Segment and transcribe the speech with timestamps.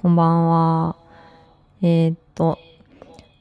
[0.00, 0.96] こんばんは。
[1.82, 2.58] えー、っと、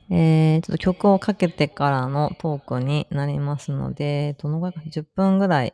[0.10, 5.74] えー、ちょっと曲をかけてからのトークになりますので、どのぐらいか、10分ぐらい、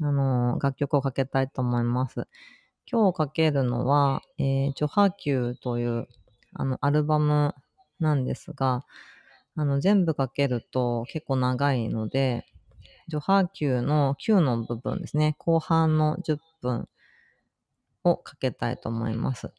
[0.00, 2.28] あのー楽曲をかけたいと思います。
[2.88, 6.06] 今日かけるのは、えー、ジョハキューという、
[6.52, 7.52] あの、アルバム
[7.98, 8.84] なんですが、
[9.56, 12.46] あの、全部かけると結構長いので、
[13.08, 16.88] ジョハーキューの9の部分ですね、後半の10分
[18.04, 19.50] をかけたいと思います。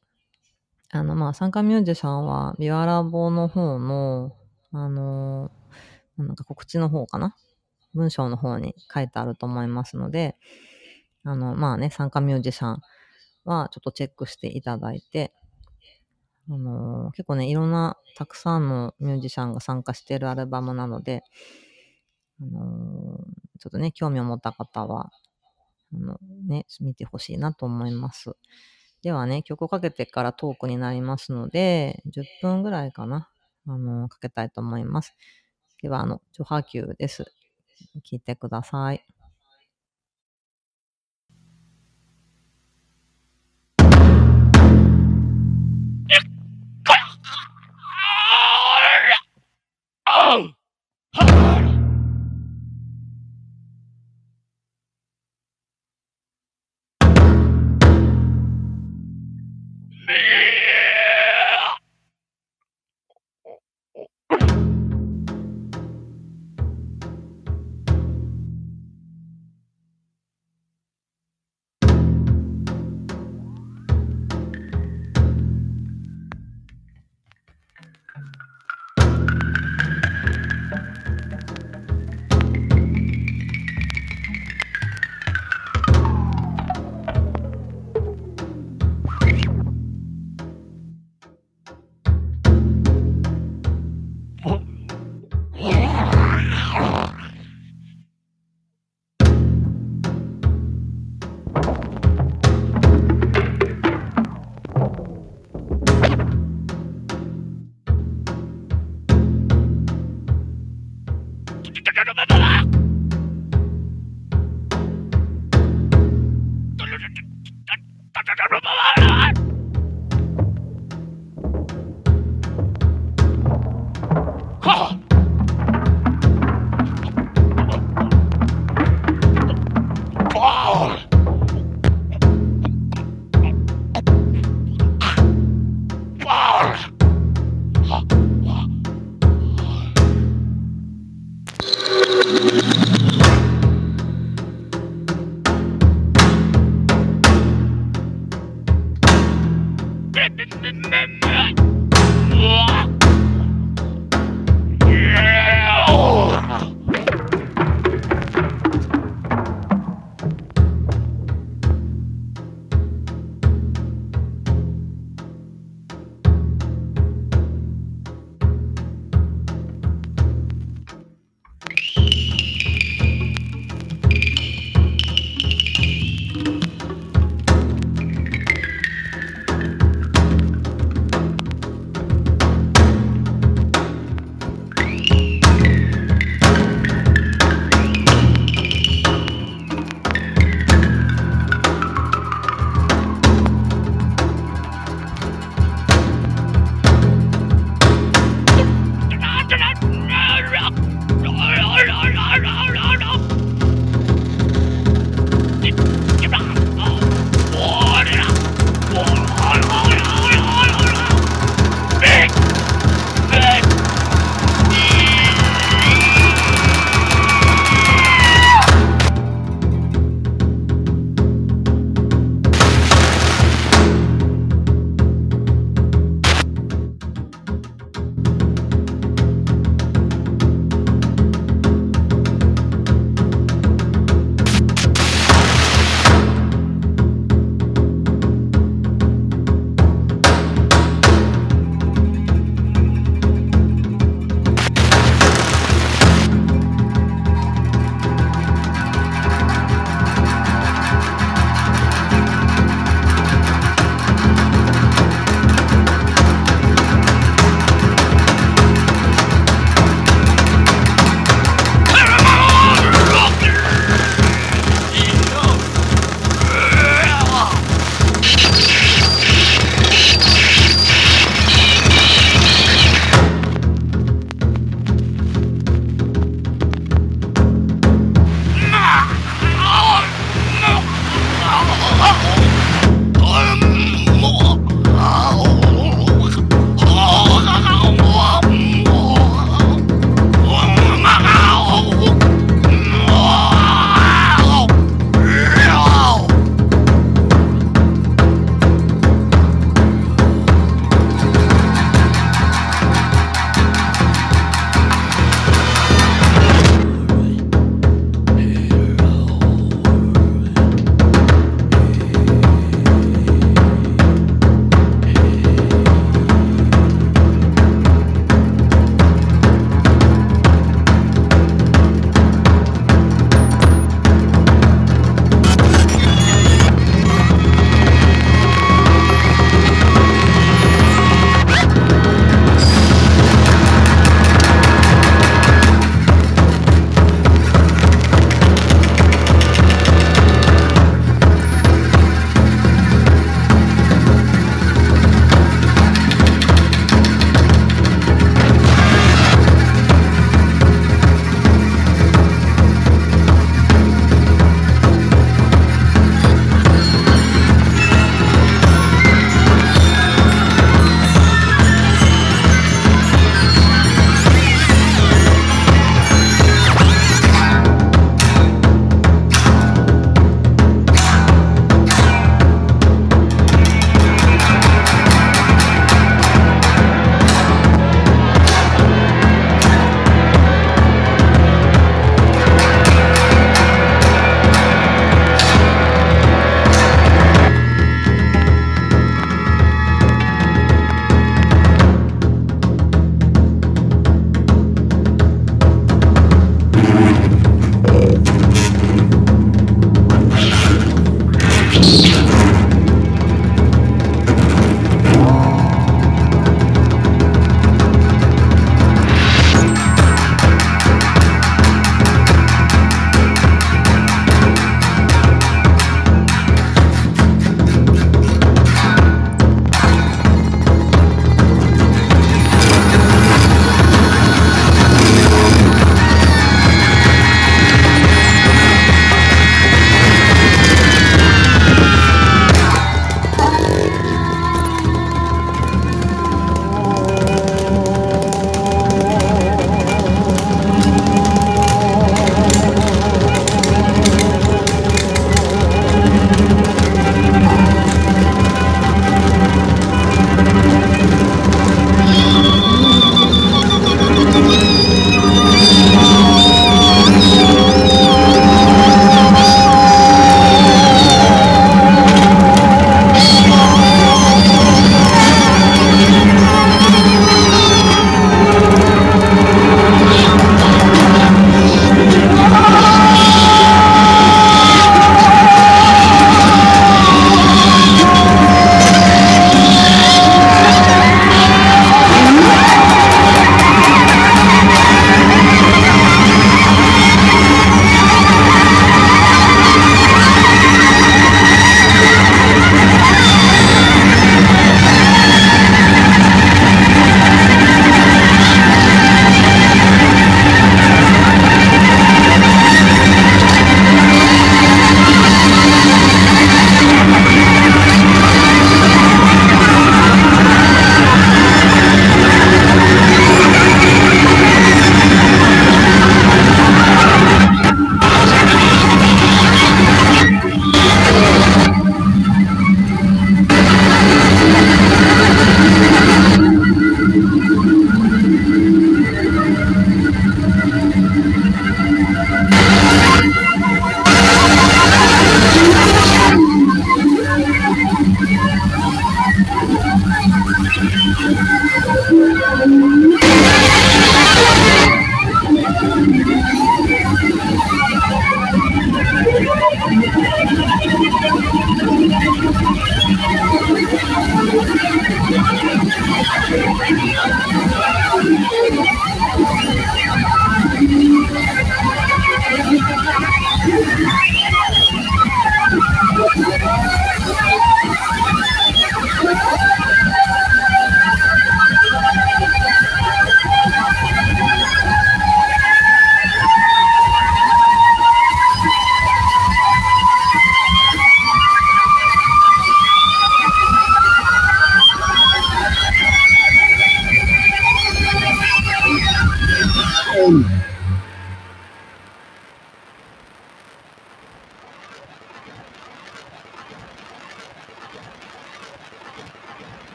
[0.95, 4.31] あの、まあ、参加ミュージシャンは、ビワラボの方の、
[4.71, 5.51] あの
[6.17, 7.35] なんか告知の方かな？
[7.93, 10.37] 文章の方に書いてあると思いますので、
[11.25, 12.81] あの、まあね、参加ミュージシャン
[13.43, 15.33] はちょっとチェックしていただいて、
[16.49, 21.23] あの結構ね、いろんな、たくさんのミュージシャンが参加しているアルバムなので、
[22.41, 23.17] あの
[23.59, 25.09] ちょっとね、興味を持った方は、
[25.93, 28.37] あの、ね、見てほしいなと思います。
[29.05, 33.29] ではね、曲をかけてからトークになりますので、10分ぐらいかな、
[33.67, 35.15] あの、かけたいと思います。
[35.81, 37.25] では、あの、ジョハキューです。
[38.05, 39.05] 聞いてください。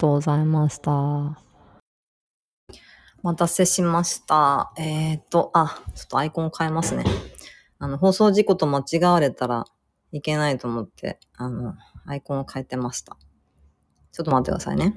[0.00, 0.90] とうございました。
[0.92, 1.34] お
[3.22, 4.72] 待たせしました。
[4.78, 7.04] えっ、と、あ、ちょっとアイコン変えますね。
[7.78, 9.66] あの、放送事故と間違われたら
[10.12, 11.74] いけないと思って、あの、
[12.06, 13.18] アイコンを変えてました。
[14.10, 14.94] ちょっと待ってくださいね。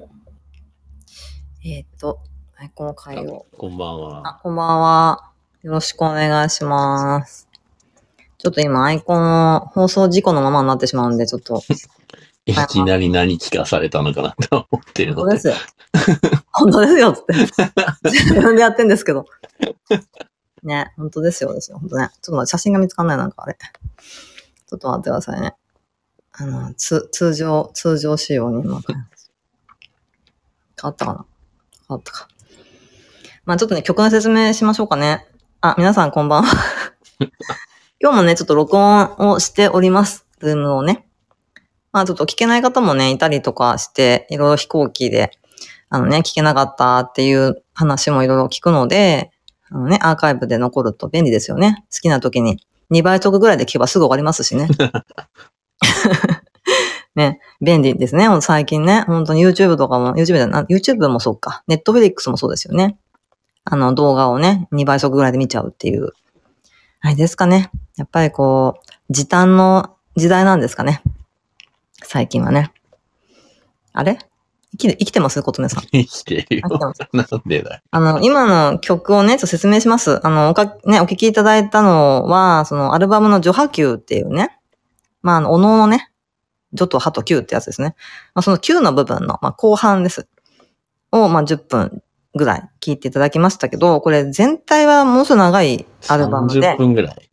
[1.62, 2.20] えっ、と、
[2.56, 3.56] アイコンを変えよう。
[3.58, 4.26] こんばんは。
[4.26, 5.32] あ、こんばんは。
[5.62, 7.46] よろしくお願いします。
[8.38, 11.60] ちょっと今アイコンを放送事故のままになってしまうんで、ちょっと、
[12.46, 15.30] いきなり何聞かされたのかなと思ってるので。
[15.30, 15.54] 本当ですよ。
[16.52, 17.34] 本当ですよ、つって。
[18.10, 19.24] 自分でやってんですけど。
[20.62, 22.08] ね、本当ですよ、ですよ、本当ね。
[22.08, 23.56] ちょっと待って、写真が見つかんない、なんかあれ。
[23.56, 25.54] ちょっと待ってくださいね。
[26.32, 28.80] あの、つ、通常、通常仕様に今。
[28.80, 28.96] 変
[30.82, 31.26] わったかな？
[31.88, 32.28] 変わったか。
[33.44, 35.26] まあちょっとね、曲の説明しましょうかね。
[35.60, 36.52] あ、皆さんこんばんは。
[38.00, 40.26] 今日もね、ちょっと録音をしております。
[40.40, 41.03] ズームをね。
[41.94, 45.30] まあちょっと聞けない方もね、いたりとかして、いろいろ飛行機で、
[45.90, 49.30] あのね、聞けなかったっていう話もいろいろ聞くので、
[49.70, 51.84] あのね、アーカイブで残ると便利ですよね。
[51.92, 52.58] 好きな時に
[52.90, 54.66] 2倍速ぐらいで聞けばすぐ終わりますしね。
[57.14, 58.26] ね、便利ですね。
[58.40, 61.62] 最近ね、本当に YouTube とかも、YouTube じゃな、YouTube もそうか。
[61.68, 62.98] Netflix もそうですよね。
[63.62, 66.10] あの動画をね、2倍速ぐらいで見ちゃうっていう。
[67.02, 67.70] あれですかね。
[67.96, 71.04] やっぱりこう、時短の時代なんですかね。
[72.04, 72.72] 最近はね。
[73.92, 74.18] あれ？
[74.72, 75.42] 生きて、生きてます？
[75.42, 75.84] ことねさん。
[75.84, 76.68] 生きてるよ。
[77.12, 77.80] なんでだよ。
[77.90, 80.24] あの、今の曲をね、ちょっと説明します。
[80.26, 84.58] あの、おか、ね、お聴きいただいたのは、そのアルバムの序波球っていうね、
[85.22, 86.10] まあ、あの、おのおのね、
[86.76, 87.94] 序と波と球ってやつですね。
[88.34, 90.28] まあ、その球の部分の、まあ、後半です。
[91.12, 92.02] を、まあ、10分
[92.34, 97.30] ぐらい聴いていただきましたけど、これ全体はものすごい長いアルバムで30、分ぐらい。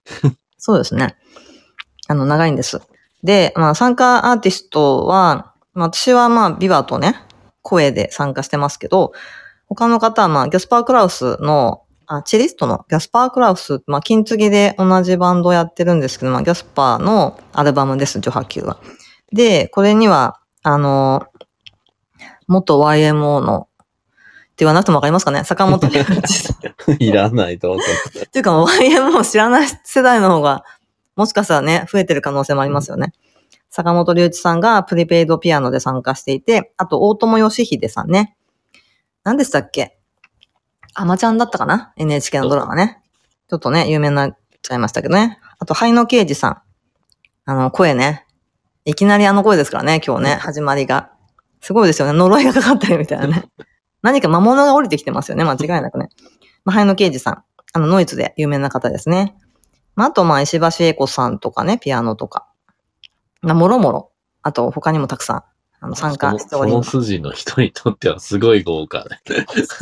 [0.58, 1.18] そうですね。
[2.08, 2.80] あの、長いんです。
[3.24, 7.16] で、まあ、参加アーティストは、まあ、私はまあ、ビバとね、
[7.62, 9.14] 声で参加してますけど、
[9.68, 18.80] 他の方はまあ、ギャスパー・クラウスの、あ、チェリストのギャスパー・クラウス、まあ、金継ぎで同じバンドをやってるんですけど、まあ、ギャスパーのアルバムです、序波球は。
[19.32, 21.26] で、これには、あの、
[22.48, 25.44] 元 YMO の、って言わなくてもわかりますかね？
[25.46, 26.58] 坂本龍一さん。
[27.02, 28.20] いらないと思って。
[28.28, 30.64] っていうか、もう YMO 知らない世代の方が、
[31.16, 33.14] もしかしたらね、増えてる可能性もありますよね。
[33.70, 38.36] 坂本龍一さんがプリペイドピアノで参加していて、あと、大友義秀さんね。
[39.24, 39.98] 何でしたっけ？
[40.94, 43.02] アマちゃんだったかな ?NHK のドラマね。
[43.50, 45.40] ちょっとね、有名になっちゃいましたけどね。
[45.60, 46.62] あと、灰野啓二さん。
[47.46, 48.26] あの、声ね。
[48.84, 51.12] いきなりあの声ですからね、今日ね、始まりが。
[51.62, 52.14] すごいですよね。
[52.18, 53.44] 呪いがかかってるみたいなね。
[54.02, 56.10] 何か魔物が降りてきてますよね、間違いなくね。
[56.66, 57.44] まあ、灰野啓二さん。
[57.74, 59.36] あの、ノイズで有名な方ですね。
[59.96, 62.48] まあ、あと、まあ、石橋英子さんとかね、ピアノとか。
[63.42, 64.12] まあ、もろもろ。
[64.44, 65.44] あと、他にもたくさん、
[65.82, 66.92] あの、参加しておりそのます。
[67.02, 69.22] 筋の人にとってはすごい豪華ね。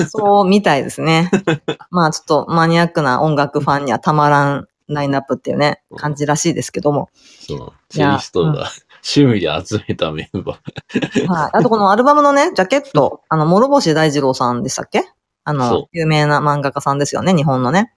[0.10, 1.30] そうみたいですね。
[1.92, 7.10] まあ、ちょっとマニアックな音楽ファンにはたまらんラインナップっていうね、感じらしいですけども。
[7.42, 8.70] その、チェリストが
[9.16, 11.28] 趣味で集めたメンバー。
[11.28, 11.50] はい。
[11.54, 15.04] あと、このアルバムのね、ジャケット、 あの、諸星大二郎さんでしたっけ？
[15.46, 17.94] あそのう、有名な漫画家さんですよね、日本のね。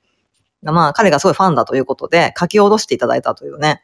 [0.71, 3.83] まあ、彼がすごいファンだということで、書き下ろしていただいたというね、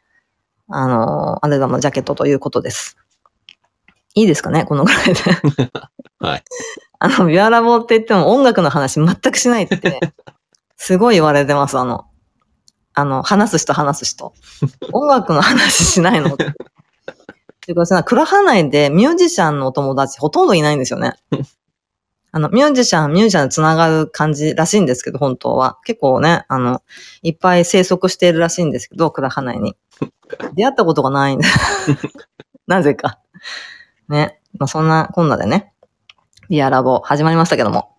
[0.69, 2.97] あの、アルバムのジャケットということです。
[4.15, 5.21] いいですかねこのぐらいで。
[6.21, 6.45] はい。
[7.01, 10.01] あの、ビアラボって言っても音楽の話全くしないって、
[10.77, 12.07] すごい言われてます、あの、
[12.95, 14.35] あの、話す人話す人。
[14.93, 16.47] 音楽の話しないのって。
[17.69, 21.15] いうかさ、倉葉内でミュージシャンのお友達ほとんどいないんですよね。
[22.31, 25.79] あの、ミュージシャン、ミュージシャンで繋がる感じらしいんですけど、本当は。
[25.85, 26.83] 結構ね、あの、
[27.23, 29.77] いっぱい生息しているらしいんですけど、倉葉内に。
[30.55, 31.47] 出会ったことがないんで。
[32.67, 33.19] なぜか。
[34.09, 34.41] ね。
[34.59, 35.73] まあ、そんなこんなでね、
[36.51, 37.97] ビアラボ始まりましたけども。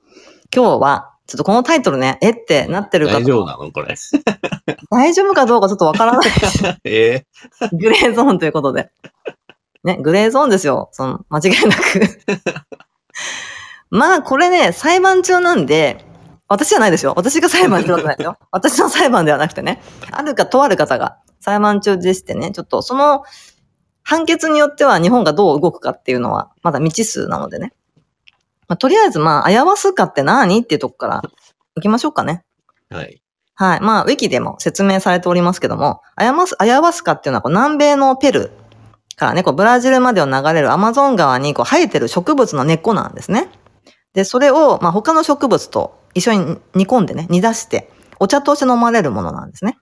[0.56, 3.94] 今日は、ちょっとこのタイトルね、えってなってるか大丈夫なのこれ？
[4.90, 6.30] 大丈夫かどうかちょっとわからない。
[6.86, 7.26] え？
[7.72, 8.90] グレーゾーンということで。
[9.84, 10.90] ね、グレーゾーンですよ。
[10.92, 11.82] その、間違いなく。
[13.89, 16.05] まあ、これね、裁判中なんで、
[16.48, 17.13] 私じゃないですよ。
[17.15, 18.38] 私が裁判してるわけないですよ。
[18.51, 19.81] 私の裁判ではなくてね。
[20.12, 23.24] あるか、とある方が裁判中でしてね、ちょっとその
[24.03, 27.74] 判決によっては日本がどう動くかっていうのは、まだ未知数なのでね。
[28.67, 31.22] まあ、とりあえず、まあ、アヤワスカって何っていうとこから
[31.75, 32.43] 行きましょうかね。
[32.91, 33.22] ー、はい。
[33.55, 33.81] はい。
[33.81, 43.50] まあ、ウィキでも説明されておりますけども、アヤマス、アヤワスカっていうのはこう南米のペルーからね、こうブラジルまでを流れるアマゾン川にこう生えてる植物の根っこなんですね。
[44.13, 47.89] で、それを、まあ、他の植物と一緒に煮込んでね、煮出して、
[48.20, 49.78] お茶として飲まれるものなんですね。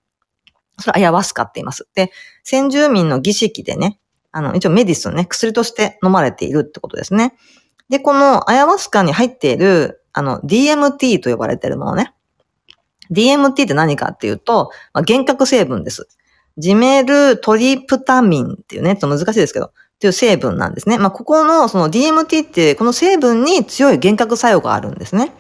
[0.79, 1.87] それはアヤワスカって言います。
[1.95, 2.11] で、
[2.43, 3.99] 先住民の儀式でね、
[4.31, 7.33] あの、一応メディスンね、薬として飲まれているってことですね。
[7.89, 12.13] で、このアヤワスカに入っている、あの、DMT と呼ばれているものね。
[13.11, 16.07] DMT って何かっていうと、まあ、幻覚成分です。
[16.57, 20.99] ジメルトリプタミンっていうね、ちょっと難しいですけど、っていう成分なんですね。
[20.99, 25.31] まあ、ここのその DMT ってこの成分に強い幻覚作用があるんですね。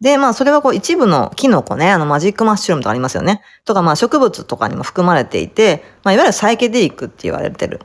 [0.00, 3.42] で、まあ、それはこう一部のキノコね、あのマジックマッシュルームとかありますよね。
[3.66, 7.80] とか、まあ、植物とかにも含まれていて、まあ、いわゆるサイケデリックって言われてる。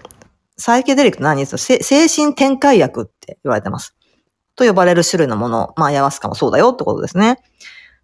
[0.58, 1.42] サイケデリックって何？
[1.42, 3.94] ですか精神転換薬って言われてます。
[4.56, 7.40] と呼ばれる種類のもの、まあ、アヤワスカもそうだよってことですね。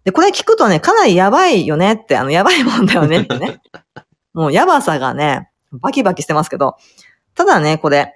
[0.04, 3.62] で、これ聞くとね、かなりやばいよねって、あの、やばいもんだよねってね。
[4.34, 6.76] もうやばさがね、バキバキしてますけど、
[7.34, 8.14] ただね、これ、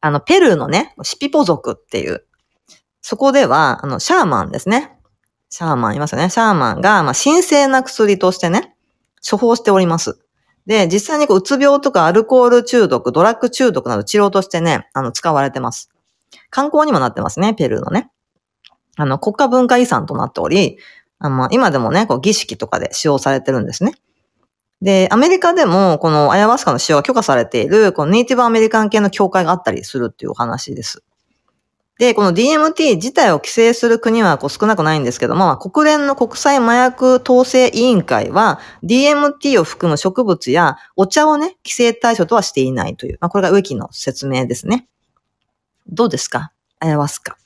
[0.00, 2.24] あの、ペルーのね、シピポ族っていう、
[3.02, 4.96] そこでは、あの、シャーマンですね。
[5.48, 6.30] シャーマンいますよね。
[6.30, 8.74] シャーマンが、まあ、神聖な薬としてね、
[9.28, 10.18] 処方しております。
[10.66, 15.90] で、実際にこう、うつ病とかアルコール中毒、ドラッグ中毒など治療としてね、あの、使われてます。
[16.50, 18.10] 観光にもなってますね、ペルーのね。
[18.96, 20.78] あの、国家文化遺産となっており、
[21.18, 23.94] あの、今でもね、こう、儀式とかで使用されてるんですね。
[24.82, 31.02] で、アメリカでも、このアヤワスカの使用が許可されている、このネイティブアメリカン系の協会があったりするっていうお話です。
[31.98, 44.88] で、この DMT 自体を規制する国はこう少なくないんですけども、国連の国際麻薬統制委員会は DMT を含む植物やお茶をね、規制対象とはしていないという、まあ、これがウィキの説明ですね。
[45.88, 46.52] どうですか？
[46.78, 47.36] アヤワスカ。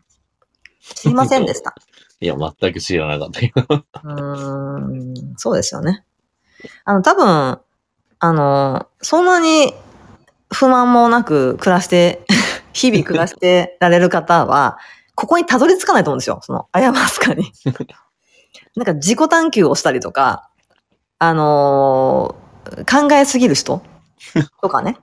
[0.94, 1.75] 知りませんでした。
[2.20, 3.53] いや、全く知らなかったよ。
[3.57, 6.05] うーん、そうですよね。
[6.85, 7.59] あの、多分、
[8.18, 9.74] あの、そんなに
[10.53, 12.24] 不満もなく暮らして、
[12.72, 14.79] 日々暮らしてられる方は、
[15.14, 16.40] ここにたどり着かないと思うんですよ。
[16.42, 17.53] その、アヤマスカに。
[18.77, 20.48] なんか自己探求をしたりとか、
[21.18, 22.44] あのー
[22.90, 23.83] 考えすぎる人
[24.62, 24.96] とかね。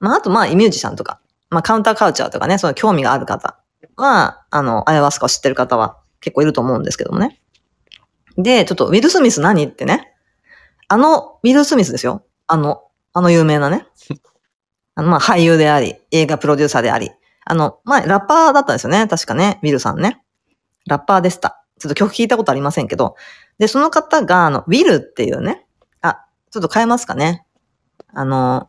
[0.00, 3.58] まあ、あと、まあ、ミュージシャンとか、まあ、カウンターカルチャーとかね、その興味がある方
[3.96, 7.40] は、あの、アヤワスカを知ってる方は結構いると思うんですけどもね。
[8.36, 10.13] で、ちょっと、ウィル・スミス何ってね。
[10.94, 12.24] あの、ウィル・スミスですよ。
[12.46, 13.84] あの、あの有名なね。
[14.94, 17.10] あの、まあ、俳優であり、映画プロデューサーであり。
[17.44, 19.08] あの、まあ、ラッパーだったんですよね。
[19.08, 20.22] 確かね、ウィルさんね。
[20.86, 21.64] ラッパーでした。
[21.80, 23.16] ちょっと曲聞いたことありませんけど。
[23.58, 25.66] で、その方が、あの、ウィルっていうね。
[26.00, 27.44] あ、ちょっと変えますかね。
[28.12, 28.68] あの、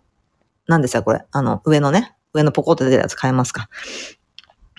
[0.65, 1.23] 何ですか、これ。
[1.29, 2.15] あの、上のね。
[2.33, 3.69] 上のポコって出てるやつ変えますか。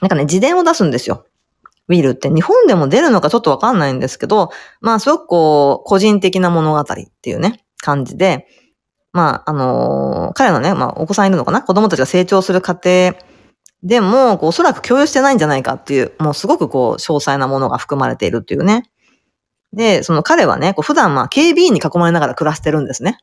[0.00, 1.26] なんかね、自伝を出すんですよ。
[1.88, 6.84] ウィルって日本でも出るのかちょっとわかんないんですけど、まあすごくこう、個人的な物語っ
[7.22, 8.46] ていうね、感じで、
[9.12, 11.62] まああのー彼のね、まあお子さんいるのかな？
[11.62, 13.14] 子供たちが成長する過程
[13.82, 18.90] でも、こうおそらく共有してないんじゃないかっていう、もうすごくこう、詳細なものが含まれているっていうね。
[19.72, 23.18] で、その彼はね、こう普段まあ警備員に囲まれながら暮らしてるんですね。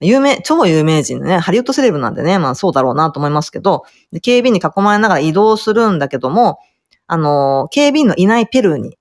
[0.00, 6.58] 有名、超有名人ね、ハリウッドセレブなんでね、まあそうだろうなと思いますけど、で警備員に囲まれながら移動するんだけども、
[7.06, 8.98] あの、警備員のいないペルーに、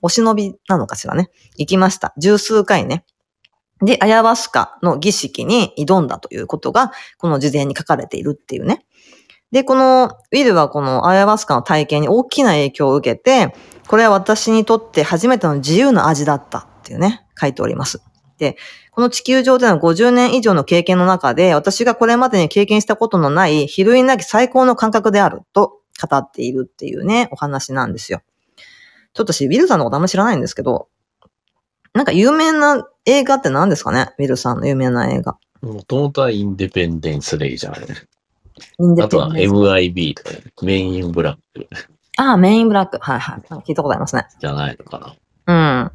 [0.00, 2.12] お忍びなのかしらね、行きました。
[2.16, 3.04] 十数回ね。
[3.82, 8.84] で、アヤワスカの儀式に挑んだということが、この事前に書かれているっていうね。
[9.50, 13.54] で、この、ウィルはこのアヤワスカの体験に大きな影響を受けて、
[13.88, 18.02] これは私にとって初めての自由な味だったっていうね、書いております。
[18.38, 18.56] で、
[18.92, 28.22] この地球上での50年以上の経験の中で、私がこれまでに経験したことのない、比類なき最高の感覚であると語っているっていうね、お話なんですよ。
[29.14, 30.88] ちょっと私、ウィルさんのことあんま知らないんですけど、
[31.94, 34.14] なんか有名な映画って何ですかね？
[34.18, 35.36] ウィルさんの有名な映画。
[35.60, 37.80] もともとはインデペンデンス・レイじゃない。
[38.78, 40.30] インデあとは MIB とか、
[40.62, 41.68] メインブラック
[42.16, 42.98] ああ、メインブラック。
[43.00, 43.40] はいはい。
[43.40, 44.26] 聞いたことありますね。
[44.38, 44.98] じゃないのか
[45.46, 45.90] な。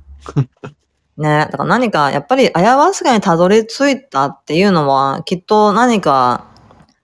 [1.17, 1.24] うん。
[1.24, 6.46] ねだから何か、やっぱり、アヤワスカにたどり着いたっていうのは、きっと何か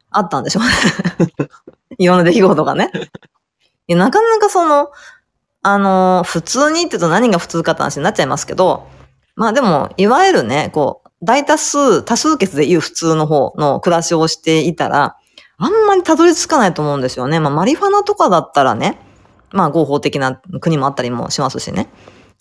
[0.09, 0.69] あったんでしょうね。
[1.97, 2.91] いろんな出来事がね。
[3.87, 4.89] いやなかなかその、
[5.61, 8.87] あの、普通にって言うと何が普通かって話になっちゃいますけど、
[9.35, 15.15] まあでも、いわゆるね、こう、大多数、多数決で言う普通の方の暮らしをしていたら、
[15.57, 17.39] あんまりたどり着かないと思うんですよね。
[17.39, 18.99] まあ、マリファナとかだったらね、
[19.51, 21.89] まあ合法的な国もあったりもしますしね。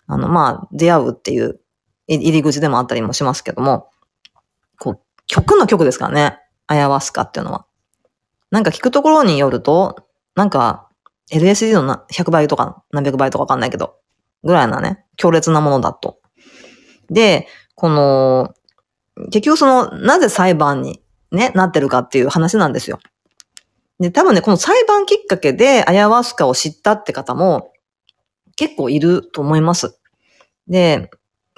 [0.06, 1.60] あの、まあ、出会うっていう
[2.08, 3.90] い入り口でもあったりもしますけども、
[4.78, 6.38] こう、曲の曲ですからね。
[6.66, 7.66] アヤワスカっていうのは。
[8.52, 9.96] なんか聞くところによると、
[10.36, 10.88] なんか、
[11.32, 13.96] LSD のな100倍とか何百倍とかわかんないけど、
[14.44, 16.20] ぐらいなね、強烈なものだと。
[17.08, 18.52] で、この、
[19.30, 23.00] 結局その、なぜ裁判にね、なってるかっていう話なんですよ。
[23.98, 27.72] で、多分ね、この裁判きっかけでアヤワスカを知ったって方も
[28.56, 29.98] 結構いると思います。
[30.68, 31.10] で、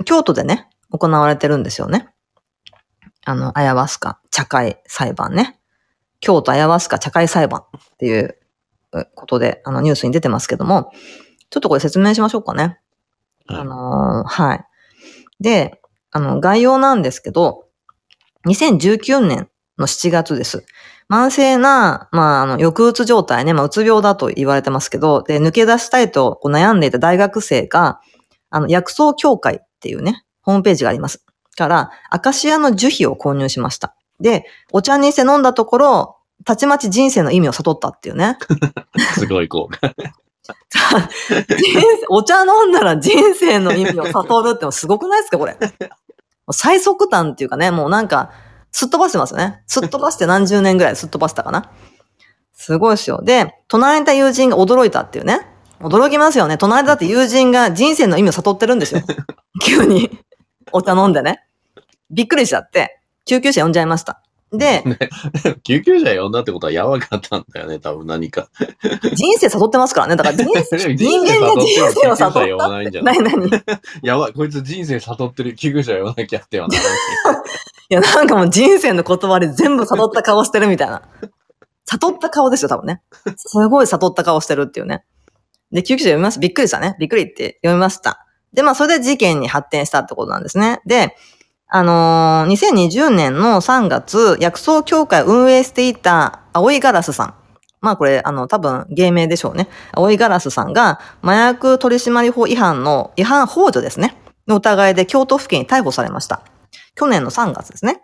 [0.05, 2.09] 京都でね、行われてるんですよね。
[3.25, 5.59] あの、アヤワスカ茶会裁判ね。
[6.25, 8.39] 京都アヤワスカ茶会裁判っていう
[9.15, 10.91] ことで、あの、ニュースに出てますけども、
[11.51, 12.79] ちょっとこれ説明しましょうかね。
[13.47, 14.65] はいあのーはい。
[15.41, 17.67] で、あの、概要なんですけど、
[18.47, 20.65] 2019年の7月です。
[21.11, 28.01] 慢性な、まあ、あの、抑うつ状態ね、まあ、うつ病だと言われてますけど、で、抜け出したいと悩んでいた大学生が、
[28.49, 31.23] あの、薬草協会っていうね、ホームページがあります。
[31.57, 33.95] から、アカシアの樹皮を購入しました。
[34.25, 38.39] で、お茶にして飲んだところ、たちまち人生の意味を悟ったっていうね。
[39.15, 39.79] すごい効果。
[42.09, 45.59] お茶飲んだら人生の意味を悟るってのすごくないですか、これ。
[46.53, 48.31] 最速端っていうかね、もうなんか、
[48.73, 49.63] すっ飛ばしてますよね。
[49.67, 51.71] すっ飛ばして何十年ぐらいすっ飛ばしたかな。
[52.55, 53.21] すごいですよ。
[53.23, 55.47] で、隣にいた友人が驚いたっていうね。
[55.81, 56.57] 驚きますよね。
[56.57, 59.03] 隣だって友人が人生の意味を悟ってるんですよ。
[59.63, 60.19] 急に。
[60.73, 61.45] お茶飲んでね。
[62.11, 64.21] びっくりしちゃって、救急車呼んじゃいました。
[64.53, 64.85] で、
[65.65, 68.49] 救急車呼んだってことはやばかったんだよね、多分何か。
[69.15, 70.17] 人生悟ってますからね。
[70.17, 70.45] だから人
[70.79, 72.87] 生、人間が人生を悟呼ったばない？
[72.87, 73.19] んじゃない？
[73.21, 73.51] 何
[74.03, 75.57] やばい、こいつ人生悟ってる。
[75.57, 76.93] 救急車呼ばなきゃってはならない。
[77.89, 81.03] や、なんかもう人生の言葉で全部悟った顔してるみたいな。
[81.87, 83.03] 悟った顔ですよ、多分ね。
[83.37, 85.05] すごい悟った顔してるっていうね。
[85.73, 86.39] で、救急車読みます。
[86.39, 86.97] びっくりしたね。
[87.01, 88.25] びっくりって読みました。
[88.53, 90.81] で、まあ、それで事件に発展したってことなんですね。
[90.87, 91.17] で、
[91.77, 97.35] あのー2020年の3月、薬草協会を運営していた青いガラスさん。
[97.81, 99.69] まあこれ、あの、多分芸名でしょうね。
[99.91, 104.17] 青いガラスさんが麻薬取締法違反の違反幇助ですね。
[104.47, 106.43] の疑いで京都府警に逮捕されました。
[106.95, 108.03] 去年の3月ですね。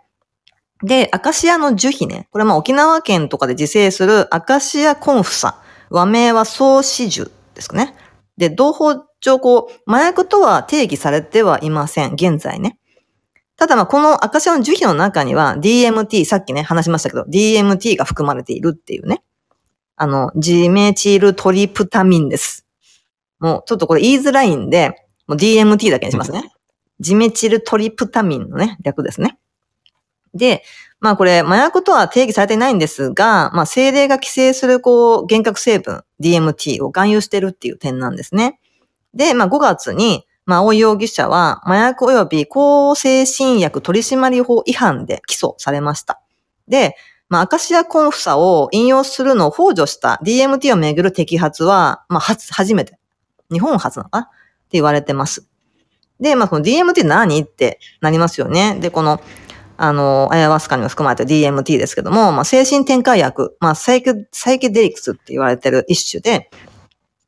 [0.83, 2.27] で、アカシアの樹皮ね。
[2.31, 5.55] これまあ沖縄県とかで自生するアカシアコンフサ。
[5.89, 7.95] 和名は総子樹ですかね。
[8.35, 12.15] で、同法上、こう、麻薬とは定義されてはいません。
[12.15, 12.77] 現在ね。
[13.57, 19.21] ただまあこのアカシアの樹皮の中には DMT、さっきね話しましたけど、DMT が含まれているっていうね。
[19.95, 22.65] あの、ジメチルトリプタミンです。
[23.39, 26.51] もうちょっとこれ言いづらいんで、もう DMT だけにしますね。
[26.99, 29.37] ジメチルトリプタミンのね、略ですね。
[30.33, 30.63] で、
[30.99, 38.59] まあこれ、麻薬とは定義されていないんですが、まあ政令が規制するこう、幻覚成分、DMT を含有してるっていう点なんですね。
[39.13, 46.21] で、まあ5月に、まあ青井容疑者は麻薬及び抗精神薬取締法違反で起訴されました。
[46.67, 46.97] で、
[47.29, 52.99] まあアカシアコンフサを引用するのを幇助した DMT をめぐる摘発は、まあ初、初めて。
[53.49, 54.25] 日本初なのかな？
[54.25, 54.37] って
[54.71, 55.47] 言われてます。
[56.19, 58.77] で、まあこの DMT 何ってなりますよね。
[58.81, 59.21] で、この、
[59.77, 66.51] あの、アヤワスカにも含まれた DMT ですけども、まあ、精神転換薬、まあ、サイケ、サイケデリクスって言われてる一種で、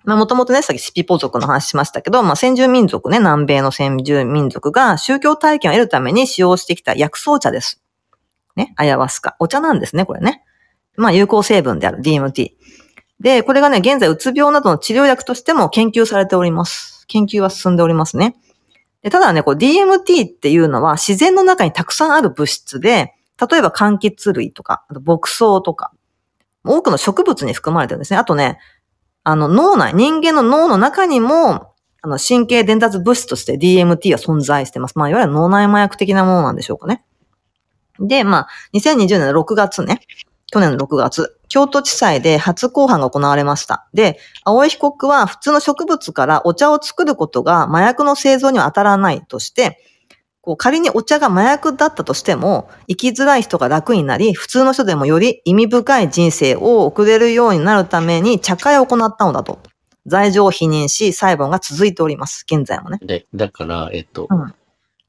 [0.06, 7.82] まあ、もともとね、さっきシピポ族の話しましたけど、まあ、先住民族ね、南米の先住民族が宗教体験を得るために使用してきた薬草茶です。
[8.56, 9.36] ね、アヤワスカ。
[9.40, 10.44] お茶なんですね、これね。
[10.96, 12.52] まあ、有効成分である DMT。
[13.20, 17.06] で、これがね、現在、うつ病などの治療薬としても研究されております。
[17.08, 18.36] 研究は進んでおりますね。
[19.02, 23.14] でただね、こう DMT っていうのは自然の中にたくさんある物質で、
[23.52, 25.92] 例えば柑橘類とか、あと牧草とか、
[26.64, 28.18] 多くの植物に含まれてるんですね。
[28.18, 28.60] あとね、
[29.24, 34.98] あの脳内、人間の脳の中にも、あの神経伝達物質として DMT は存在してます。
[34.98, 37.04] まあ、いわゆる脳内麻薬的なものなんでしょうかね。
[38.00, 40.02] で、まあ、2020年の6月ね、
[40.52, 43.88] 去年の6月、京都地裁で初公判が行われました。
[43.94, 49.80] で、青井被告は普通の植物からお茶を作ることが麻薬の製造には当たらないとして、
[50.44, 59.60] こう仮にお茶が麻薬だったとしても、生きづらい人が楽になり、普通の人でもより意味深い人生を送れるようになるために茶会を行ったのだと。
[60.06, 62.46] 罪状を否認し、裁判が続いております。
[62.46, 63.00] 現在もね。
[63.02, 64.54] で、だから、えっと、うん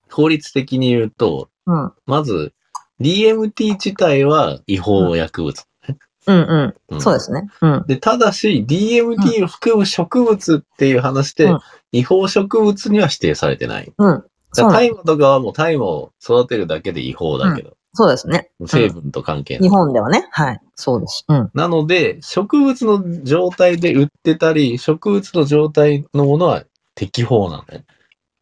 [0.08, 1.92] 法律的に言うと、うん。
[2.06, 2.52] まず、
[3.00, 5.66] DMT 自体は違法薬物。
[6.28, 6.76] うんう。
[6.90, 7.48] うんんそうですね。
[7.60, 7.84] うん。
[7.88, 11.58] で、ただし、DMT を含む植物っていう話で、うん
[11.90, 13.92] 違法植物には指定されてない。
[13.96, 14.24] うん。
[14.54, 18.50] だそうなんから大麻とかはもう大麻を育てるだけで違法だけど、そうですね。
[18.66, 19.68] 成分と関係ない。
[19.68, 20.26] 日本ではね。
[20.32, 20.60] はい。
[20.74, 21.24] そうです。
[21.28, 21.50] うん。
[21.54, 26.64] なので、植物の状態で売ってたり、植物の状態のものは
[26.96, 27.82] 適法なんだよ。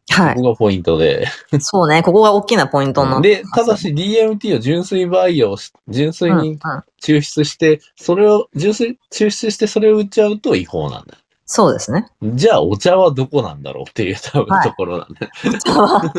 [0.09, 1.27] はここがポイントで。
[1.53, 1.61] い。
[1.61, 2.01] そうね。
[2.01, 6.59] ここが大きなポイントになで、ただし DMT を純粋培養し、純粋うんうんに
[7.01, 11.17] 抽出して、それを、純粋、抽出してそれを売っちゃうと違法なんだ。
[11.45, 12.07] そうですね。
[12.21, 15.29] じゃあお茶はどこなんだろうっていう多分はいところなんだ。
[15.43, 16.13] お茶は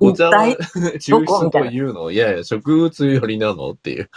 [0.00, 2.10] お茶は一抽出こみたいなというの？
[2.10, 3.70] いやいや、植物よりなの？
[3.70, 4.10] っていう。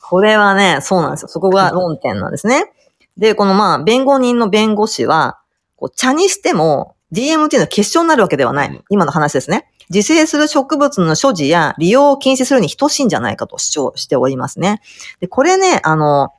[0.00, 1.28] これはね、そうなんですよ。
[1.28, 2.72] そこが論点なんですね。
[3.16, 5.40] で、このまあ、弁護人の弁護士は、
[5.74, 8.68] こう茶にしても DMT の結晶になるわけではない。
[8.68, 9.68] うん今の話ですね。
[9.90, 14.80] 自生する植物の所持や利用を禁止するに等しいんじゃないかと主張しておりますね。
[15.20, 16.30] で、これね、あの、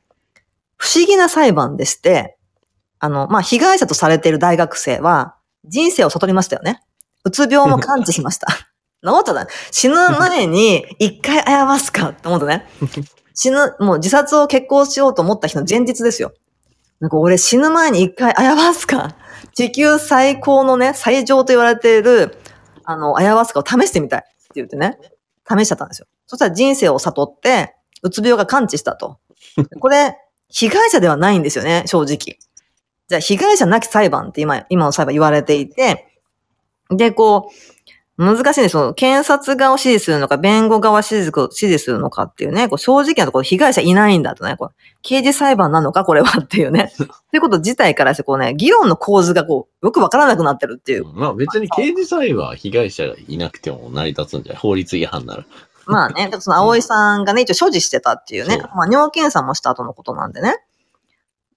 [0.75, 2.36] 不思議な裁判でして、
[2.99, 6.81] あの、まあ、被害者とされている大学生は、人生を悟りましたよね。
[7.23, 8.47] うつ病も完治しました。
[9.05, 9.47] 治っただ。
[9.71, 12.67] 死ぬ前に一回謝ますかって思ったね。
[13.35, 16.33] 死ぬ、もう自殺を決行しようと思った日の前日ですよ。
[16.99, 19.15] なんか俺死ぬ前に一回謝ますか？
[19.53, 22.37] 地球最高のね、最上と言われている、
[22.83, 24.97] あの、謝ますかを試してみたいって言ってね、
[25.47, 26.07] 試しちゃったんですよ。
[26.25, 29.19] そしたら人生を悟って、うつ病が完治したと。
[29.79, 30.17] これ、
[30.49, 32.39] 被害者ではないんですよね、正直。
[33.07, 36.07] じゃあ、被害者なき裁判って今、今の裁判言われていて、
[36.89, 37.53] で、こう、
[38.19, 38.95] 難しいんですよ。
[38.95, 46.91] 検察側を支持するのか、弁護側を支持支持するのかっていうね、こう正直なところ、被害者いないんだとね、こう刑事裁判なのか、これはっていうね。
[46.97, 51.05] っていうこと自体からして、こうね、議論の構図がこう、よくわからなくなってるっていう。
[51.13, 54.61] まあ別に刑事裁判は被害者がいなくても成り立つんじゃない？
[54.61, 55.45] 法律違反なら。
[55.85, 60.55] まあね、だからその葵さんがね、一応所持してたっていうねそう、まあ尿検査もした後のことなんでね。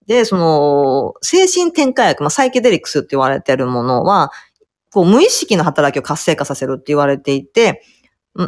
[0.07, 4.31] で、その、精神転換薬、まあサイケデリックスって言われてるものは、
[4.93, 7.83] こう無意識の働きを活性化させるって言われていて、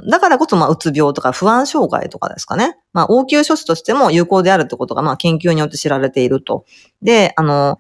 [0.09, 2.77] だからこそ、まあ、うつ病とか不安障害とかですかね。
[2.93, 6.65] まあ、応急処置としても有効であるってことが、まあ、研究によって知られていると。
[7.03, 7.79] で、あの、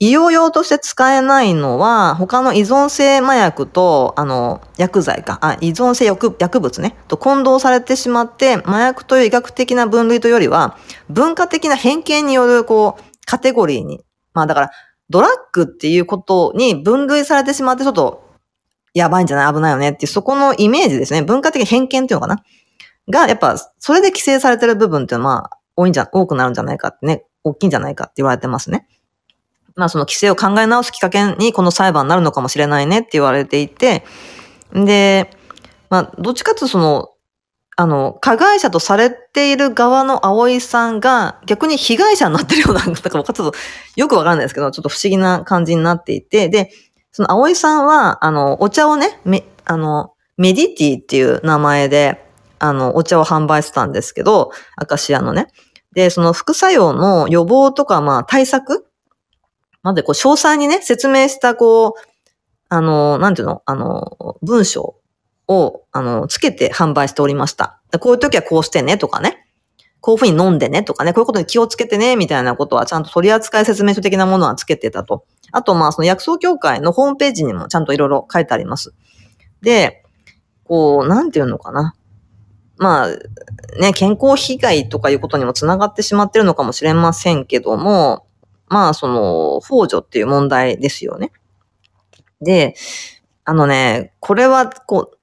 [0.00, 10.76] 医療用として使えないのは、他の依存性麻薬と、あの、薬剤か、あ、依存性薬物ね、と混同されてしまって、麻薬という医学的な分類というよりは、
[11.08, 14.70] 文化的な偏見による、こう、カテゴリーに、まあだから、
[15.10, 18.24] ドラッグっていうことに分類されてしまって、ちょっと、
[18.94, 19.52] やばいんじゃない？
[19.52, 21.22] 危ないよねっていう、そこのイメージですね。
[21.22, 22.42] 文化的偏見っていうのかな？
[23.10, 28.86] が、やっぱ、それで規制されてる部分っていうのは、多いんじゃ、多くなるんじゃないかってね、大きいんじゃないかって言われてますね。
[29.74, 34.04] まあ、その規制を考え直すきっかけにこの裁判になるのかもしれないねって言われていて、
[34.72, 35.30] で、
[35.90, 37.10] まあ、どっちかっていうとその、
[37.76, 43.52] あの、加害者とされている側の葵さんが逆に被害者になってるような、なんかちょっと
[43.96, 46.70] よくわからないですけど、ちょっと不思議な感じになっていて、で、
[47.10, 52.24] その葵さんは、あの、お茶をね、め、あの、メディティっていう名前で、
[52.58, 55.48] あの、お茶を販売してたんですけど、アカシアのね。
[55.94, 58.86] で、その副作用の予防とか、まあ、対策
[59.82, 62.00] まで、こう、詳細にね、説明した、こう、
[62.68, 64.96] あの、なんていうのあの、文章
[65.48, 67.80] を、あの、つけて販売しておりました。
[68.00, 69.46] こういう時はこうしてねとかね。
[70.00, 71.12] こういうふうに飲んでねとかね。
[71.12, 75.24] こういうことに気をつけてねみたいなことはちゃんと取扱説明書的なものはつけてたと。
[75.50, 78.92] あと、まあ、その薬草協会のホームページにもちゃんといろいろ書いてあります。
[79.62, 80.04] で、
[80.64, 81.94] こう、なんていうのかな。
[82.76, 83.08] まあ、
[83.80, 88.26] ね、健康被害とかいうことにもつながってしまってるのかもしれませんけども、
[88.68, 91.32] まあ、その、幇助っていう問題ですよね。
[92.40, 92.74] で、
[93.44, 95.18] あのね、これは、こう、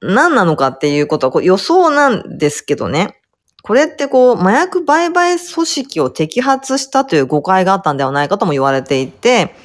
[0.00, 3.20] 何なのかっていうことはこう予想なんですけどね。
[3.62, 9.56] これってこう、麻薬売買組織を摘発したという誤解があったんではないかとも言われていて、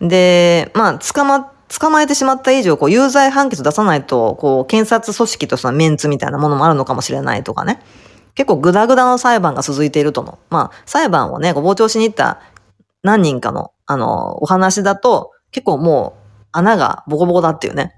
[0.00, 7.80] で、まあ、捕ま、捕まえてしまった以上、こう、有罪判決出さないと、こう、検察組織としてのメンツみたいなものもあるのかもしれないとかね。
[8.34, 10.38] 結構グダグダの裁判が続いているとの。
[10.50, 12.40] まあ、裁判をね、こう傍聴しに行った
[13.02, 17.94] 何人かの、あの、お話だと、結構もう、穴がボコボコだっていうね。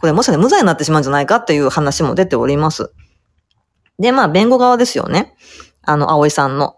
[0.00, 2.92] これもしかして無罪になってしまうんじゃないかっていう話も出ております。
[3.98, 5.34] で、まあ、弁護側ですよね。
[5.82, 6.76] あの、葵さんの。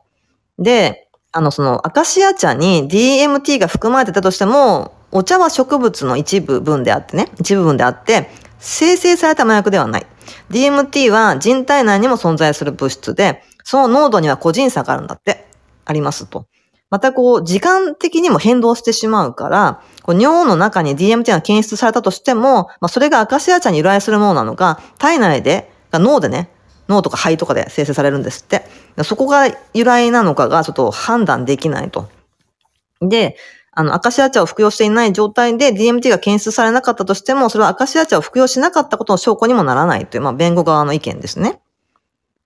[0.59, 10.07] で、あの、その、アカシア茶に DMT が含まれてたとしても、お茶は植物の一部分であってね、一部分であって、生成された麻薬ではない。
[10.51, 15.47] DMT は人体内にも存在する物質で、その濃度には個人差があるんだって、
[15.85, 16.47] ありますと。
[16.93, 26.51] またこう、時間的にも変動してしまうから、こう尿の中に DMT が検出されたとしても、まあ、それがアカシア茶に由来するものなのか、体内で、脳でね、
[26.91, 28.67] 脳とか肺とかで生成されるんですって。
[29.05, 32.11] そこが由来なのかがちょっと判断できないと。
[33.01, 33.39] で、
[33.71, 41.59] あの、アカシア茶を服用していない状態で DMT が検出されなかったとしても、それはアカシア茶を服用しなかったことの証拠にもならないという、まあ、弁護側の意見ですね。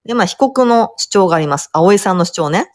[0.05, 1.69] で、まあ、被告の主張があります。
[1.73, 2.71] 葵さんの主張ね。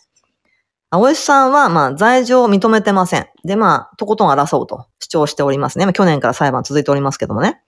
[0.91, 3.27] 葵さんは、まあ、罪状を認めてません。
[3.45, 5.85] で、まあ、とことん争うと主張しておりますね。
[5.85, 7.61] まあ、去年から裁判続いておりますけどもね。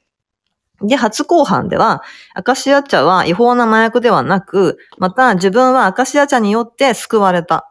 [0.82, 7.70] で、初公判では、アカシア茶は違法な麻薬ではなく、また自分はアカシア茶によって救われた。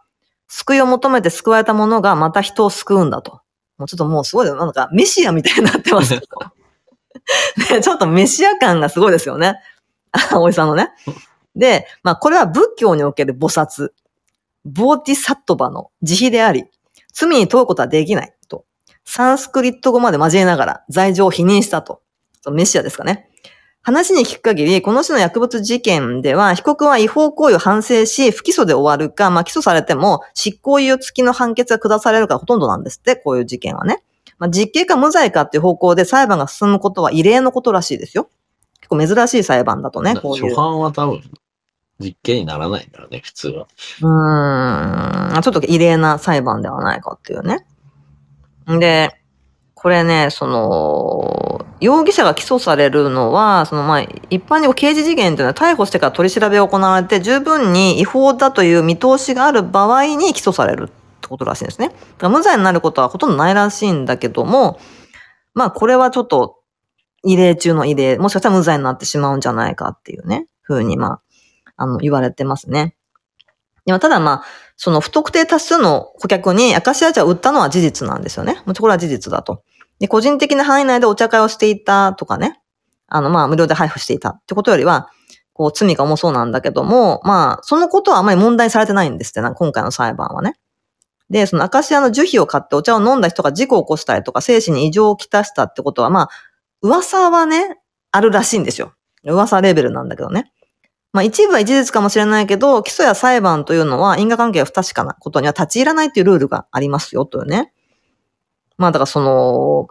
[0.48, 3.42] 救いを求めて救われたものがまた人を救うんだと。
[3.76, 4.56] もうちょっともうすごいよ。
[4.56, 6.26] なんかメシアみたいになってますけど。
[7.76, 9.60] ね、ちょっとメシア感がすごいですよね。
[10.30, 10.90] 葵さんのね。
[11.54, 13.90] で、まあこれは仏教における菩薩。
[14.64, 16.64] ボーティサットバの慈悲であり、
[17.12, 18.64] 罪に問うことはできないと。
[19.05, 22.03] サンスクリット語まで交えながら罪状を否認したと。
[22.51, 23.29] メシアですかね。
[23.85, 34.05] 話に聞く限り、この種の薬物事件では、被告は違法行為を反省し、不起訴で終わるか、まあ起訴されても、執行猶予付きの判決が下されるかほとんどなんですって、こういう事件はね。
[34.38, 38.31] まあ実刑か無罪かっていう方向で裁判が進むことは異例のことらしいですよ。
[38.81, 40.44] 結構珍しい裁判だとね、こういう。
[40.44, 41.20] 初犯は多分、
[42.02, 43.66] 実刑にならないからね、普通は。
[44.02, 47.64] うん、ちょっと異例な裁判ではないかっていうね。
[48.66, 49.16] で、
[49.74, 60.86] これね、その、容疑者が起訴されるのは、そのまあ、一般に刑事事件というのは逮捕してから取り調べが行われて、十分に違法だという見通しがある場合に起訴されるっ
[61.20, 61.88] てことらしいんですね。
[61.88, 64.78] だから無罪になることはほとんどないらしいんだけども、
[65.54, 66.60] まあ、これはちょっと
[67.24, 71.20] 異例中の異例、もしかしたら無罪になってしまうんじゃないかっていうね、ふうにまあ、
[71.83, 72.95] あの、言われてますね。
[73.85, 74.45] でもただまあ、
[74.77, 78.55] その不特定多数の顧客にアカシア茶を売ったのは事実なんですよね。
[78.55, 79.64] もちろんこれは事実だと。
[79.99, 82.61] で、個人的な範囲内でお茶会をしていたとかね。
[83.09, 85.11] あの、まあ、無料で配布していたってことよりは、
[85.53, 90.55] こう、罪が重そうなんだけども、まあ、そのことはあまり問題にされてないんですってな、今回の裁判はね。
[91.29, 96.29] で、そのアカシアの樹皮を買ってお茶を飲んだ人が事故を起こしたりとか、精神に異常をきたしたってことは、まあ、
[96.83, 97.79] 噂はね、
[98.12, 98.92] あるらしいんですよ。
[99.25, 100.53] 噂レベルなんだけどね。
[101.12, 107.72] まあ一部は事実かもしれないけど、起訴や裁判というのは因果関係が不確かなことには立ち入らないっていうルールがありますよというね。
[108.79, 109.88] まあだからその、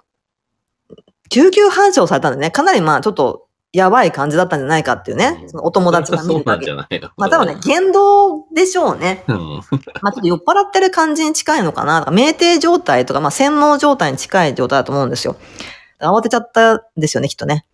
[1.30, 6.66] 救急搬送されたんでね、かなりまあちょっとやばい感じだったんじゃないかっていうね、そのお友達が見そうなんる限り。
[6.66, 9.24] じゃないのまあ多分ね、言動でしょうね。
[9.28, 9.38] うん。
[10.02, 12.00] まあちょっと酔っ払ってる感じに近いのかな。
[12.00, 15.38] だから酩酊状態とか、まあ洗脳状態に近い状態だと思うんですよ。
[16.00, 17.66] 慌てちゃったんですよね、きっとね。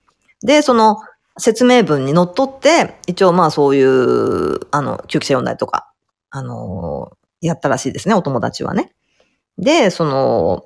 [0.44, 0.98] で、その
[1.38, 5.92] 説明文にのっとって、一応まあそういう、あの、救急車呼んだりとか、
[6.30, 8.92] あのやったらしいですね、お友達はね。
[9.58, 10.64] で、その、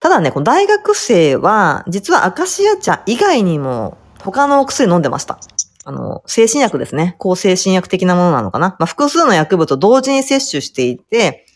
[0.00, 5.38] ただね、この大学生は、実はアカシア茶以外にも他のお薬飲んでました。
[5.84, 7.16] あの、精神薬ですね。
[7.18, 8.76] 抗精神薬的なものなのかな。
[8.78, 11.46] まあ、複数の薬物を同時に摂取していて、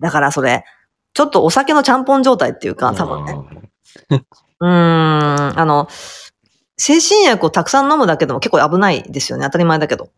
[0.00, 0.64] だからそれ、
[1.14, 3.34] ちょっとお酒のちゃんぽん状態っていうか、多分ね。
[4.60, 5.88] うーん、あの、
[6.78, 9.44] 精神薬をたくさん飲むだけでも結構危ないですよね。
[9.44, 10.10] 当たり前だけど。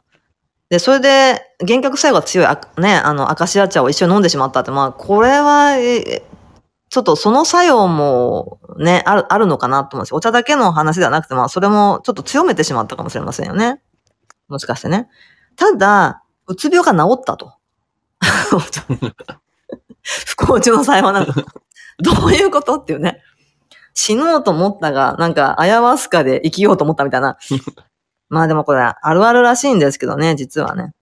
[0.68, 6.22] で、それで、幻覚作用が強いあ、ね、あの、アカシア茶を一緒に飲んでしまったって、まあ、これは、え
[6.90, 10.18] ちょっとその作用もね、ある、あるのかなと思うんですよ。
[10.18, 13.80] お茶だけの話ではなくて、まあ、それもちょっと強めてしまったかもしれませんよね。
[14.48, 15.08] もしかしてね。
[15.56, 17.54] ただ、うつ病が治ったと。
[20.02, 21.34] 不幸中の幸いなんだ。
[22.00, 23.22] どういうことっていうね。
[24.02, 27.36] 死のうと思ったが、なんか、アヤワスカで生きようと思ったみたいな。
[28.30, 30.92] まあでもこれ、あるあるらしいんですけどね、実はね。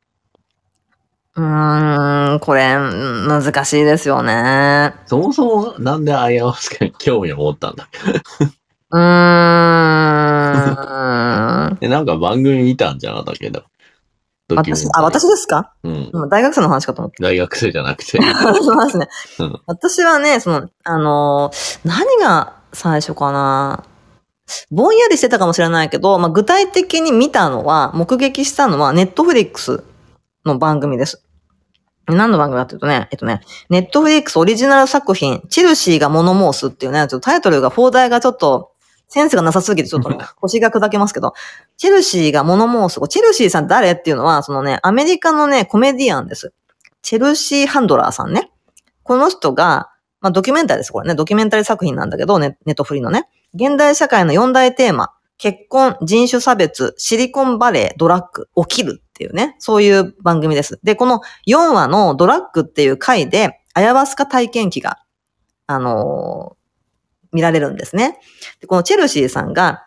[1.37, 2.79] うーん、これ、う
[3.27, 4.95] ん難しいですよね。
[5.07, 7.87] そもそもなんでアイアワスカに興味を持ったんだ？
[8.91, 9.03] うー
[11.75, 11.77] ん。
[11.81, 13.51] でなんか番組見たんじゃなかったけ？
[13.51, 13.63] ど。
[14.51, 15.73] 私、あ、私ですか？
[15.85, 16.11] うん。
[16.13, 17.23] 今大学生の話かと思って。
[17.23, 18.19] 大学生じゃなくて。
[18.21, 19.09] そうですね
[19.39, 19.61] うん。
[19.67, 23.85] 私はね、その、あのー何が最初かな。
[24.71, 29.85] ぼんやりしてたかもしれないけど、まあ、具体的に見たのは、目撃したのは、ネットフリックス
[30.45, 31.23] の番組です。
[32.07, 38.73] 何の番組かというとね、えっとね、ネットフリックスオリジナル作品、チルシーが物申すっていうね、ちょっとタイトルが放題がちょっと、
[39.09, 41.35] センスがなさすぎてちょっとね、腰が砕けますけど、
[41.77, 43.09] チェルシーが物申す。
[43.09, 46.53] チェルシーさん誰っていうのは、そのね、アメリカのね、コメディアンです。
[47.03, 48.51] チェルシー・ハンドラーさんね。
[49.03, 49.91] この人が、
[50.21, 51.15] まあドキュメンタリーです、これね。
[51.15, 53.29] ドキュメンタリー作品なんだけど、ネネットフリのね。
[53.55, 55.13] 現代社会の四大テーマ。
[55.39, 59.55] 結婚、人種差別、シリコンバレー、ドラッグ、起きるっていうね。
[59.61, 60.81] そういう番組です。
[60.83, 64.99] で、この4話のドラッグっていう回で、アヤバスカ体験記が、
[65.67, 66.59] あのー
[67.33, 68.19] 見られるんですね。
[68.61, 69.85] で、このチェルシーさんが、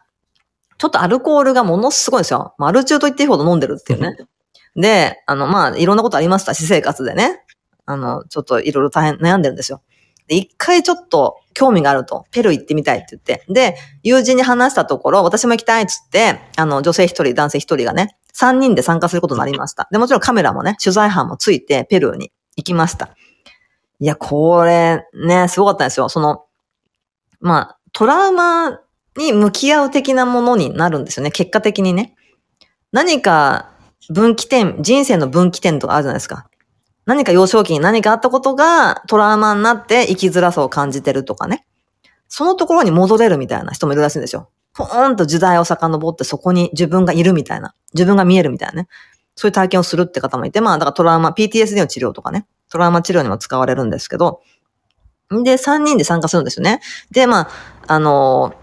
[0.77, 2.55] ちょっとアルコールがものすごいですよ。
[2.57, 4.15] まあアル中と言っていいほど飲んでるっていうね。
[4.75, 7.43] で、あの、まあ、いろんなことありました、私生活でね。
[7.86, 9.82] あの、ちょっといろいろ大変悩んでるんですよ。
[10.32, 13.43] で、一回ちょっと興味があると、ペルー行ってみたいって言って。
[13.49, 19.89] で、友人に話したところ、私も行きたいっつって、あの、女性一人、男性一人がね、三人で参加することになりました。
[19.91, 23.09] で、もちろんカメラもね、取材班もついて、ペルーに行きました。
[23.99, 26.07] いや、これ、ね、すごかったんですよ。
[26.07, 26.45] その、
[27.41, 28.79] まあ、トラウマ
[29.17, 31.32] に向き合う的なものになるんですよね。
[31.32, 32.15] 結果的にね。
[32.93, 33.69] 何か
[34.09, 36.47] 分岐点、人生の分岐点とかあるじゃないですか。
[37.06, 41.66] 何か幼少期に何かあったことがトラウマになって生きづらさを感じてるとかね。
[42.28, 44.49] そのところに戻れるみたいな人もいるらしいんですよ。
[44.74, 47.76] ポーンと時代を遡ってそこに自分がいるみたいな。
[47.93, 48.88] 自分が見えるみたいなね。
[49.36, 52.45] そういう体験をするって方もいて、まあ、だからトラウマ、PTSD の治療とかね。
[52.70, 54.41] トラウマ治療にも使われるんですけど。
[55.30, 56.82] で、3人で参加するんですよね。
[57.12, 57.49] で、まあ、
[57.88, 58.54] あの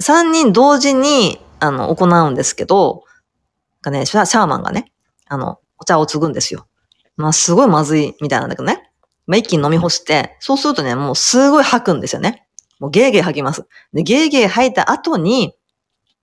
[0.00, 3.04] 3人同時にあの、行うんですけど、
[3.82, 4.92] がね、シャーマンがね、
[5.28, 6.66] あの、お茶を継ぐんですよ。
[7.20, 8.90] まあ、すごいまずいみたいなんだけどね。
[9.26, 12.46] まあ、一気に飲み干して、そうするとね、もうすごい吐くんですよね。
[12.80, 13.66] もうゲーゲー吐きます。
[13.92, 15.54] で、ゲーゲー吐いた後に、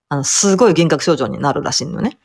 [0.09, 2.17] あの、すごい幻覚症状になるらしいのよね。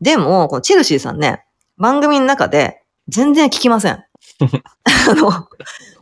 [0.00, 1.44] でも、このチェルシーさんね、
[1.78, 3.92] 番組の中で全然聞きません。
[5.08, 5.48] あの、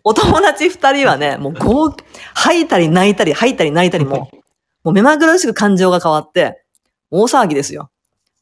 [0.03, 1.97] お友達二人はね、もうこう、
[2.35, 4.37] 吐いたり泣いたり、吐いたり泣いたりもう、
[4.85, 6.65] もう目まぐるしく感情が変わって、
[7.11, 7.91] 大騒ぎですよ。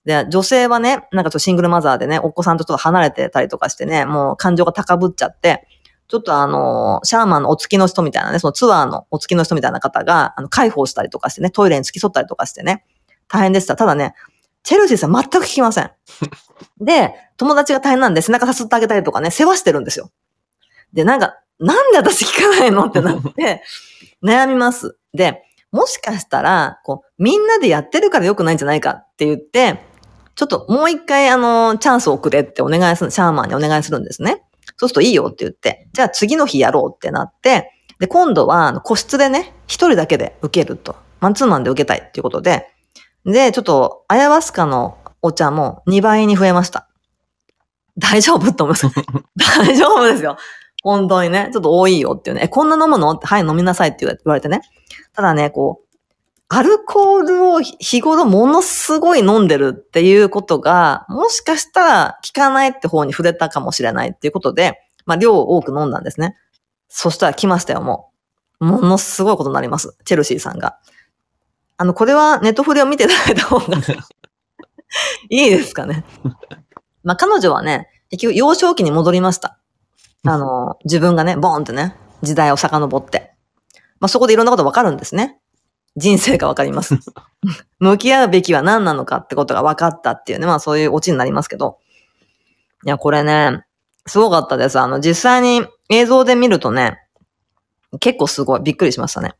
[0.05, 5.67] で、女性はね、なんかちょっとシングルマザーでね、お子さんとちょっと離れてたりとかしてね、もう感情が高ぶっちゃって、
[6.09, 12.85] ちょっとあの、シャーマンのお付きの人みたいなね、そのツアーのお付きの人みたいな方が、あの、介抱したりとかしてね、トイレに付き添ったりとかしてね、
[13.29, 13.77] 大変でした。
[13.77, 14.15] ただね、
[14.63, 15.91] チェルシーさん全く聞きません。
[16.81, 20.11] で、友達が大変なんで背中さすってあげたりとかね、世話してるんですよ。
[20.93, 23.63] で、なんか、なんで私聞かないのってなって、
[24.23, 24.97] 悩みます。
[25.15, 29.92] で、もしかしたら、こう、みんなでやってるから良くないんじゃないかって言って、
[30.35, 34.43] ちょっともう一回あの、チャンスをくれってお願いする、シャーマンにお願いするんですね。
[34.77, 40.97] そうするといいよって言って、じゃあ次の日やろうってなって、で、今度は個室でね、一人だけで受けると。
[41.21, 42.67] マンツーマンで受けたいっていうことで、
[43.25, 46.89] で、ちょっと、アヤワスカのお茶も2倍に増えました。
[47.97, 48.87] 大丈夫って思います。
[49.65, 50.37] 大丈夫ですよ。
[50.83, 53.13] 本当にね、ちょっと多いよっていうね、え、こんな飲むの？
[53.13, 54.63] って、はい、飲みなさいって言われてね。
[55.13, 55.92] ただね、こう、
[56.55, 66.37] アルコールを日頃ものすごい飲んでるっていうことが、もしかしたら効かないって方に触れたかもしれないっていうことで、まあ量を多く飲んだんですね。
[66.89, 68.13] そしたら来ましたよ、も
[68.61, 68.67] う。
[68.67, 69.97] ものすごいことになります。
[70.05, 70.79] チェルシーさんが。
[71.79, 73.79] あの、これはネットフレを見ていただいた方が
[75.31, 76.05] いいですかね。
[77.03, 79.59] まあ彼女はね、結局幼少期に戻りました。
[80.27, 83.33] あの、自分がね、ボーンってね、時代を遡って。
[84.01, 85.39] まあそこでいろんなことわかるんですね。
[85.97, 86.99] 人生がわかります。
[87.79, 91.79] 向き合うべきは何なのかってことが分かったっていうね、まあそういうオチになりますけど。
[92.85, 93.65] いや、これね、
[94.07, 94.79] すごかったです。
[94.79, 96.99] あの、実際に映像で見るとね、
[98.01, 99.35] 結構すごい、びっくりしましたね。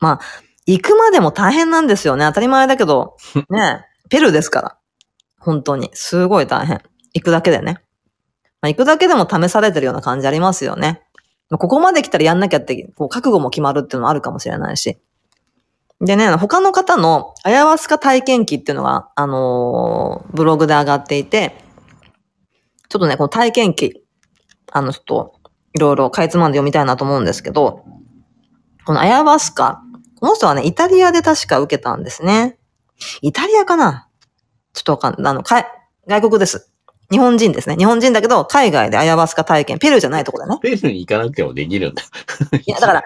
[0.00, 0.20] まあ、
[0.66, 2.26] 行くまでも大変なんですよね。
[2.26, 3.16] 当たり前だけど、
[3.50, 4.76] ね、ペルーですから。
[5.38, 5.90] 本当に。
[5.94, 6.82] すごい大変。
[7.14, 7.78] 行くだけでね。
[8.60, 11.02] まあ、行くだけでも試されてるような感じありますよね。
[11.50, 14.98] ここまで来たらやんなきゃって、こう、覚悟も決まるっていうのもあるかもしれないし。
[16.04, 21.56] でね、他の方のアヤワスカ体験記っていうのが、あのーブログで上がっていて、
[22.88, 24.02] ちょっとね、この体験記、
[24.70, 25.34] あの、ちょっと、
[25.72, 27.84] いろいろかいつまんで読みたいなと思うんですけど、
[28.84, 29.82] このアヤワスカ、
[30.20, 32.58] この人はね、イタリアで確か受けたんですね。
[33.22, 34.08] イタリアかな？
[34.72, 35.32] ちょっとわかんない。
[35.32, 35.66] あの、かい
[36.06, 36.70] 外国です。
[37.10, 37.76] 日本人ですね。
[37.76, 40.60] 日本人だけど、海外でアヤワスカ体験、ペルーじゃないところだね。
[40.62, 42.02] ペルーに行かなくてもできるんだ。
[42.64, 43.02] いや、だから、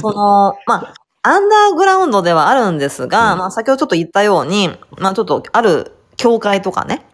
[0.00, 7.06] その、まあ、アンダーグラウンドではあるんですが、うんまあ、先ほどちょっと言ったように、まあ、ちょっと、ある教会とかね、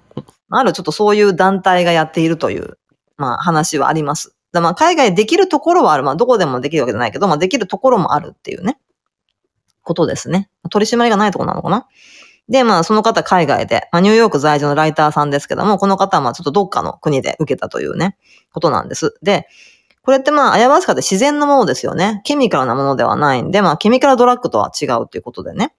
[0.50, 2.78] あるちょっとそういう団体がやっているという、
[3.16, 4.34] まあ、話はあります。
[4.52, 6.02] だまあ、海外でできるところはある。
[6.04, 8.78] まあ、どこでもできるわけじゃないけど、まあ、できるところもあるっていうね、
[9.82, 10.48] ことですね。
[10.70, 11.86] 取り締まりがないところなのかな。
[12.48, 18.16] で、まあ、その方海外で、まあ、ニューヨーク在住のライターさんですけども、この方はまあ、ちょっとどっかの国で受けたというね、
[18.54, 19.16] ことなんです。
[19.22, 19.48] で、
[20.08, 22.22] これってまあ、アヤバスカって自然のものですよね。
[22.24, 25.74] ケミカルなものではないんで、まあ、ケミカルドラッグとは違うということでね。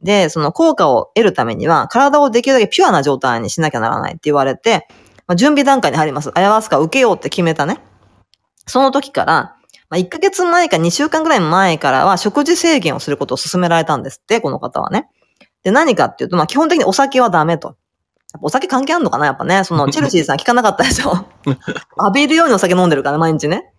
[0.00, 4.86] で、その効果を得るためには、体をできるだけピュアな状態にしなきゃならないって言われて、
[5.26, 6.30] まあ、準備段階に入ります。
[6.36, 7.80] アヤバスカを受けようって決めたね。
[8.68, 9.56] その時から、
[9.90, 15.08] まあ、1ヶ月前か2週間ぐらい前からは食事制限をすることを勧められたんですって、この方はね。
[15.64, 17.76] で、何かっていうと、まあ、基本的にお酒はダメと。
[18.32, 19.64] やっぱお酒関係あるのかなやっぱね。
[19.64, 21.26] その、チェルシーさん聞かなかったでしょ
[21.98, 23.71] 浴びるようにお酒飲んでるから、毎日ね。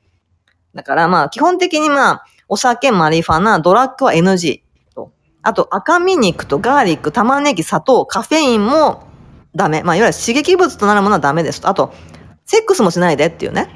[0.73, 4.61] だからまあ、基本的にまあ、お酒、マリファナ、ドラッグは NG
[4.95, 5.11] と。
[5.41, 9.07] あと、赤身肉とガーリック、玉ねぎ、砂糖、カフェインも
[9.55, 9.83] ダメ。
[9.83, 11.69] まあ、いわゆる刺激物となるものはダメですと。
[11.69, 11.93] あと、
[12.45, 13.69] セックスもしないでっていうね。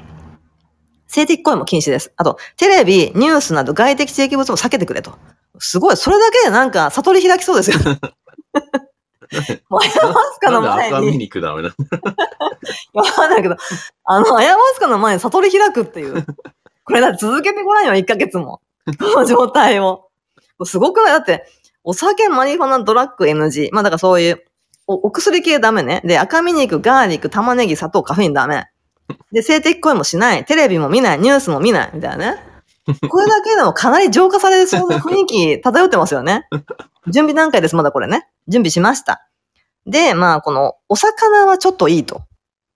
[1.06, 2.12] 性的行為も禁止です。
[2.16, 5.18] あと、テレビ、ニュースなど外的刺激物も避けてくれと。
[5.58, 7.78] すごい、それだけでなんか悟り開きそうですよ。
[9.68, 11.74] もうアヤマスカのなんで赤身前に、肉ダメなの？
[13.02, 13.56] わかんないけど、
[14.04, 16.24] あの、アヤマスカの前に悟り開くっていう。
[16.88, 18.60] これだ続けてごらんよ、1ヶ月も。
[18.98, 20.08] こ の状態を。
[20.64, 21.12] すごくない？
[21.12, 21.46] だって、
[21.84, 23.68] お酒、マリファナ、ドラッグ NG。
[23.72, 24.44] まあだからそういう、
[24.86, 26.00] おお薬系ダメね。
[26.04, 28.66] で、赤身肉、ガーリック、玉ねぎ、砂糖、カフェインダメ。
[29.32, 30.44] で、性的行為もしない。
[30.46, 31.18] テレビも見ない。
[31.18, 31.90] ニュースも見ない。
[31.94, 32.42] みたいなね。
[33.10, 36.48] これだけでもかなり浄化されそうな雰囲気漂ってますよね。
[37.06, 38.28] 準備段階です、まだこれね。
[38.48, 39.28] 準備しました。
[39.86, 42.22] で、まあ、この、お魚はちょっといいと。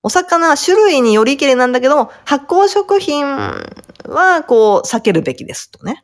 [0.03, 6.03] お魚は種類によりけりなんだけども、発酵食品は、こう、避けるべきですとね。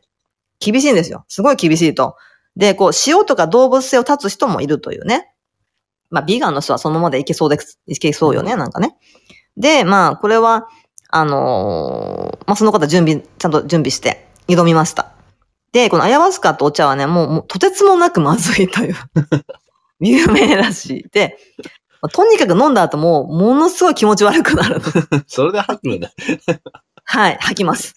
[0.60, 1.24] 厳しいんですよ。
[1.28, 2.16] すごい厳しいと。
[2.56, 5.32] で、こう、塩とか動物性を断つ人もいるというね。
[6.10, 8.96] まあ、ビーガンの人はそのままでいけそうで、いけそうよね、なんかね。
[9.56, 10.68] で、まあ、これは、
[11.10, 15.12] あのーまあ、その方準備、ちゃんと準備して挑みました。
[15.72, 18.94] で、このアヤワスカとお茶はね、もう、もうとてつもなくまずいという、
[20.00, 21.08] 有名らしい。
[21.12, 21.38] で、
[22.00, 24.80] まあとにかく飲んだ後もう、ものすごい気持ち悪くなる。
[25.26, 26.10] それで吐くんだ。
[27.04, 27.94] はい、吐きます。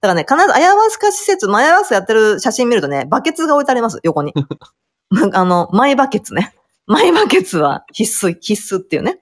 [0.00, 4.34] だからね、必ずアヤワスカ施設、アヤワスカやってる写真見るとね、バケツが置いてあります、横に。
[5.32, 6.54] あの、マイバケツね。
[6.86, 9.20] マイバケツは必須、必須っていうね。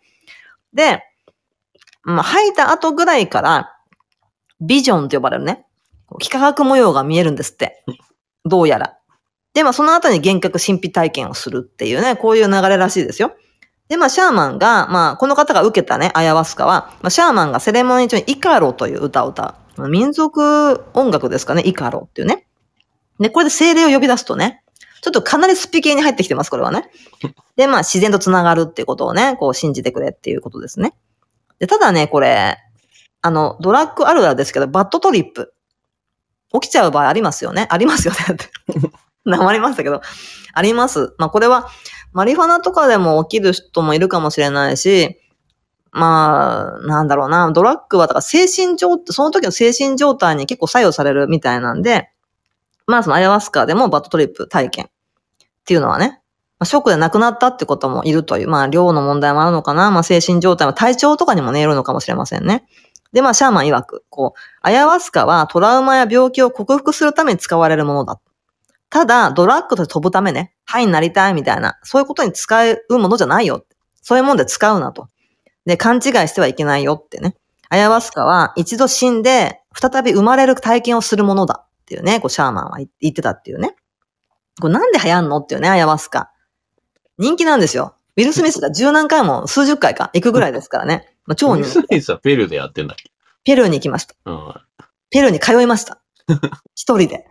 [0.72, 1.02] で、
[2.02, 3.76] まあ、吐いた後ぐらいから、
[4.60, 5.66] ビジョンと呼ばれるね、
[6.20, 7.84] 幾何学模様が見えるんですって。
[8.44, 8.96] どうやら。
[9.54, 13.32] で、まあ、その後に幻覚神秘体験をするっていうね、こういう流れらしいですよ。
[13.90, 19.88] で、まあ、シャーマンが、まあ、この方が受けたね、アヤワスカは、まあ、シャーマンがセレモニー中にイカロという歌を歌う。
[19.88, 22.46] 民族音楽ですかね、イカロっていうね。
[23.18, 24.62] で、これで精霊を呼び出すとね、
[25.02, 26.88] ちょっとかなりスピ系に入ってきてます、これはね。
[27.56, 30.94] で、まあ、自然と繋がるっていうことをね、こう信じてくれっていうことですね。
[31.58, 32.58] で、ただね、これ、
[33.22, 35.52] あの、ドラッグあるあるですけど、バッドトリップ。
[36.52, 37.66] 起きちゃう場合ありますよね。
[37.70, 38.20] ありますよね。
[38.32, 38.46] って。
[39.24, 40.00] なりましたけど。
[40.52, 41.14] あります。
[41.18, 41.68] まあ、これは、
[42.12, 45.18] マリファナとかでも起きる人もいるかもしれないし、
[45.92, 52.10] まあ、なんだろうな、ドラッグは、だから精神状、その時の精神状態に結構作用されるみたいなんで、
[52.86, 54.88] まあそのアヤワスカでもバッドトリップ体験っ
[55.64, 56.20] ていうのはね、
[56.58, 62.64] まあ、ショックで亡くなったってこともいるという、まあ量の問題もあるのかな、まあ精神状態は体調とかにもね、よるのかもしれませんね。
[63.12, 68.20] で、まあシャーマン曰く、こう、アヤワスカはトラウマや病気を克服するために使われるものだ。
[68.90, 73.64] ただ、ドラッグとして飛ぶためね、ハイになりたいみたいな、そういうことに使うものじゃないよ。
[74.02, 75.08] そういうもんで使うなと。
[75.66, 77.34] で、勘違いしてはいけないよってね。
[77.68, 83.74] アヤワスカは一度死んで、再び生まれる体験をするものだっていうね、こうシャーマンは言ってたっていうね。
[84.60, 86.30] これなんで流行んのっていうね、アヤワスカ。
[87.18, 87.96] 人気なんですよ。
[88.16, 91.16] ウィル・スミスが十何回も、数十回か、行くぐらいですからね。
[91.26, 93.10] まあ、超人ウィル・スミスはペルーでやってんだっけ？
[93.42, 94.14] ペルーに行きました。
[94.24, 94.54] うん。
[95.10, 96.00] ペルーに通いました。
[96.76, 97.26] 一人で。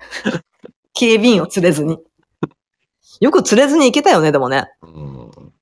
[0.93, 1.99] 警備員を連れずに。
[3.19, 4.69] よく連れずに行けたよね、でもね。
[4.81, 5.19] うん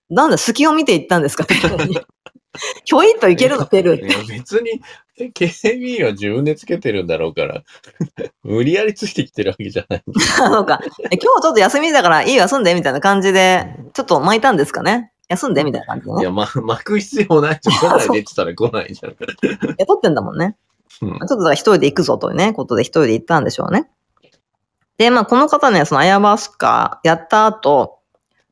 [0.10, 1.99] なんで隙を見て行ったんですか、ペルーに。
[2.86, 4.34] ひょいっと行けるの、ペルーって。
[4.34, 4.82] 別に、
[5.20, 7.62] え警備員は自分でつけてるんだろうから、
[8.43, 10.03] 無理やりついてきてるわけじゃない。
[10.41, 10.80] あのか、
[11.12, 15.12] え今日ちょっと休みだからいいよ休んで、みたいな感じで、ちょっと巻いたんですかね。
[15.28, 16.22] 休んで、みたいな感じでね。
[16.22, 17.76] いや、ま、巻く必要ないじゃん。
[17.76, 19.16] 来ないでって言ったら来ないじゃん。
[19.78, 20.55] 雇ってんだもんね。
[21.01, 23.89] うんちょっとだから一人で行くぞというね、ことで一人で行ったんでしょうね。
[24.98, 28.00] で、まあこの方ね、そのアヤバスカやった後、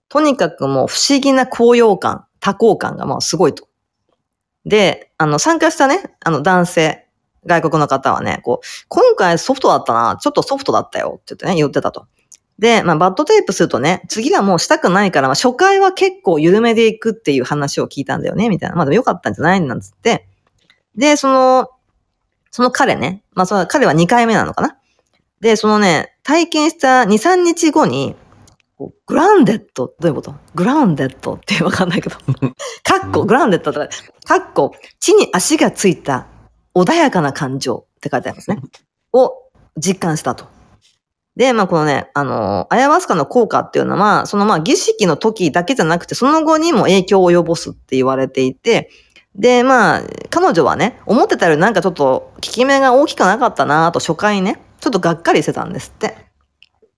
[0.10, 3.68] とにかくもう不思議な高揚感、多幸感がもうすごいと。
[4.66, 7.08] で、あの、参加したね、あの男性、
[7.46, 12.08] 外国の方はね、こう、今回ソフトだったな、ちょっとソフトだったよって言ってね、言ってたと。
[12.58, 18.76] で、まあ、バッドテープするとね、次はもうしたくないから、まあ、初回は結構緩めでいくっていう話を聞いたんだよね、みたいな。
[18.76, 19.62] まあ、でもよかったんじゃない？
[19.62, 20.28] なんつって。
[20.96, 21.70] で、その、
[22.50, 24.78] その彼ね、まあ、その彼は2回目なのかな？
[25.42, 28.16] で、そのね、体験した2、3日後に、
[29.06, 30.36] グラウンデッド、どういうこと？
[30.54, 32.18] グラウンデッドってわかんないけど。
[32.84, 33.88] かっこ、グラウンデッドとか、
[34.26, 36.28] かっこ、地に足がついた
[36.74, 38.62] 穏やかな感情って書いてありますね。
[39.14, 39.32] を
[39.78, 40.46] 実感したと。
[41.38, 48.90] で、まあこのね、あの、アヤワスカの効果っていうのは、そのまあ儀式の時だけじゃなくて、その後にも影響を及ぼすって言われていて、
[49.36, 56.16] で、まあ、彼女はね、思ってたよりなんかちょっと効き目が大きくなかったなと初回ね、ちょっとがっかりしてたんですって。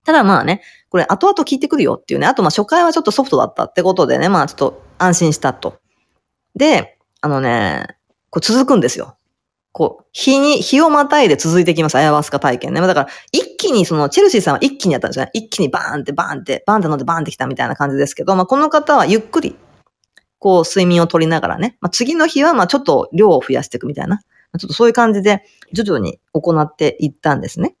[0.04, 0.60] ただまあね、
[0.90, 5.80] これ後々聞いてくるよっていうね、あとまあ初回はちょっとソフトだったってことでね、まあちょっと安心したと。
[6.54, 7.96] で、あのね、
[8.28, 9.16] こう続くんですよ。
[9.72, 12.80] こう、日に、日をまたいで続いていきます、アヤワスカ体験ね。
[12.80, 15.30] だから、一気にその、チェルシーさんは一気にやったんですよね。
[15.32, 19.56] 一気にバーンってバーンって、バーンって飲んでバーンってきたみたいな感じですけど、まあこの方はゆっくり、
[20.38, 21.76] こう、睡眠を取りながらね。
[21.80, 24.20] まあ次の日は、まあちょっと量を増やしていくみたいな。
[24.58, 25.42] ちょっとそういう感じで、
[25.72, 27.76] 徐々に行っていったんですね。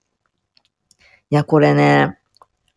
[1.30, 2.18] いや、これね、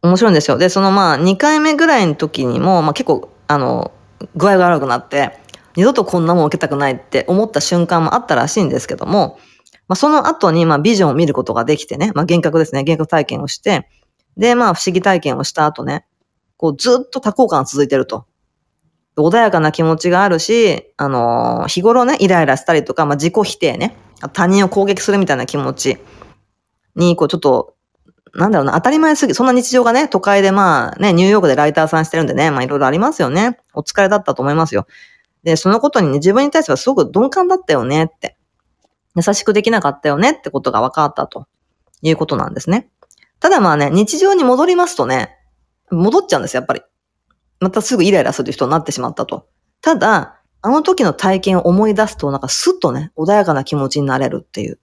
[0.02, 0.58] 面白いんですよ。
[0.58, 3.92] で、そのまあ、2回目ぐらいの時にも、まあ結構、あの、
[4.36, 5.38] 具合が悪くなって、
[5.76, 9.39] 二度とこんなもん受けたくないって思った瞬間もあったらしいんですけども、
[9.88, 13.88] まあその後に、まあビジョンを見ることができてね、まあ幻覚ですね、幻覚体験をして、
[14.38, 16.06] で、まあ不思議体験をした後ね、
[16.58, 18.26] こうずっと多幸感続いてると。
[19.22, 23.96] 穏やかな気持ちがあるし、あのー日頃ね、イライラしたりとか、まあ自己否定ね、
[24.34, 25.98] 他人を攻撃するみたいな気持ち
[26.96, 27.76] に、こうちょっと、
[28.34, 33.58] なんだろうな、当たり前すぎ、そんな日常がね、都会でまあね、ニューヨークでライターさんしてるんでね、まあいろいろありますよね。
[33.74, 34.88] お疲れだったと思いますよ。
[35.44, 38.38] で、そのことにね、自分に対してはすごく鈍感だったよねって。
[39.16, 41.48] 優しくできなかったよねってことが分かったと
[42.02, 42.90] いうことなんですね。
[43.40, 45.38] ただまあね、日常に戻りますとね、
[45.90, 46.82] 戻っちゃうんですよ、やっぱり。
[47.62, 49.47] またすぐイライラする人になってしまったと。
[49.82, 54.80] ただ、あの時の体験を思い出すと、なんかスッとね、穏やかな気持ちになれるっていう。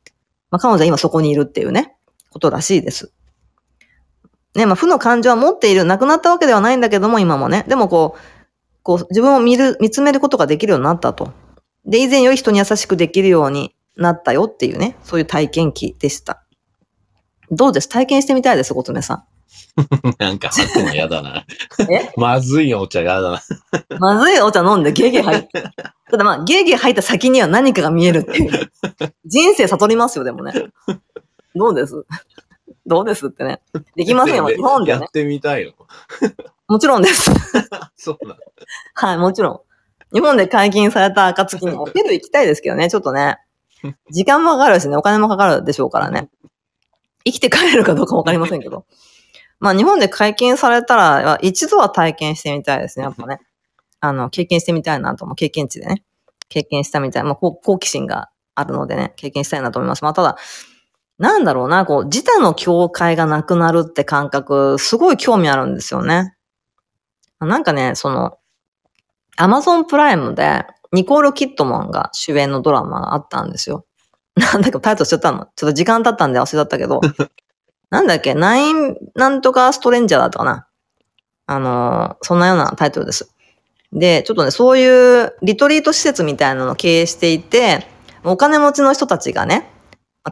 [0.50, 1.94] まあ彼女は今そこにいるっていうね、
[2.30, 3.12] ことらしいです。
[4.54, 7.64] ね、まあ負の感情は持っている、なくなったわけではないんだけども、今もね。
[7.68, 8.20] でもこう、
[8.82, 11.32] こう自分を見る、見つめることができるようになったと。
[11.84, 16.44] で、以前より人に優しくできるようになったよっていうね、そういう体験記でした。
[17.50, 17.88] どうです？
[17.88, 19.24] 体験してみたいです、ごつめさん
[20.18, 21.30] なんか吐くの嫌だな。
[21.30, 21.92] ん。
[21.92, 22.12] え？
[22.16, 23.42] まずいお茶が嫌だな。
[23.98, 25.62] まずいお茶飲んでゲーゲー吐いて。
[26.10, 28.72] ただまあ、ゲーゲー吐いた先には何かが見えるっていう。
[29.26, 30.52] 人生悟りますよ、でもね。
[31.54, 32.04] どうです？
[32.86, 33.60] どうですってね。
[33.96, 35.10] できませんよ、日本でねやっ。
[35.10, 35.72] てみたいの？
[36.68, 37.30] もちろんです。
[37.96, 38.36] そうな。
[38.94, 39.60] はい、もちろん。
[40.14, 43.38] 日本で解禁された暁にも、ペルー行きたいですけどね、ちょっとね。
[44.10, 46.28] 時間もかかるしね、お金もかかるでしょうからね。
[47.24, 48.86] 生きて帰れるかどうかわかりませんけど。
[49.60, 53.40] まあ日本で解禁されたら、一度は体験してみたいですね、やっぱね。
[54.00, 55.36] あの、経験してみたいなと思う。
[55.36, 56.04] 経験値でね。
[56.48, 57.24] 経験したみたい。
[57.24, 60.04] まあ、好好奇心があるのでね、経験したいなと思います。
[60.04, 60.36] まあただ、
[61.18, 66.36] なんだろうな、こう、自他の境界がなくなるって感覚、すごい興味あるんですよね。
[67.40, 68.38] なんかね、その、
[69.36, 73.84] アマゾンプライムで、ニコール・キットマンが主演のドラマがあったんですよ。
[74.36, 75.46] なんだっけ、タイトルしちゃったの。
[75.56, 77.00] ちょっと時間経ったんで忘れちゃったけど。
[77.90, 80.66] なんだっけ、ナインなんとかストレンジャーだったかな？
[81.46, 83.32] あのそんなようなタイトルです。
[83.92, 87.86] で、ちょっとね、そういうリトリート施設みたいなのを経営していて、
[88.22, 89.70] お金持ちの人たちがね、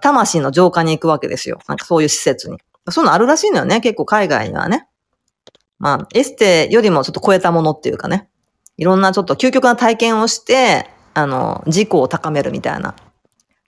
[0.02, 1.58] 魂の浄化に行くわけですよ。
[1.66, 2.58] なんかそういう施設に。
[2.90, 4.86] そういうのあるらしいのよね、結構海外にはね。
[5.78, 8.28] まあ、エステよりもちょっと超えたものっていうかね。
[8.76, 12.94] いろんなちょっと究極な体験をして、あの、自己を高めるみたいな。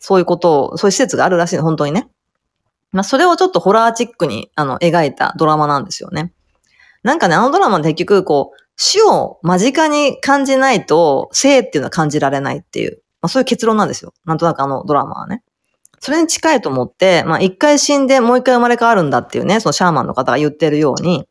[0.00, 2.08] そういうことを、そういう施設があるらしいの、本当にね。
[2.92, 6.32] まあ、それをちょっとホラーチックに、あの、描いたドラマなんですよね。
[7.02, 14.14] なんかね、あのドラマで結局、こう、死を間近に感じないと、生っていうのは感じられないっていう、まあ、そういう結論なんですよ。
[14.24, 15.42] なんとなくあのドラマはね。
[16.00, 21.26] それに近いと思って、まあ、一回死んでもう一回生まれ変わるんだっていうね、そのシャーマンの方が言ってるように、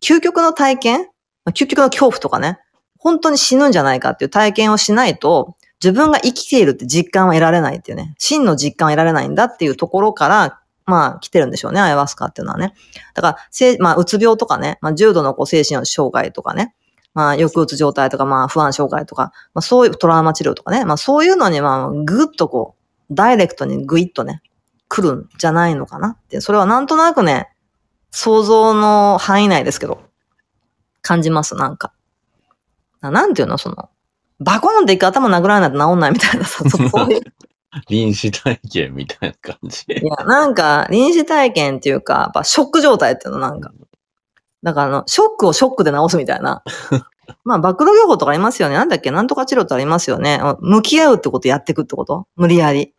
[0.00, 1.08] 究極の体験
[1.46, 2.58] 究極の恐怖とかね、
[2.98, 12.74] 本当に死ぬんじゃないかっていう体験をしないと、自分が生きているって実感は得られないっていうね、真の実感は得られないんだっていうところから、まあ来てるんでしょうね、アイワスカっていうのはね。
[13.14, 16.74] だから、せまあ、うつ病とかね、まあ、重度のこう精神障害とかね、
[17.14, 22.76] まあ、抑うつ状態とか、まあ、不安障害とか、まあ、そういうトラウマ治療とかね、まあ、そういうのに、まあ、ぐっとこ
[23.10, 24.42] う、ダイレクトにぐいっとね、
[24.88, 27.48] 来るんじゃないのかなって、それはなんとなくね、
[28.10, 30.00] 想像の範囲内ですけど、
[31.02, 31.92] 感じます、なんか。
[33.00, 33.90] なんていうの、その、
[34.40, 37.20] バコーンって一回頭殴らないと治んないみたいなさ、そういう。
[37.88, 39.84] 臨死体験みたいな感じ。
[39.88, 43.70] いや、なんか、臨死体験っていうか、やっぱショック状態っていうのなんか。
[44.62, 46.62] だからあの、ショックをショックで治すみたいな。
[47.44, 48.74] まあ、暴露療法とかありますよね。
[48.74, 49.10] なんだっけ？
[49.10, 50.40] なんとか治療ってありますよね。
[50.60, 52.26] 向き合うってことやっていくってこと？
[52.36, 52.94] 無理やり。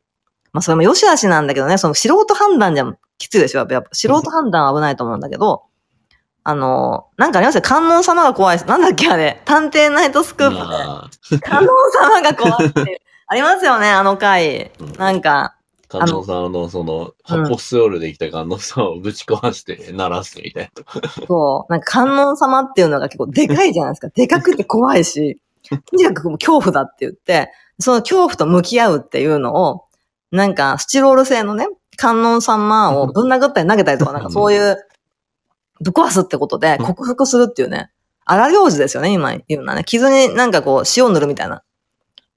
[0.53, 3.59] まあ、それも良し悪しなんだけどね、その素人判断じゃきついでしょ。
[3.59, 5.63] やっぱやっぱ素人判断は危ないと思うんだけど、
[6.43, 7.55] あの、なんかあります？
[7.55, 7.61] よ。
[7.63, 8.65] 観音様が怖い。
[8.65, 9.41] なんだっけあれ？
[9.45, 10.61] 探偵ナイトスクープで。
[10.61, 11.09] まあ、
[11.41, 13.01] 観音様が怖いって。
[13.31, 14.71] ありますよね、あの回。
[14.97, 15.55] なんか、
[15.87, 21.25] 観音さんのその、うん発泡スチロールできた観音さんをぶち壊して鳴らすみたいな。
[21.27, 21.71] そう。
[21.71, 24.09] なんか観音様っていうのが結構でかいじゃないですか。
[24.15, 29.83] でかくて怖いし、とにかく恐怖だって言って、その恐怖と向き合うっていうのを、
[30.31, 31.67] なんかスチロール製のね、
[31.97, 34.75] 観音様を ぶん殴ったり投げたりとか、なんかそういう、
[35.81, 37.91] ぶっ壊すってことで 克服するっていうね、
[38.25, 39.83] 荒行事ですよね、今言うのはね。
[39.83, 41.61] 傷になんかこう塩塗るみたいな。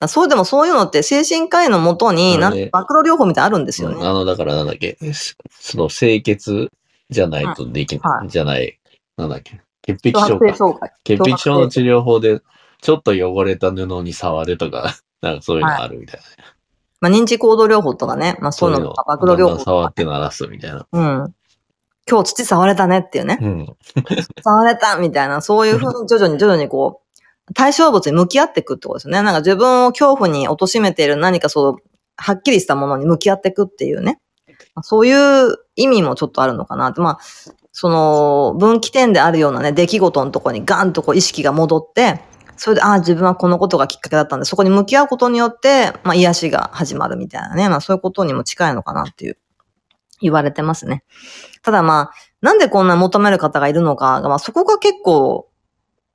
[0.09, 3.97] そうでもそういうのって精神科医のもとに、なん暴露療法みたいなのあるんですよね。
[3.97, 6.71] うんあの、だからなんだっけ、しその清潔
[7.11, 8.79] じゃないとできない、はいじゃない、
[9.17, 10.89] なんだっけ、潔癖強症か。
[11.05, 12.41] 潔癖症の治療法で、
[12.81, 16.27] ちょっと汚れた布に触るとか、 なんかそういうのあるみたいな。
[17.01, 18.37] まあ、認知行動療法とかね。
[18.41, 20.87] まあ、そういうの暴露療法とか触って鳴らすみたいな。
[20.93, 21.35] うん。
[22.09, 23.39] 今日土触れたねっていうね。
[23.41, 23.77] うん。
[24.43, 27.02] 触れたみたいな、そういうふうに徐々に徐々にこう、
[27.55, 29.23] 対象物に向き合っていくってことですね。
[29.23, 31.77] なんか自分を恐怖に貶めている何かそう、
[32.17, 34.21] はっきりしたものに向き合っていくっていうね。
[34.83, 35.13] そうい
[35.49, 37.01] う意味もちょっとあるのかなって。
[37.01, 37.19] まあ、
[37.73, 42.21] その、分岐点であるようなね、出来事のところにガンとこう意識が戻って、
[42.57, 47.69] それで、ああ、自分はこのことがきっかけだったんで、そこに向き合うことによって、まあ、癒しが始まるみたいなね。
[47.69, 49.39] まあ、そういうことにも近いのかなっていう、
[50.21, 51.03] 言われてますね。
[51.63, 55.49] ただまあ、なんでこんな求める方がいるのかが、まあそこが結構、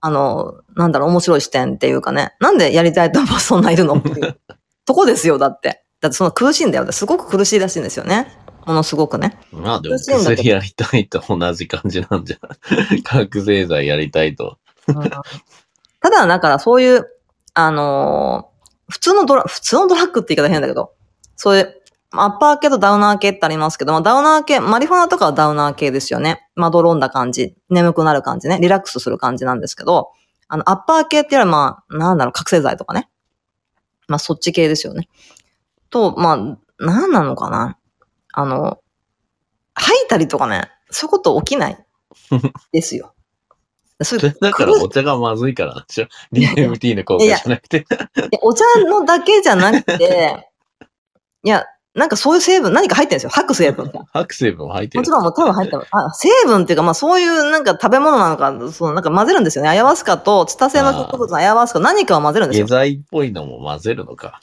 [0.01, 3.95] あの、なんだろう、面白い視点っていうかね、なんでやりたいと思うそんないるの？
[3.99, 4.39] っていう
[4.85, 5.83] とこですよ、だって。
[6.01, 6.91] だってその苦しいんだよ。
[6.91, 8.27] すごく苦しいらしいんですよね。
[8.65, 9.39] ものすごくね。
[9.51, 13.01] まあでも薬やりたいと同じ感じなんじゃない？
[13.03, 14.57] 覚醒剤やりたいと。
[14.87, 15.09] うん
[15.99, 17.07] ただ、だからそういう、
[17.55, 18.57] あのー
[18.89, 20.93] 普通のドラ、普通のドラッグって言い方変だけど、
[21.35, 21.76] そういう、
[22.23, 26.47] アッパー系とダウナー系ってありますけど、まあダウナー系、マリファナとかはダウナー系ですよね。
[26.55, 30.11] まどろんだ感じ、眠くなる感じね、リラックスする感じなんですけど、
[30.47, 33.09] あの、アッパー系っていうのはまあ、なんだろう、覚醒剤とかね。
[34.07, 35.09] まあそっち系ですよね。
[35.89, 37.77] と、まあ、なんなのかな。
[38.33, 38.79] あの、
[39.73, 41.85] 吐いたりとかね、そういうこと起きない
[42.71, 43.13] ですよ。
[44.03, 47.77] そういうだからお茶がまずいからなんでしょ ?DMT の効果じゃなくて。
[47.77, 50.45] いやお茶のだけじゃなくて、
[51.43, 51.65] いや、
[51.97, 53.29] なんかそういう成分、何か入ってるんですよ。
[53.31, 54.05] 吐く成分が。
[54.13, 55.11] 白成分も入ってるもち。
[55.11, 55.81] ろんもう多分入ってる。
[55.89, 59.69] あ、成分っていうか、まあそういうなんか食べ物なのか、そう、なんか混ぜるんですよね。
[59.69, 62.67] アヤワスカと、ツタ製の植物のアヤワスカ、何かを混ぜるんですよ。
[62.67, 64.41] 下剤っぽいのも混ぜるのか。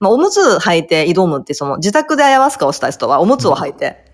[0.00, 4.06] まあおむつ履いて挑むって、その自宅でアヤワスカをした人はおむつを履いて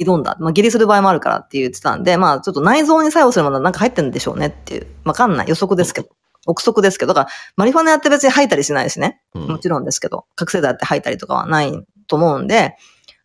[0.00, 0.36] 挑んだ。
[0.40, 4.88] まあ下痢する場合もあるからって言ってたんで、まあちょっと内臓に作用するものはなんか入ってるんでしょうねっていう。
[5.04, 5.48] わかんない。
[5.48, 6.08] 予測ですけど。
[6.46, 7.14] 憶測ですけど。
[7.14, 9.20] だから、マリファナやって別に吐いたりしないしね。
[9.34, 11.72] うんもちろんですけど、覚醒剤やって吐いたりとかはない
[12.12, 12.76] と思うんで、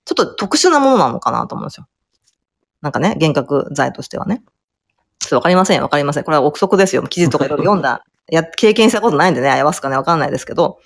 [0.05, 1.87] ちょっと特殊なものなのかなと思うんですよ。
[2.81, 4.41] なんかね、幻覚剤としてはね。
[5.19, 6.23] ちょっとわかりませんよ、わかりません。
[6.23, 7.03] これは憶測ですよ。
[7.03, 10.79] 記事とかいろいろ読んだ、 や、経験したことないんでね、あやわすかね、わかんないですけど。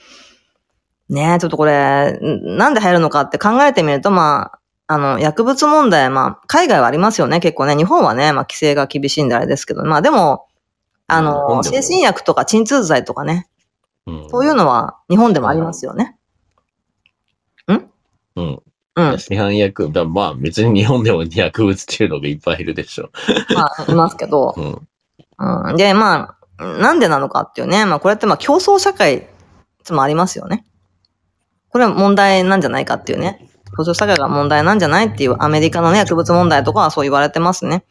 [1.10, 4.54] ねえ、ちょっとこれ、んなんで流行るのかって考えてみると、ま
[4.88, 7.76] あ、あの、薬物問題、まあ、海外はありますよね、結構ね。
[7.76, 10.48] 日本はね、まあ、規制が厳しいんであれですけど、まあでも、
[11.08, 13.48] あ日の、精神薬とか鎮痛剤とかね、
[14.08, 14.30] うん。
[14.30, 16.18] そういうのは日本でもありますよね。
[18.36, 18.62] うん。
[18.96, 19.20] うん。
[19.20, 23.10] 市販薬、だまあ別に日本でも薬物中毒いっぱいいるでしょ。
[23.56, 24.54] まあ、いますけど。
[24.58, 24.88] うん。
[25.70, 25.76] うん。
[25.78, 27.86] で、まあ、なんでなのかっていうね。
[27.86, 29.28] まあ、これってまあ、競争社会
[29.90, 30.66] もありますよね。
[31.70, 33.48] これは問題なんじゃないかっていうね。
[33.78, 37.86] 競争社会が問題なんじゃないっていうアメリカのね、薬物問題とかはそう言われてますね。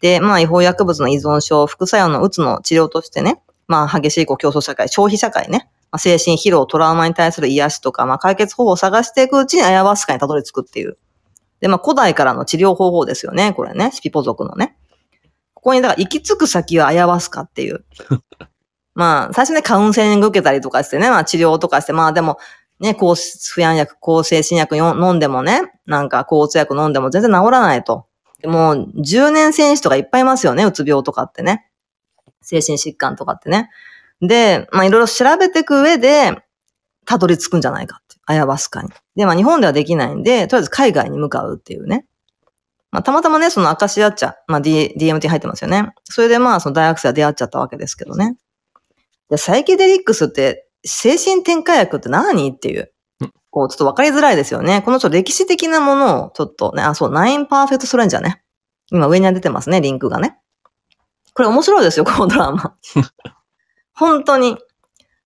[0.00, 10.98] で、まあ、違法薬物の依存症、副作用のうつの治療としてね、まあ、激しいこう競争社会、消費社会ね、まあ、精神疲労、トラウマに対する癒しとか、まあ、解決方法を探していくうちにアヤワスカにたどり着くっていう。
[11.60, 14.76] で、まあ、古代からの治療方法ですよね、これね、シピポ族のね。
[15.54, 17.84] ここに、だから、行き着く先はアヤワスカっていう。
[18.94, 22.38] まあ、最初ね、カウンセリング受けたりとかしてね、まあ、治療とかして、まあ、でも、
[22.80, 28.06] ね、抗不安薬、抗精神薬飲んでもね、なんか、抗うつ薬飲んでも全然治らないと。
[28.40, 31.66] でもう、10年選手とかいっぱいいますよね、うつ病とかってね。
[32.40, 33.68] 精神疾患とかってね。
[34.20, 36.36] で、まあ、いろいろ調べていく上で、
[37.06, 38.16] たどり着くんじゃないかって。
[38.26, 38.90] アヤワスカに。
[39.16, 42.06] で、まあ、日本ではできないんで、とりあえず海外に向かうっていうね。
[42.92, 45.92] まあ、たまたまね、そのアカシア茶、まあ、D、DMT 入ってますよね。
[46.04, 48.36] それでまあ、その大学生は出会っちゃったわけですけどね。
[49.30, 52.92] で、サイケデリックスって、精神転換薬って何っていう。
[53.50, 54.82] こう、ちょっとわかりづらいですよね。
[54.82, 58.42] このちょっと歴史的なものをちょっとね、あ、そう、ナインパーフェクトストレンジャーね。
[58.92, 60.38] 今上に出てますね、リンクがね。
[61.34, 62.76] これ面白いですよ、このドラマ。
[64.00, 64.56] 本当に。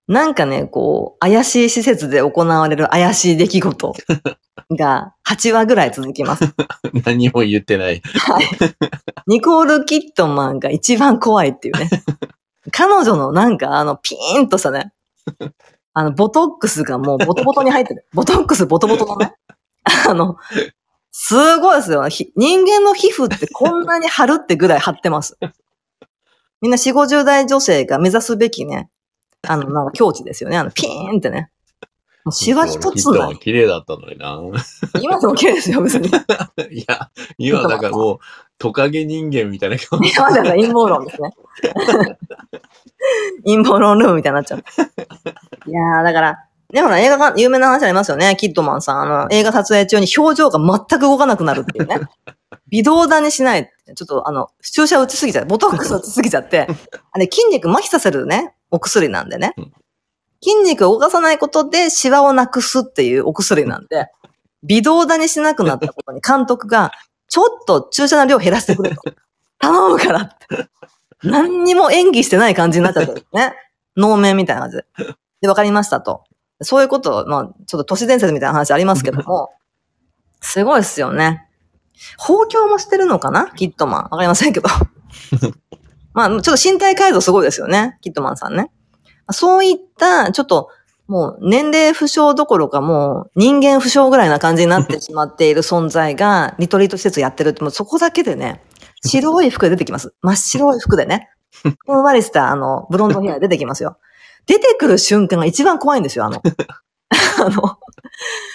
[0.07, 3.95] なんかね、こう、怪しい施設で行われる怪しい出来事
[4.77, 6.45] が8話ぐらい続きます。
[7.07, 8.03] 何も言ってない。
[8.03, 8.45] はい。
[9.27, 11.89] ニコール・キットマンが一番怖いっていうね。
[12.73, 14.93] 彼女のなんかあのピーンとしたね、
[15.95, 18.07] あのボトックスがもうボトボトに入ってる。
[18.13, 19.35] ボトックスボトボトのね。
[20.09, 20.37] あの、
[21.13, 22.09] すごいですよ。
[22.09, 25.39] ひ人間の皮膚ってこんなに張るってぐらい張ってます。
[26.65, 28.89] みんな4、50代女性が目指すべきね、
[29.47, 30.57] あの、なんか境地ですよね。
[30.57, 31.51] あの、ピーンってね。
[32.25, 33.39] もうシワ一つない。
[33.39, 34.41] 綺麗だったのにな。
[35.03, 36.09] 今でも綺麗ですよ、別に。
[36.09, 36.11] い
[36.81, 38.19] いや、今だからもう、
[38.57, 40.03] トカゲ人間みたいな顔。
[40.03, 41.35] や、まだ陰謀論ですね。
[43.45, 44.61] 陰謀論ルームみたいになっちゃう。
[45.71, 46.39] いやー、だから、
[46.73, 48.37] ね、ほら、映画が、有名な話ありますよね。
[48.41, 49.03] キッドマンさん。
[49.03, 52.01] あの、映画撮影中に表情が全く動かなくなるっていうね。
[52.69, 53.71] 微動だにしない。
[53.95, 56.67] ちょっと、あの、注射打ちすぎちゃって、ボトックス打ちすぎちゃって、
[57.13, 59.73] あれ、筋肉麻痺させるね、お薬なんでねうん。
[60.43, 64.09] 筋肉を動かさないことでシワをなくすっていうお薬なんで、
[64.63, 66.93] 微動だにしなくなったことに監督が、
[67.29, 69.03] ちょっと注射の量減らしてくれと。
[69.59, 70.69] 頼むからって。
[71.23, 73.55] 何にも演技してない感じになっちゃってるね。
[73.97, 74.85] 能面みたいな感じで。
[75.41, 76.25] で、わかりましたと。
[76.61, 79.51] そういうこと、まあ、ちょっと都市伝説みたいな話ありますけども、
[80.41, 81.49] すごいっすよね。
[82.19, 83.51] 包協もしてるのかな？
[83.57, 84.03] キットマン。
[84.05, 84.69] わかりませんけど。
[86.15, 87.99] まあ、ちょっと身体改造すごいですよね。
[88.01, 88.71] キットマンさんね。
[89.31, 90.69] そういった、ちょっと、
[91.07, 98.63] もう年齢不詳どころかもう人間不詳ぐらいな感じになってしまっている 存在がリトリート施設やってるって、もうそこだけでね、
[99.05, 100.15] 白い服で出てきます。
[100.23, 101.29] 真っ白い服でね。
[101.87, 103.99] ふんわりしたあの、ブロンドヘア出てきますよ。
[104.47, 106.43] 出てくる瞬間が一番怖いんですよ、あの。
[107.45, 107.79] あの、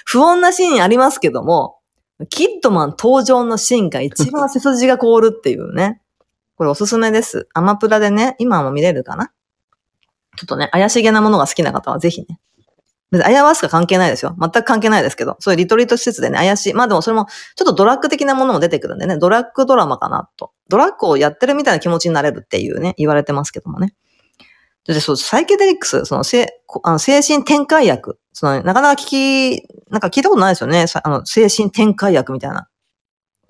[0.05, 1.78] 不穏なシーンありますけども、
[2.27, 6.01] キッドマン登場のシーンが一番背筋が凍るっていうね。
[6.55, 7.47] これおすすめです。
[7.53, 9.31] アマプラでね、今も見れるかな？
[10.35, 12.39] ちょっとね、怪しげなものが好きな方はぜひね。
[13.11, 14.35] 別にアヤワスカ関係ないですよ。
[14.39, 16.73] 全く関係ないですけど、そういうリトリート施設でね、怪しい。
[16.73, 20.51] まあでもそれも、ちょっとドラッグ的なものも出てくるんでね、ドラッグドラマかなと。
[20.67, 23.95] ドラッグをやってるみたいな気持ちになれるっていうね、言われてますけどもね。
[24.85, 28.19] で、そう、サイケデリックス、その、せあの精神転換薬。
[28.33, 30.87] その、なかなか聞き、なんか聞いたことないですよね。
[30.87, 32.67] さあの、精神転換薬みたいな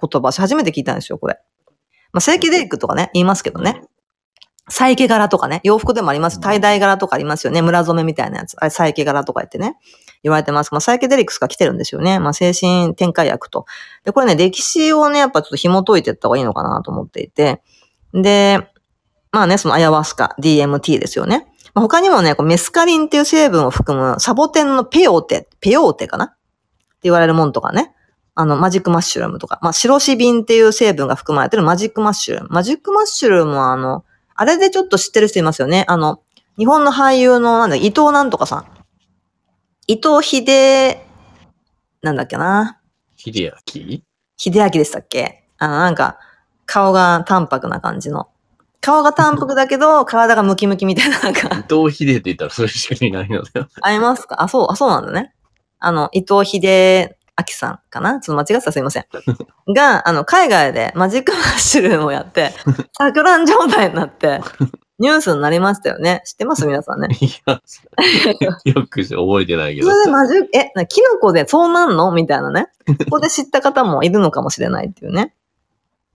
[0.02, 0.32] 言葉。
[0.32, 1.40] 私初めて聞いたんですよ、これ。
[2.12, 3.82] まあ、サイケデリックとかね、言いますけどね。
[4.70, 6.40] サイケ柄とかね、洋服でもあります。
[6.40, 7.62] tie dye 柄とかありますよね。
[7.62, 8.56] 村染めみたいなやつ。
[8.58, 9.78] あれ、サイケ柄とか言ってね。
[10.22, 10.72] 言われてます。
[10.72, 12.20] まあ、サイケデリックスが来てるんですよね。
[12.20, 13.66] まあ、精神転換薬と。
[14.06, 17.62] で、これね、歴史をね、やっぱちょっと紐解いていった方がいいのかなと思っていて。
[18.14, 18.68] で、
[19.32, 21.48] まあね、そのアヤワスカ、DMT ですよね。
[21.74, 26.26] まあ、他にもね、こうメスカリンっていう成分を含むサボテンのペヨーテ、ペヨーテかな？
[26.26, 26.36] って
[27.04, 27.94] 言われるもんとかね。
[28.34, 29.60] あの、マジックマッシュルームとか。
[29.62, 32.50] まあ、シロシビンっていう成分が含まれてるマジックマッシュルーム。
[32.52, 34.04] マジックマッシュルームはあの、
[34.36, 35.86] あれでちょっと知ってる人いますよね。
[35.88, 36.22] あの、
[36.58, 38.66] 日本の俳優の、なんだ、伊藤なんとかさん。
[39.88, 40.98] 伊藤秀、
[42.02, 42.80] なんだっけな？
[43.18, 44.02] 秀明？
[44.38, 45.44] 秀明でしたっけ？
[45.58, 46.18] あの、なんか、
[46.66, 48.30] 顔が淡白な感じの。
[48.82, 51.48] 顔が淡白だけど、 体がムキムキみたいな、なんか。
[51.48, 53.68] 伊藤秀って言ったらそれしかいないのだよ。
[53.82, 54.42] ありますか？
[54.42, 55.34] あ、そう、あ、そうなんだね。
[55.80, 58.20] あの、伊藤秀明さんかな？
[58.20, 59.06] ちょっと間違ってたらすいません。
[59.74, 62.54] が、あの、海外でマジックマッシュルームをやって、
[63.00, 64.42] 錯乱状態になって、
[65.00, 66.22] ニュースになりましたよね。
[66.26, 66.66] 知ってます？
[66.66, 67.08] 皆さんね。
[67.22, 67.62] いや、
[68.66, 69.90] よく覚えてないけど。
[69.90, 72.12] それでマジック、え、なキノコでそうなんの？
[72.12, 72.68] みたいなね。
[72.86, 75.34] ここで知った方もいるのかもしれないっていうね。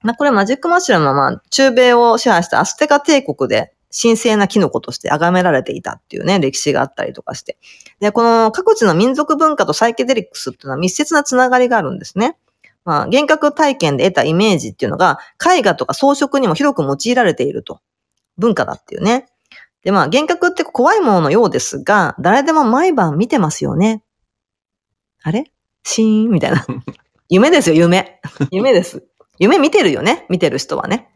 [0.05, 7.59] まこれマジックマッシュルームはまあ、中米を支配したアステカ帝国で神聖なキノコとして崇められていたっていうね、歴史があったりとかして。
[8.01, 12.37] で、この各地の民族文化とサイケデリックスっていうのは密接なつながりがあるんですね。
[12.85, 17.81] まあ、幻覚体験で得たイメージっていうのが、絵画とか装飾にも広く用いられていると。
[18.37, 19.27] 文化だっていうね。
[19.85, 24.03] で、まあ、幻覚って怖いもののようですが、誰でも毎晩見てますよね。
[25.23, 25.51] あれ？
[25.85, 26.31] シーン？
[26.31, 26.67] みたいな。
[27.31, 28.21] 夢ですよ、夢。
[28.51, 29.05] 夢です。
[29.39, 30.27] 夢見てるよね？
[30.29, 31.09] 見てる人はね。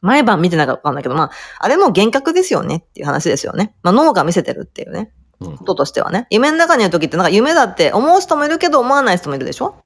[0.00, 1.30] 毎晩見てないかわかんないけど、まあ、
[1.60, 3.74] あれも幻覚ですよねっていう話ですよね。
[3.82, 5.12] まあ、脳が見せてるっていうね。
[5.40, 6.28] うんこととしてはね。
[6.30, 9.76] 夢の中にいる時ってなんか夢だって思う人もいるけど思わない人もいるでしょ？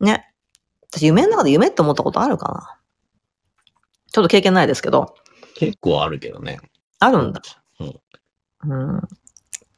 [0.00, 0.32] ね。
[0.90, 2.78] 私夢の中で夢って思ったことあるかな？
[4.12, 5.14] ちょっと経験ないですけど。
[5.54, 6.58] 結構あるけどね。
[6.98, 7.40] あるんだ。
[7.80, 8.00] うん。
[8.64, 9.02] うん。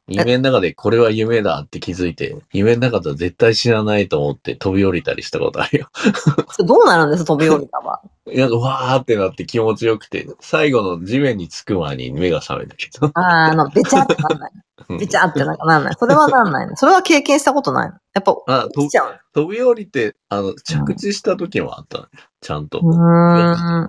[0.08, 5.88] 夢の中でこれは夢だって気づいて、夢の中では絶対死なないと思って飛び降りたりしたことあるよ。
[6.64, 8.00] どうなるんです飛び降りたは？
[8.26, 13.10] なんかわーってなって気持ちよくて、最後の地面につく前に目が覚めたけど。
[13.14, 14.52] あーあの、べちゃってなんない。
[14.88, 15.94] うんべちゃってなんかなんない。
[15.98, 16.72] それはなんないね。
[16.76, 17.94] それは経験したことないの？
[18.14, 22.06] やっぱ、あと起きちゃう飛び降りて、あの、着地した時もあったの、
[22.40, 22.80] ちゃんと。
[22.82, 22.90] の。
[22.90, 23.88] うーん。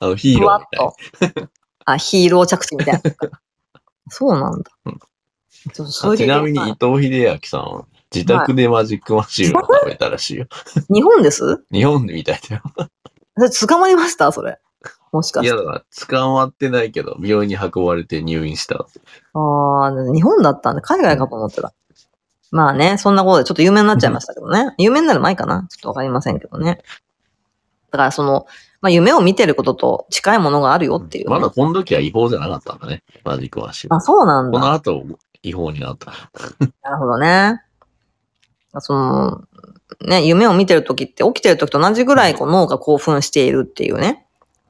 [0.00, 0.94] あの、ヒーローみたいと。
[1.86, 3.00] あ、ヒーロー着地みたいな。
[4.08, 4.98] そうなんだうん。
[6.16, 7.84] ちなみに伊藤秀明さんは
[8.14, 10.46] 自宅でマジックマシューを食べたらしいよ。
[10.88, 11.64] 日本です？
[11.70, 12.62] 日本でみたいだよ。
[13.66, 14.32] 捕まりました？
[14.32, 14.58] それ。
[15.12, 15.64] もしかいや、して。
[15.64, 18.86] だから捕まってないけど、病院に運ばれて入院した。
[19.34, 21.72] ああ、日本だったんで、海外かと思ってた。
[22.50, 24.74] まあね、そんなことでちょっと有名になっちゃいましたけどね。
[24.78, 25.66] 有名になる前かな？
[25.68, 26.82] ちょっとわかりませんけどね。
[27.90, 28.46] だからその、
[28.80, 31.30] まあ夢を見てることと近いものがあるよっていう、ね。
[31.30, 33.02] まだこの時は違法じゃなかったんだね。
[33.24, 33.94] マジックマシュー。
[33.94, 34.58] あ、そうなんだ。
[34.58, 35.04] この後、
[35.42, 36.12] 違法になった。
[36.82, 37.62] なるほどね。
[38.78, 39.44] その、
[40.06, 44.26] ね、夢を見てるときって起きてるときと同じぐらいこう脳が興奮しているっていうね。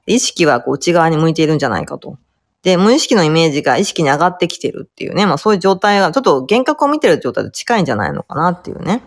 [0.07, 2.19] 意識はこう内側に向いているんじゃないかと。
[2.63, 5.27] で、無意識のイメージが意識に上がってきてるっていうね。
[5.27, 9.03] まあそういう状態が、ちょっと幻覚を見てる状態と近いんじゃないのかなっていうね。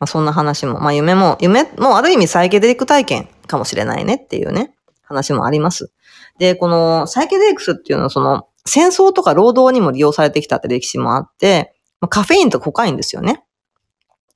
[0.00, 5.92] まあそんな話も、まあ夢も、夢もある意味サイケデリック体験かもしれないねっていうね、話もあります。
[6.38, 13.42] で、このサイケデリックスっていうのはその戦争とか労働にも利用されてきたって歴史もあって、まあカフェインとコカインですよね。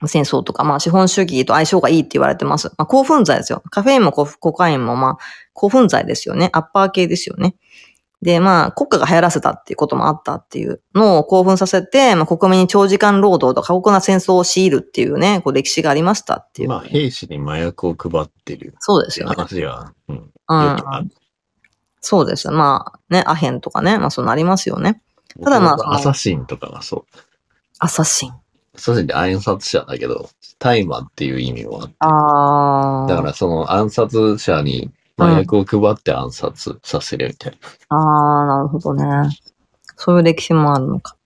[0.07, 2.68] 戦争とか、まあ資本主義と相性がいいって言われてます。
[2.76, 3.62] まあ興奮剤ですよ。
[3.70, 5.18] カフェインもココカインもまあ
[5.53, 6.51] 興奮剤ですよね。
[6.53, 7.55] アッパー系ですよね。
[8.22, 16.68] で、まあ国家が流行らせたっていうこともあったっていうのを興奮させて、まあ国民に長時間労働と過酷な戦争を強いるっていうね、こう歴史がありましたっていう。
[16.68, 19.35] まあ、兵士に麻薬を配ってるそうですよね。
[19.37, 20.16] 話は、うん。
[20.16, 21.11] ようんくある。
[22.03, 22.53] そうですよ。
[22.53, 25.00] まあね、アヘンとかね、まあそうなりますよね。
[25.42, 27.18] ただまあアサシンとかがそう。
[27.78, 28.32] アサシン。
[28.32, 28.34] ア
[28.78, 30.28] サシンって暗殺者だけど、
[30.59, 31.94] 大麻っていう意味もあって。
[32.00, 33.07] ああ。
[33.09, 37.96] だからその暗殺者に麻薬を配って暗殺させるみたいな。
[37.96, 39.05] ああ、なるほどね。
[39.96, 41.16] そういう歴史もあるのか。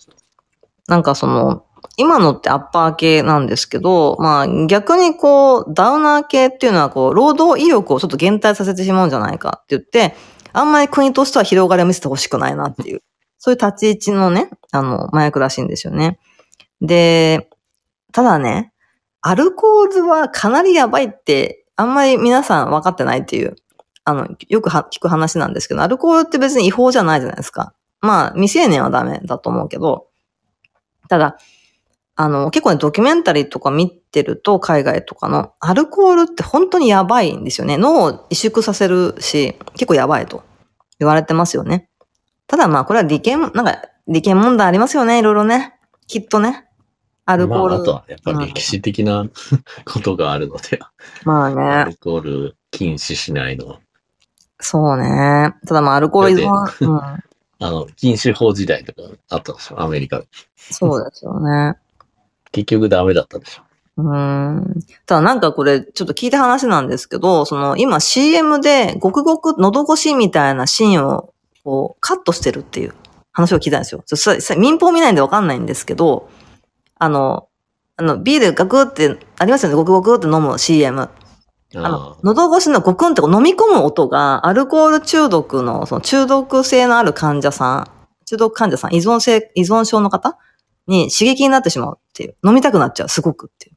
[0.88, 1.64] なんかその、
[1.96, 10.14] 今のってアッパー系なんですけど、まあ逆にこう、ダウナー系っていうのはこう、労働意欲をちょっと減退させてしまうんじゃないかって言って、
[10.56, 13.02] あんまり国としては広がりを見せてほしくないなっていう、
[13.38, 16.18] そういう立ち位置のね、あの、麻薬らしいんですよね。
[16.80, 17.50] で、
[18.12, 18.72] ただね、
[19.20, 23.56] アルコールはかなりやばいって、あんまり皆さん分かってないっていう、
[24.04, 27.74] あの、よく聞く話なんですけど、アルコールって別に違法じゃないじゃないですか。
[28.00, 30.06] まあ、未成年はダメだと思うけど、
[31.08, 31.36] ただ、
[32.14, 37.76] あの、結構ね、ドキュメンタリーとか見てると、海外とかの、アルコールって本当にやばいんですよね。
[37.76, 40.42] 脳を萎縮させるし、結構やばいと
[40.98, 41.88] 言われてますよね。
[42.46, 45.74] ただまあ、これは利権、なんか、利権問題ありますよね、いろいろね。
[46.06, 46.66] きっとね。
[47.24, 47.70] アルコール。
[47.70, 49.26] まあ、あとはやっぱり歴史的な
[49.84, 50.78] ことがあるので、
[51.24, 51.92] まあアね。
[51.92, 53.80] ルコール禁止しないのは。
[54.60, 55.54] そうね。
[55.66, 57.00] ただまあ、アルコール依存、うん。
[57.58, 60.28] あの、禁酒法時代とかあったでしょ、アメリカで。
[60.56, 61.74] そうですよね。
[62.52, 63.65] 結局ダメだったでしょ。
[63.96, 64.74] うーん。
[65.06, 71.32] ただなんかこれ、ちょっと聞いた話なんですけど、その今 CM でごくごく喉越しみたいなシーンを
[71.64, 72.94] こうカットしてるっていう
[73.32, 74.02] 話を聞いたんですよ。
[74.58, 76.28] 民放見ないんでわかんないんですけど、
[76.98, 77.48] あの、
[77.96, 79.74] あの、ビールガクってありますよね。
[79.74, 81.08] ごくごくって飲む CM。
[81.74, 87.90] あのあ、喉越しのゴクンって飲み込む音が、アルコール中毒の、その中毒性のある患者さん、
[88.26, 90.38] 中毒患者さん、依存性、依存症の方
[90.86, 92.36] に刺激になってしまうっていう。
[92.46, 93.75] 飲みたくなっちゃう、すごくっていう。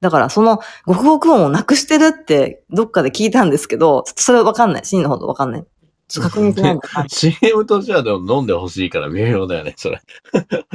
[0.00, 4.84] だから、その、ごくごく音をなくしてるって、どっかで聞いたんですけど、ちょっとそれわかんない。
[4.84, 5.64] 真のほどわかんない。
[6.10, 10.00] ちょっと確認しないんだな CM としてはでも飲んでほしいから微妙だよね、 それ。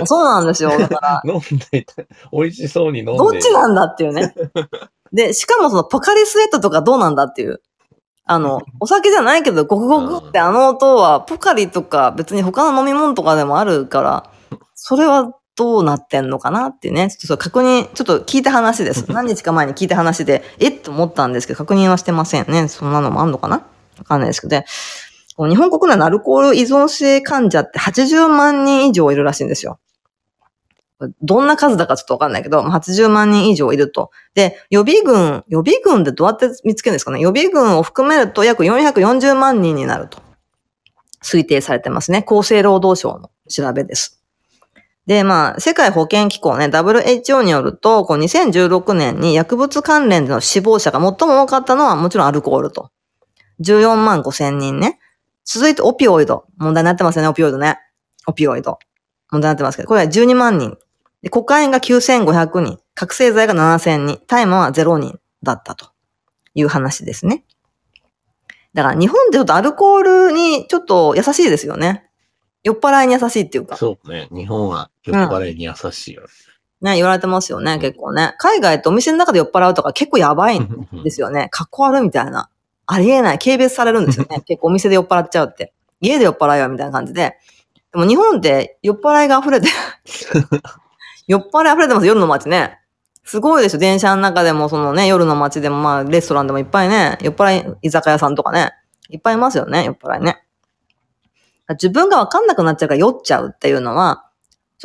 [0.06, 0.70] そうなんですよ。
[0.70, 1.40] だから、 飲ん
[1.72, 1.86] で
[2.32, 3.18] 美味しそうに飲んで。
[3.18, 4.34] どっちなんだっていうね。
[5.12, 7.62] で、しかもそのポカリスエットとかどうなんだっていう。
[8.28, 14.30] あの、お酒じゃないけど、ゴクゴクってあの音は、ポカリとか別に他の飲み物とかでもあるから、
[14.74, 17.10] それはどうなってんのかなっていうね。
[17.10, 19.12] ちょっと確認、ちょっと聞いた話です。
[19.12, 22.68] 何日か前に聞いた話で、えっと思ったんですけど、確認はしてませんね。
[22.68, 23.66] そんなのもあんのかな？
[23.98, 24.66] わかんないですけど、で
[25.38, 29.80] こう日本国内のアルコール依存性患者って80万人以上いるらしいんですよ。
[31.22, 34.12] どんな数だかちょっとわかんないけど、まあ80万人以上いると。
[34.34, 37.20] で、予備軍、予備軍でどうやって見つけるんですかね？
[37.20, 40.20] 予備軍を含めると約440万人になると
[41.22, 42.26] 推定されてますね。
[42.26, 44.15] 厚生労働省の調べです。
[45.06, 52.90] で、まあ、世界保健機構ね、WHO によると、こう2016年に薬物関連での死亡者が最も多かったのはもちろんアルコールと。
[53.62, 55.00] 14万5千人ね。
[55.46, 56.46] 続いてオピオイド。
[56.58, 57.78] 問題になってますよね、オピオイドね。
[58.26, 58.80] オピオイド。
[59.32, 60.78] 問題になってますけど、これは12万人。
[61.22, 62.80] でコカインが9500人。
[62.96, 64.22] 覚醒剤が7000人。
[64.26, 65.92] 大麻は0人だったと
[66.56, 67.46] いう話ですね。
[68.74, 72.10] だから日本でちょっとアルコールにちょっと優しいですよね。
[72.64, 73.78] 酔っ払いに優しいっていうか。
[73.78, 74.28] そうね。
[74.32, 76.24] 日本は酔っ払いに優しいよ。
[76.82, 78.36] ね、言われてますよね、結構ね。
[78.38, 81.48] 海外ってお店の中で酔っ払うとか結構やばいんですよね。
[81.50, 82.50] かっこ悪いみたいな。
[82.88, 83.40] ありえない。
[83.40, 84.42] 軽蔑されるんですよね。
[84.46, 85.74] 結構お店で酔っ払っちゃうって。
[86.02, 87.38] 家で酔っ払いよみたいな感じで。
[87.92, 89.70] でも日本って酔っ払いが溢れて、
[91.28, 92.80] 酔っ払い溢れてます、夜の街ね。
[93.24, 93.78] すごいでしょ。
[93.80, 98.74] 電車の中でも、そのね、夜の街でも、まあ、レストランでもいっぱいね、酔っ払い居酒屋さんとかね、
[99.10, 100.44] いっぱいいますよね、酔っ払いね。
[101.70, 104.25] 自分がわかんなくなっちゃうから酔っちゃうっていうのは、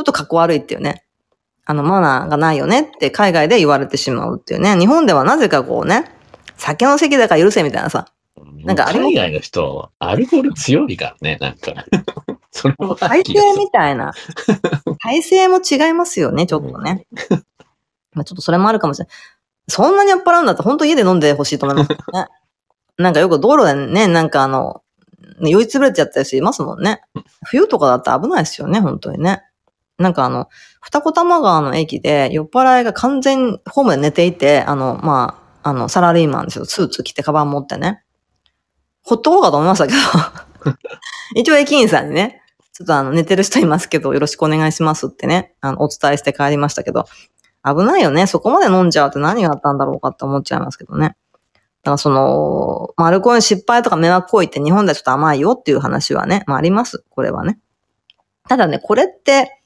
[0.00, 1.04] ちょっとかっこ悪いっていうね。
[1.66, 4.78] あの、マナーがないよねって海外で言われてしまうっていうね。
[4.78, 6.10] 日本ではなぜかこうね、
[6.56, 8.06] 酒の席だから許せみたいなさ。
[8.64, 11.84] なんか海外の人はアルコール強いからね、なんか。
[12.50, 14.12] それ体制みたいな。
[15.00, 17.06] 体制も違いますよね、ちょっとね。
[18.14, 19.14] まあちょっとそれもあるかもしれない。
[19.68, 22.26] そんなに酔っ払うんだったら本当家で飲んでほしいと思いますよね。
[22.96, 24.82] なんかよく道路でね、なんかあの、
[25.40, 27.02] 酔いつぶれちゃったり人いますもんね。
[27.46, 29.42] 冬とかだったら危ないですよね、本当にね。
[30.00, 30.48] なんかあの、
[30.80, 36.64] 二子玉川の駅で酔っ払いが完全にホームで寝ていて、あの、まあ、あの、サラリーマンですよ。
[36.64, 38.02] スーツ着てカバン持ってね。
[39.02, 39.98] ほっとこうかと思いましたけど。
[41.36, 42.42] 一応駅員さんにね、
[42.72, 47.04] ちょっとあの、寝てる人いますけど、よろしくお願いしますってね、あの、お伝えして帰りましたけど、
[47.62, 48.26] 危ないよね。
[48.26, 51.08] そこまで飲んじゃうって何があったんだろうかって思っちゃいますけどね。
[51.08, 57.04] だからその、まあアルコールの失敗とか迷惑行為って日本ではちょっと甘いよっていう話はね、まああります。
[57.10, 57.58] これはね。
[58.48, 59.59] ただね、これって、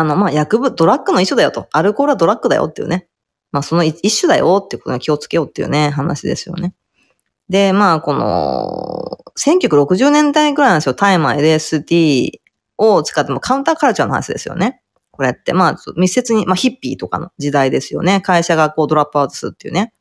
[0.00, 1.68] あの、まあ薬物、ドラッグの一種だよと。
[1.72, 3.06] アルコールはドラッグだよっていうね。
[3.52, 6.74] まあその一種だよっていうことに気をつけようっていうね、話ですよね。
[7.48, 10.94] で、まあこの、1960年代ぐらいなんですよ。
[10.94, 12.40] 大麻、LSD
[12.78, 14.82] を使ってもカウンターカルチャーの話ですよね。
[15.10, 18.20] これって、まあ密接に、まあヒッピーとかの時代ですよね。
[18.20, 19.92] 会社がこうドラップアウトするっていうね。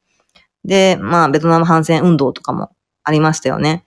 [0.64, 2.72] で、まあベトナム反戦運動とかも
[3.04, 3.86] ありましたよね。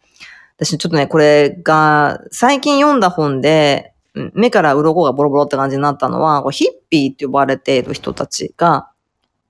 [0.57, 8.91] 私ちょっとね、これが最近読んだ本で、目から鱗がボロボロって感じになったのは、ヒッピーって呼ばれている人たちが、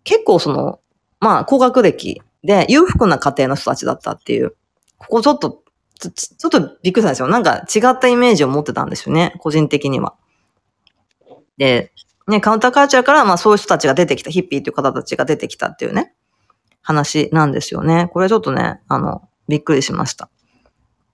[0.05, 0.81] 結構その、
[1.21, 4.55] まあ、高学歴で裕福な家庭の人たちだったっていう、
[4.99, 5.63] ここちょっと、
[5.99, 7.29] ちょっとびっくりしたんですよ。
[7.29, 10.15] なんか違ったイメージを持ってたんですよね、個人的には。
[11.59, 11.93] で、
[12.29, 16.15] ね、カウンターカルチャーから、まあそういう人たちが出てきた、ヒッピーっていう方たちが出てきたっていうね、
[16.83, 18.09] 話なんですよね。
[18.13, 20.29] これちょっとね、あの、びっくりしました。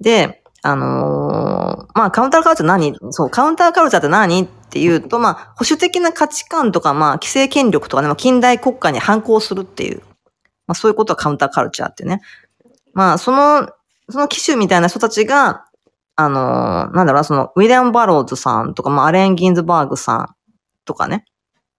[0.01, 2.95] で、あのーまあカウンターカルチャー何？
[3.11, 10.01] そう、カウンターカルチャーって何っていうと、まあ保守的な価値観とか、まあ規制権力とかね、まあ近代国家に反抗するっていう、
[10.67, 12.21] まあそういうことはカウンターカルチャーっていうね。
[12.93, 13.71] まあその、
[14.11, 15.65] その機種みたいな人たちが、
[16.17, 20.35] あのーなんだろうな、その、ウィリアム・バローズさんとか、まあ、アレン・ギンズバーグさん
[20.85, 21.25] とかね。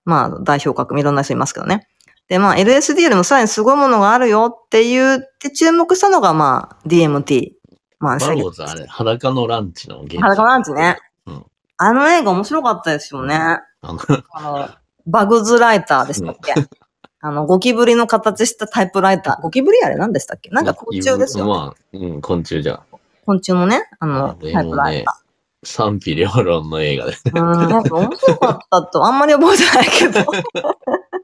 [0.05, 1.87] まあ、代表格、いろんな人いますけどね。
[2.29, 7.58] で、まあ、LSD よりもさらにすごいものがあるよって言って注目したのが、まあ、DMT。
[7.99, 10.97] まあ、バローズあれ、裸のランチの原作裸のランチね。
[11.25, 11.45] うん
[11.81, 13.35] あの映画面白かったですよね。
[13.35, 13.61] あ
[13.93, 13.99] の、
[14.33, 14.69] あの、
[15.07, 16.53] バグズライターでしたっけ？
[17.21, 19.41] あの、ゴキブリの形したタイプライター。
[19.41, 20.49] ゴキブリあれ何でしたっけ？
[20.49, 21.49] なんか昆虫ですよね。
[21.51, 22.79] まあ、うん、昆虫じゃん。
[23.25, 25.21] 昆虫のね、あの、でタイプライタ、
[25.63, 27.13] 賛否両論の映画で。
[27.13, 27.41] ー。
[27.41, 30.25] うん、なんか面白かったと、あんまり覚えてないけど。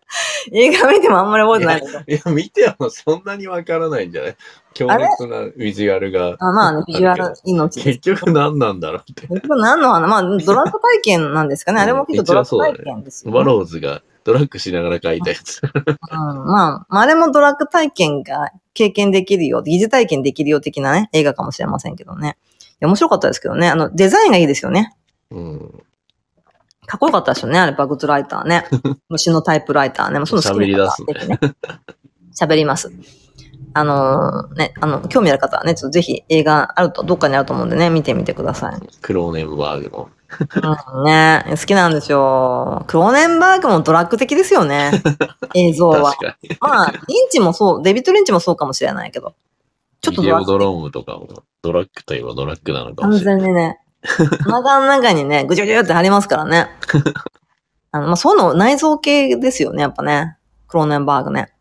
[0.52, 2.00] 映画見てもあんまり覚えてないけど。
[2.00, 4.36] いや、見てもそんなにわからないんじゃない？
[4.74, 6.36] 強烈なビジュアルが。
[6.40, 7.82] あまあね、ビジュアル命。
[7.84, 9.28] 結局何なんだろうって。
[9.28, 10.08] 結局何の話？
[10.08, 11.82] まあ、ドラッグ体験なんですかね。
[11.82, 13.38] あれも結構ドラッグ体験ですよ、ね。
[13.38, 15.62] バローズがドラッグしながら書いたやつ。
[15.64, 22.38] うん、まあ、まあ、あれもドラッグ体験が経験できるよ、疑似体験できるよ的なね、映画かもしれませんけどね。
[22.74, 23.70] いや、面白かったですけどね。
[23.70, 24.96] あの、デザインがいいですよね。
[25.32, 25.84] うん。
[26.86, 28.66] かっこよかったですよね、あれ、バグズライターね。
[29.10, 30.20] 虫のタイプライターね。
[30.20, 31.40] もうその好きな方喋り出すね。
[32.40, 32.92] 喋ります。
[33.74, 38.80] あのーね、あの、興味ある方はね、ちょっとぜひ映画あると、どっかにあると思うんでね、見てみてください。
[39.02, 40.10] クローネンバーグの。
[40.98, 42.84] うん、ね好きなんですよ。
[42.88, 44.92] クローネンバーグもドラッグ的ですよね。
[45.54, 46.16] 映像は。
[46.62, 49.34] まあ、リンチもそう、デビッド・リンチもそうかもしれないけど。
[50.02, 51.28] ちょっとドドラッグロームとかも
[51.62, 53.42] ドラッグといえばドラッグなのかも完しれない。
[53.42, 53.80] 全にね、
[54.48, 56.68] お腹の中にね、ぐちゅぐちゅって貼りますからね。
[57.92, 60.38] あの、まあ、そういうの内臓系ですよね、やっぱね。
[60.68, 61.54] クローネンバーグね。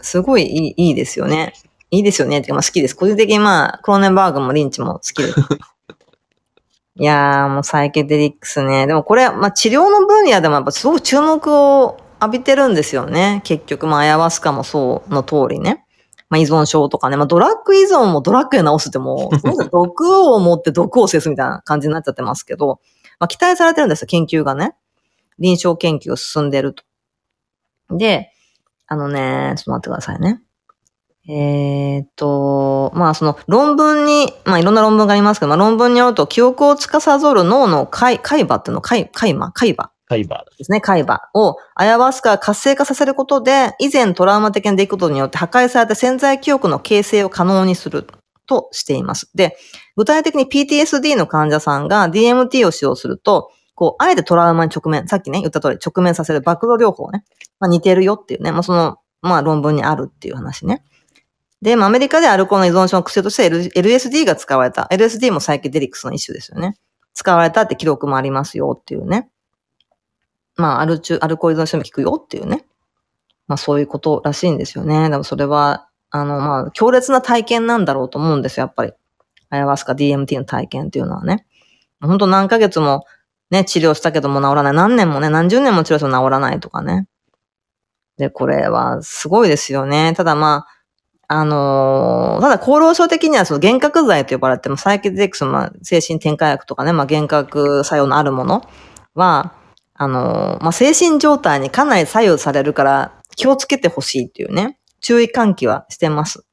[0.00, 1.52] すごいいいいいですよね。
[1.90, 2.38] いいですよね。
[2.38, 2.94] ってかまあ好きです。
[2.94, 5.40] 個人的にまあ、クローネンバーグもリンチも好きです。
[7.00, 8.86] いやー、もうサイケデリックスね。
[8.86, 13.40] でもこれ、まあ治療の分野でもやっぱすごく注目を浴びてるんですよね。
[13.44, 15.84] 結局、まあ、アヤワスカもそうの通りね。
[16.30, 17.16] まあ、依存症とかね。
[17.16, 19.38] まあ、ドラッグ依存もドラッグで治すってもう、
[19.70, 22.80] 毒を持って毒を制すみたいな感じになっちゃってますけど、
[23.18, 24.74] まあ、期待されてるんですよ、研究がね。
[25.38, 26.84] 臨床研究が進んでると。
[27.90, 28.32] で、
[28.86, 30.42] あのね、ちょっと待ってくださいね。
[31.30, 39.52] えーっと、まあその論文に、まあいろんな論文がありますけど、まあ論文によると記憶を司る脳の海海馬っていうの、海海馬
[40.08, 48.06] 海馬ファイバーですね、海馬をアヤワスカ活性化させることで、以前トラウマ的な出来事によって破壊された潜在記憶の形成を可能にする
[48.46, 49.30] としています。
[49.34, 49.56] で、
[49.96, 57.24] 具体的に PTSD の患者さんが DMT を使用すると、こう、あえてトラウマに直面、さっきね、言った通り直面させる暴露療法ね、
[57.60, 60.82] まあ似てるよっていうね、まあその、まあ論文にあるっていう話ね。
[61.62, 64.88] で、まあアメリカでアルコールの依存症の薬として L- LSD が使われた。
[64.90, 66.76] LSD もサイケデリックスの一種ですよね。
[67.14, 69.28] 使われたって記録もありますよっていうね。
[70.58, 72.66] まあ、アル中、アルコール依存症も効くよっていうね。
[73.46, 75.08] まあ、そういうことらしいんですよね。
[75.08, 78.92] でもそれは、あの、まあ、強烈な体験なんだろうと思うんですよ、やっぱり。
[79.50, 81.46] アヤワスカ DMT の体験っていうのはね。
[82.00, 83.06] 本当何ヶ月も
[83.50, 84.72] ね、治療したけども治らない。
[84.74, 87.06] 何年もね、何十年も治療しても治らないとかね。
[88.18, 90.12] で、これはすごいですよね。
[90.16, 90.66] ただま
[91.28, 98.62] あ、あのーただ厚労省的にはその幻覚剤と呼ばれても、サイケデックスのまあ精神転換薬とかね、まあ幻覚作用のあるもの
[99.14, 99.54] は、
[100.00, 106.44] あのまあ精神状態にかなり左右されるから気をつけてほしいっていうね、注意喚起はしてます。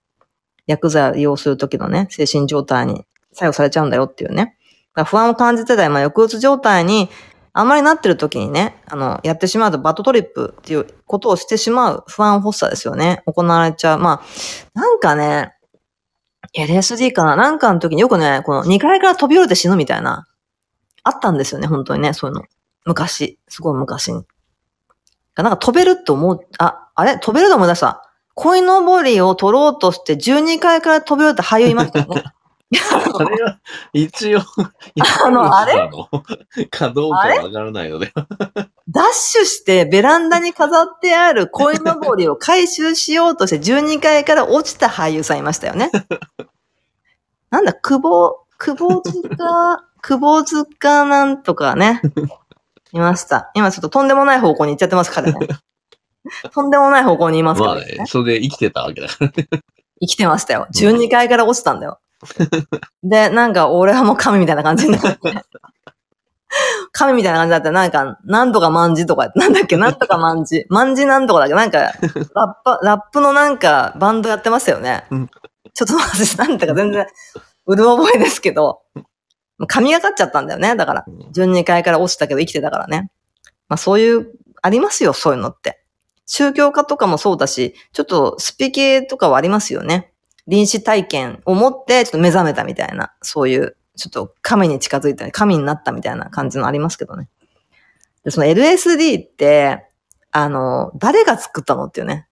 [0.68, 4.58] 薬剤を利用するときのね、精神状態に作用されちゃうんだよっていうね。
[5.06, 7.10] 不安を感じてたり、まあ抑うつ状態に
[7.54, 13.22] あんまりなってる時にね、あの、やってしまうとバッドトリップっていうことをしてしまう不安発作ですよね。
[13.26, 14.00] 行われちゃう。
[14.00, 15.54] まあ、なんかね、
[16.58, 17.36] LSD かな？
[17.36, 20.26] なんかの時によくね、この2階から飛び降りて死ぬみたいな、
[21.04, 22.44] あったんですよね、本当にね、そういうの。
[22.86, 23.40] 昔。
[23.48, 24.24] すごい昔に。
[25.36, 27.18] なんか飛べるって思う、あ、あれ？
[27.20, 28.10] 飛べると思い出した。
[28.36, 32.24] 鯉のぼりを取ろうとして12階から飛び降りた俳優いましたよね。
[32.24, 33.18] ー。
[33.18, 33.60] あれは、
[33.94, 34.40] 一応、
[35.26, 35.90] あのあれ？
[36.70, 38.12] かどうかわからないので。
[38.90, 45.91] ダッシュしてベランダに飾ってある鯉のぼりを回収しようとして12階から落ちた俳優さんいましたよね。
[47.49, 52.02] なんだ、久保、久保塚、久保塚なんとかね。
[52.96, 53.52] いました。
[53.54, 55.48] 今ちょっととんでもない方向に行っちゃってますからね。
[56.54, 57.82] とんでもない方向にいますからね。
[57.82, 59.32] まあね、それで生きてたわけだから。
[60.02, 60.68] 生きてましたよ。
[60.74, 62.00] 12階から落ちたんだよ。
[63.04, 65.34] で、なんか俺はもう神みたいな感じになって。
[66.92, 70.66] 神みたいな感じだったなんか、なんとか万字とか、なんだっけ、なんとか万字。
[70.70, 71.94] 万字なんとかだっけ、なんか、ラッ
[72.64, 75.06] パ、ラップのなんか、バンドやってましたよね。
[75.12, 75.30] うん
[75.76, 77.06] ちょっと私、なんてか全然、
[77.66, 78.80] うる覚えですけど、
[79.68, 80.76] 神がかっちゃったんだよね。
[80.76, 83.10] だから、12階から落ちたけど生きてたからね。
[83.69, 85.82] まあそういう、ありますよ、そういうのって。
[86.26, 90.11] 宗教家とかもそうだし、ちょっとスピ系とかはありますよね。
[90.48, 97.30] 臨死体験を持って、ちょっと目覚めたみたいな、そういう、ちょっと神に近づいた、神になったみたいな感じのありますけどね。
[98.23, 99.86] で、その LSD って、
[100.32, 102.27] あの、誰が作ったのっていうね。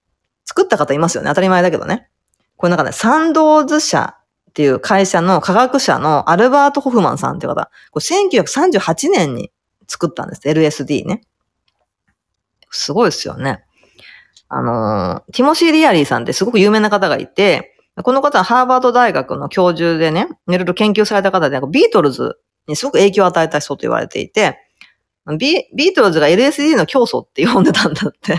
[0.46, 1.30] 作った方いますよね。
[1.30, 2.10] 当たり前だけどね。
[2.58, 4.18] これなんかね、サンドーズ社
[4.54, 9.52] っていう会社の科学者のアルバート・ホフマンさんっていう方、これ1938年に
[9.88, 10.42] 作ったんです。
[10.46, 11.22] LSD ね。
[12.70, 13.64] すごいですよね。
[14.50, 24.60] あの、ティモシー・リアリーさんってすごく有名な方がいて、この方はハーバード大学の教授でね、いろいろ研究された方で、ビートルズにすごく影響を与えた人と言われていて、
[25.40, 28.38] ビビートルズが LSD の教祖って呼んでたんだって。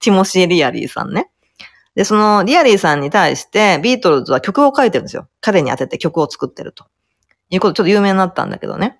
[0.00, 1.30] ティモシー・リアリーさんね。
[1.94, 5.28] で、そのリアリーさんに対して、ビートルズは曲を書いてるんですよ。
[5.40, 6.86] 彼に当てて曲を作ってると。
[7.50, 8.98] いうことちょっと有名になったんだけどね。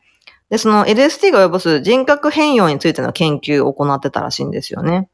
[0.50, 5.08] で、その LSD が及ぼす人格変容についての研究を行ってたらしいんですよね。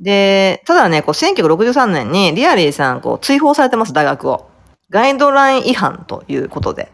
[0.00, 4.50] で、ただね、こう1963年にリアリーさん、こう追放されてます、大学を。
[4.90, 6.92] ガイドライン違反ということで。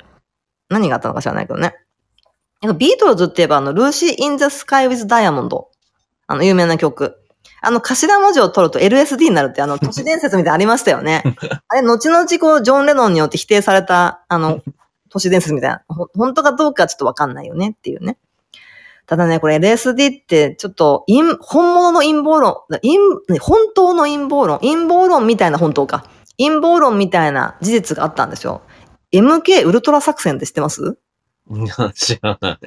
[0.69, 1.75] 何があったのか知らないけどね。
[2.77, 5.70] ビートルズって言えば、あの、 Lucy in the Sky with Diamond。
[6.27, 7.19] あの、有名な曲。
[7.60, 11.22] あの、頭文字を取ると LSD になるって、あの、都市伝説みたいなのありましたよね。
[11.68, 14.60] あれ、後々こう、ジョン・レノンによって否定された、あの、
[15.10, 15.82] 都市伝説みたいな。
[15.89, 18.18] ほ本当かどうかちょっとわかんないよねっていうね。
[19.06, 22.98] ただね、これ LSD ってちょっと陰、本物の陰謀論、陰
[23.39, 26.05] 本当の陰謀論、陰謀論みたいな本当か。
[26.39, 28.60] 陰謀論みたいな事実があったんですよ。
[29.12, 30.98] MK ウルトラ作戦って知ってます？
[31.94, 32.59] 知らない。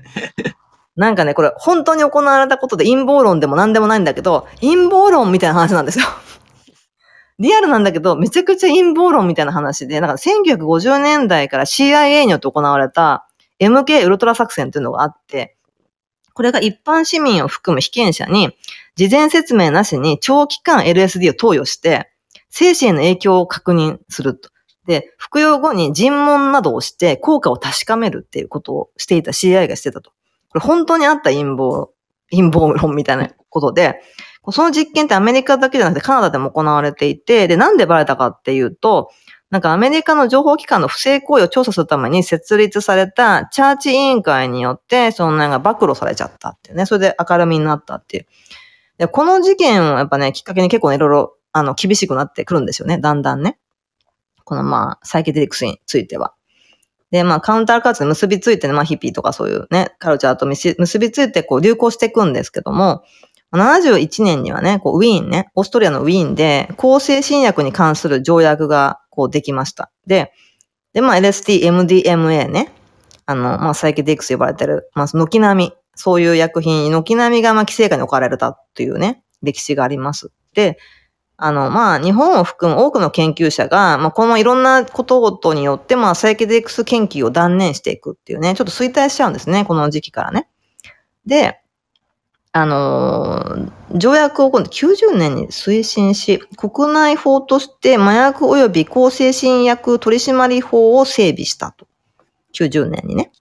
[1.01, 6.05] なんかね、これ本当に行われたことで陰謀論でも何でもないんだけど、陰謀論みたいな話なんですよ。
[7.39, 13.25] リアルなんだけど、めちゃくちゃ陰謀論みたいな話で、なんか1950年代から CIA によって行われた
[13.59, 15.57] MK ウルトラ作戦っていうのがあって、
[16.35, 18.55] これが一般市民を含む被験者に、
[18.95, 22.11] 事前説明なしに長期間 LSD を投与して、
[22.51, 24.51] 精神への影響を確認すると。
[24.85, 30.11] で、服用後に尋問などをして効果を確かめるっていうことをしていた CIA がしてたと。
[30.51, 31.89] これ本当にあった陰謀、
[32.29, 34.01] 陰謀論みたいなことで、
[34.51, 39.11] その実験ってアメリカだけじゃなくてカナダでも行われていて、で、なんでバレたかっていうと、
[39.51, 46.85] なんかアメリカの情報機関の不正行為を調査するために設立されたチャーチ委員会によって、そのなんか暴露されちゃったっていうね。
[46.85, 48.25] それで明るみになったっていう。
[48.97, 52.97] で、この事件をやっぱね、きっかけに結構ねいろいろ、あの、厳しくなってくるんですよね。
[52.97, 53.59] だんだんね。
[54.45, 56.33] このまあ、サイケデリックスについては。
[57.11, 63.03] で、まあ、カウンターカルチャーに結びついてね、まあ、ヒッピーとかそういうね、カルチャーと結びついてこう流行していくんですけども、
[63.53, 69.91] 71年にはね、こうウィーンね、オーストリアのウィーンで、抗精神薬に関する条約がこうできました。
[70.07, 70.31] で、
[70.93, 72.71] で、まあ LSD、MDMA ね、
[73.25, 80.31] あの、まあサイケディックス呼ばれてる、まあ軒並み、そういう薬品、軒並みがまあ規制下に置かれたっていうね、歴史があります。
[80.53, 80.77] で、
[81.43, 90.47] あの、まあ、日本を含む多くの研究者が、まあ、このいろんなことごによって、まあ、サイケデックス研究を断念していくっていうね、ちょっと衰退しちゃうんですね、この時期からね。
[91.25, 91.59] で、
[92.51, 101.87] あのー、条約を今度90年に推進し、国内法として麻薬及び抗精神薬取締法を整備したと。
[102.53, 103.31] 90年にね。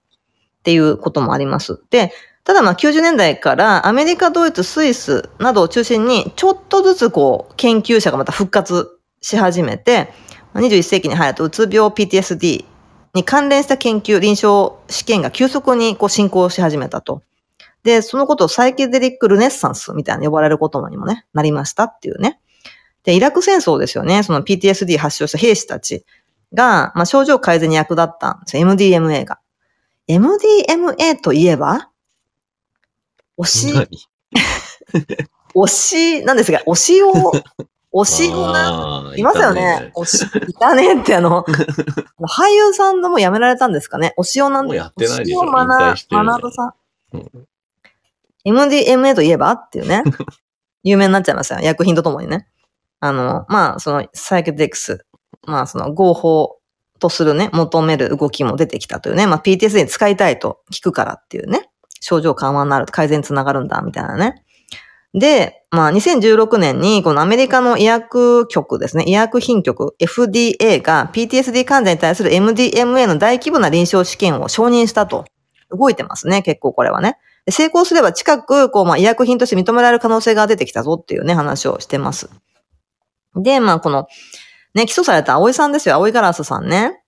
[0.61, 1.83] っていうこともあります。
[1.91, 2.11] で、
[2.51, 10.11] ただまあ90年代からアメリカ、ドイツ、スイスなどを中心にちょっとずつこう研究者がまた復活し始めて、
[10.55, 12.65] 21世紀に入るとうつ病 PTSD
[13.13, 17.21] に関連した研究、臨床試験が急速にこう進行し始めたと。
[17.83, 22.41] で、そのことをサイケデリックルネッサンスみたいな呼ばれることにもね、なりましたっていうね。
[23.05, 24.23] で、イラク戦争ですよね。
[24.23, 26.03] その PTSD 発症した兵士たち
[26.53, 28.67] が、まあ、症状改善に役立ったんですよ。
[28.67, 29.39] MDMA が。
[30.09, 31.90] MDMA といえば、
[33.41, 33.73] 推し、
[35.55, 37.11] 推し、なんですが、推しを、
[37.93, 39.91] 推しをな、いますよね。
[39.95, 41.43] 推し、いたねって あの、
[42.21, 44.13] 俳優さんのも辞められたんですかね。
[44.17, 45.41] 推しをなんもうやってないでしょ。
[45.41, 46.73] 推しを学学ぶさん。
[48.45, 50.03] MDMA といえばっていうね。
[50.83, 51.61] 有名になっちゃいましたよ。
[51.61, 52.47] 薬品とともにね。
[52.99, 55.05] あの、まあ、その、サイケデックス。
[55.43, 56.57] まあ、その、合法
[56.99, 59.27] とするね、求める動きも出てきたというね。
[59.27, 61.70] まあ、PTSD に使いたいと聞くからっていうね。
[62.01, 64.43] 症状緩和になる、改善につながるんだ、みたいなね。
[65.13, 75.25] で、まあ、2016年に、このアメリカの医薬局ですね、医薬品局 FDA が PTSD 患者に対する MDMA の大規模な臨床試験を承認したと。
[75.71, 77.17] 動いてますね、結構これはね。
[77.49, 82.29] 成功すれば近く、こう、まあ、医薬品として認められる可能性が出てきたぞっていうね、話をしてます。
[83.35, 84.07] で、まあ、この、
[84.75, 87.00] ね、起訴された葵さんですよ、葵ガラスさんね。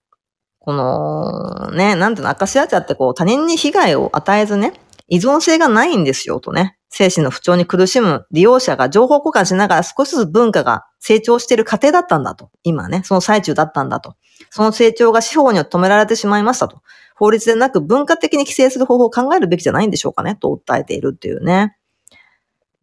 [0.63, 4.71] この、ね、なんていうの、赤シアチャってこう、他人に被害を与えずね、
[5.09, 6.77] 依存性がないんですよ、とね。
[6.87, 12.49] 精神の不調に苦しむ利用者が情報交換しながら少しずつ文化が成長している過程だったんだと。
[12.63, 14.15] 今ね、その最中だったんだと。
[14.51, 16.81] その成長が司法によって止められてしまいましたと。
[17.17, 21.75] 法律でなく文化的に規制する方法を考えるべきじゃないんでしょうかね、と訴えているっていうね。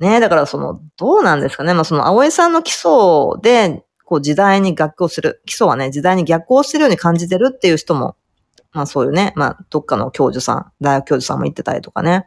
[0.01, 1.73] ねだからその、どうなんですかね。
[1.73, 2.91] まあその、葵さんの基礎
[3.43, 5.41] で、こう時代に逆行する。
[5.47, 8.17] 基礎はね、時代に逆行してるように感じてるっていう人も、
[8.73, 12.27] まあそういうね、まあどっかの教授さん、大学教授さんも言ってたりとかね。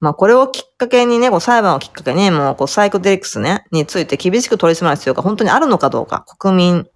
[0.00, 6.86] まあこれをきっかけにね、こう裁判をきっかけに、もうこうサイコデリックスね、について厳しく取り締まる必要が本当にあるのかどうか、国民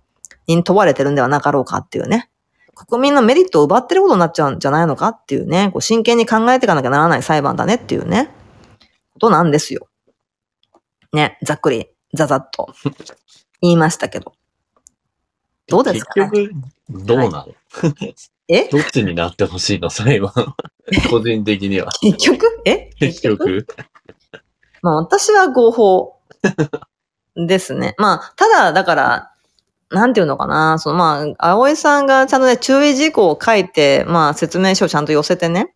[0.46, 2.30] に問われてるんではなかろうかっていうね。
[2.74, 8.30] 国民のメリットを奪ってることになっちゃうんじゃないのかっていうね、こう真剣に考えていかなきゃならない裁判だねっていうね、
[9.12, 9.86] ことなんですよ。
[11.12, 12.72] ね、ざっくり、ざざっと
[13.60, 14.34] 言いましたけど。
[15.66, 17.46] どうですか、ね、結局、どうなの、は
[18.00, 18.14] い、
[18.48, 18.68] え？
[18.68, 20.32] どっちになってほしいの裁判。
[21.10, 21.90] 個人的には。
[22.00, 22.62] 結局？
[22.66, 22.90] え？
[22.98, 23.66] 結局？
[24.82, 26.20] まあ私は合法
[27.36, 27.94] ですね。
[27.96, 29.30] まあ、ただ、だから、
[29.90, 35.74] なんていうのかな、そのまあ、葵さんがちゃんとね、注意事項を書いて、まあ、説明書をちゃんと寄せてね。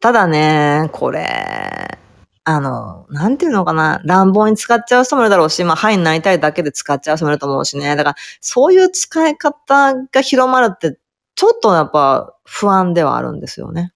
[0.00, 1.95] ただね、これ、
[2.48, 7.96] あの、なんていうのかな、乱暴に使っちゃう人もいるだろうし、まあ、はいになりたいだけで使っちゃう人もいると思うしね。
[7.96, 10.96] だから、そういう使い方が広まるって、
[11.34, 13.92] ちょっとやっぱ不安ではあるんですよね。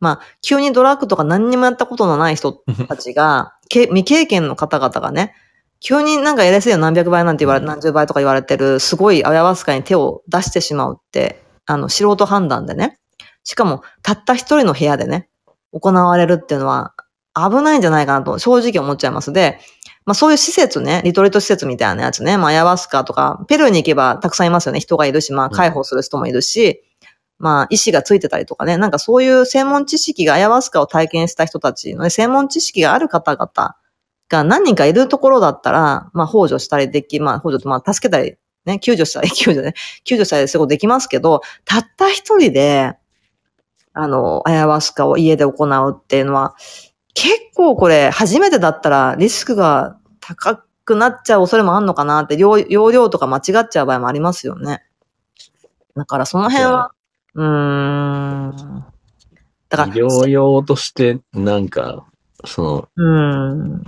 [0.00, 2.54] まあ、急にドラッグとか何にもやったことのない人
[2.88, 5.34] たちが、未経験の方々がね、
[5.80, 12.98] 急になんか LSD の何百倍なんて言われ、何十倍とか言われてる、すごいあやわすかに手を出してしまうって、あの、素人判断でね。
[13.44, 15.28] しかも、たった一人の部屋でね、
[15.72, 16.94] 行われるっていうのは、
[17.36, 19.32] 危ないんじゃないかなと正直思っちゃいます。
[19.32, 19.58] で、
[20.04, 24.80] まあそういう施設ね、リトリート施設みたいなやつね、まあアヤワスカとか、ペルーに行けばたくさんいますよね。
[24.80, 26.76] 人がいるし、まあ介抱する人もいるし、うん、
[27.38, 33.76] まあ医師がついてたりとかね、なんかそういう専門知識がアヤワスカを体験した人たちのね、専門知識がある方々
[34.28, 42.94] が何人かいるところだったら、まあ、補助したりでき、まあ、補助と、まあ、助けたり、ね、救助したり、救助ね、救助したりすることできますけど、たった一人で、
[43.92, 46.54] あの、アヤワスカを家で行うっていうのは、
[47.16, 52.62] 結構これ、初めてだったらリスクが高くなっちゃう恐れもあるのかなって、容
[52.92, 54.84] 量とか間違っちゃう場合もありますよね。
[55.96, 56.92] だからその辺は、
[57.34, 57.46] うー
[58.48, 58.84] ん。
[59.70, 59.94] だから。
[59.94, 62.04] 療養として、なんか、
[62.44, 63.82] その、うん。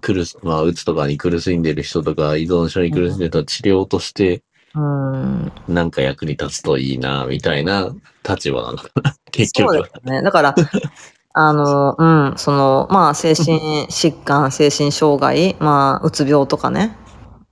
[0.00, 4.42] 苦す、まあ、うつとかに苦しんでる人とか、依存症に苦しんでる人は治療として、
[4.74, 5.52] うん。
[5.68, 7.94] なんか役に立つといいな、みたいな
[8.28, 9.74] 立場なのかな、結局。
[9.74, 10.22] そうですね。
[10.22, 10.54] だから、
[11.34, 12.04] あの、う
[12.34, 16.96] ん、その、まあ、精神疾患、精神障害、まあ、うつ病とかね、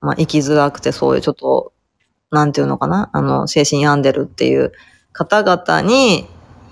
[0.00, 1.72] まあ、生きづらくて、そういうちょっと、
[2.30, 4.72] なんていうのかな、あの、精神病んでるっていう
[5.12, 6.26] 方々に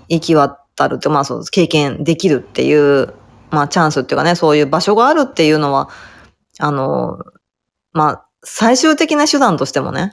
[0.07, 3.13] 行き渡るって、まあ、そう、経験できるっていう
[3.51, 5.89] まあチャンスっていうかね、そういう場所があるっていうのは、
[6.59, 7.19] あの、
[7.93, 10.11] まあ、最終的な手段としてもね、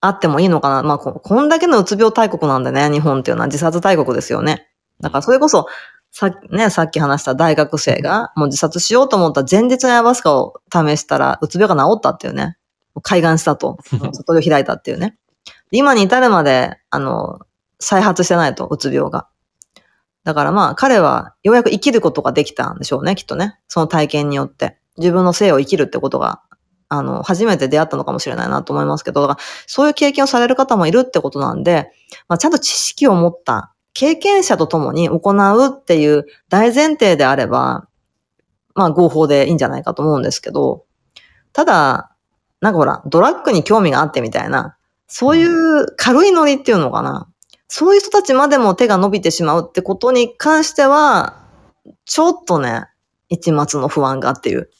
[0.00, 0.82] あってもいいのかな。
[0.82, 4.68] まあこ、こんだけのうつ病大国なんでね、日本っていうのは自殺大国ですよね。
[5.00, 5.66] だからそれこそ、
[6.10, 12.56] さね、さっき話した大学生が、もう自殺しようと思った前日のアヤバスカを試したら、うつ病が治ったっていうね。
[13.02, 13.78] 開眼したと。
[14.12, 15.16] 外を開いたっていうね。
[15.70, 17.40] 今に至るまで、あの、
[17.78, 19.28] 再発してないと、うつ病が。
[20.24, 23.58] だからまあ彼はようやく生きることができたんでしょうね、きっとね。
[23.68, 24.76] その体験によって。
[24.98, 26.42] 自分の性を生きるってことが、
[26.88, 31.92] あの、初めて出会ったのかもしれないなと思いますけど、だからそういう経験をされる方もいるってことなんで、
[32.28, 37.88] まあちゃんと知識を持った経験者と共に行うっていう大前提であれば、
[38.76, 40.84] まあ合法でいいんじゃないかと思うんですけど、
[41.52, 42.14] ただ、
[42.60, 44.76] なんかほら、ドラッグに興味があってみたいな、
[45.08, 47.26] そういう軽いノリっていうのかな。
[47.66, 51.34] そういう人たちまでも手が伸びてしまうってことに関しては、
[52.04, 52.84] ちょっとね、
[53.30, 54.70] 一末の不安がっていう、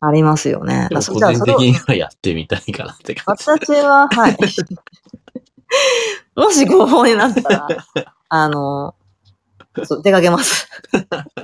[0.00, 0.88] ありますよね。
[0.90, 3.44] 個人的にはやってみたいかなって感じ。
[3.44, 4.36] 私は、はい。
[6.36, 7.68] もし合法になったら、
[8.28, 8.94] あの、
[10.02, 10.68] 出かけます。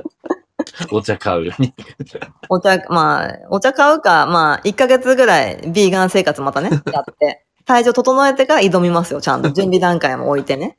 [0.90, 1.74] お茶買うように。
[2.48, 7.44] お茶、まあ、お茶買うか、まあ、1ヶ月ぐらいビーガン生活またね、やって。
[7.64, 9.50] 体調整えてから挑みますよ、ちゃんと。
[9.50, 10.78] 準備段階も置いてね。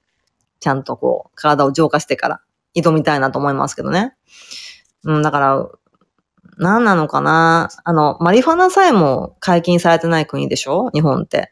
[0.59, 2.41] ちゃんとこう、体を浄化してから
[2.75, 4.15] 挑みたいなと思いますけどね。
[5.03, 5.67] うん、だから、
[6.57, 10.89] 何なのかなあの、マリファナさえも解禁されてない国でしょ？
[10.91, 11.51] 日本って。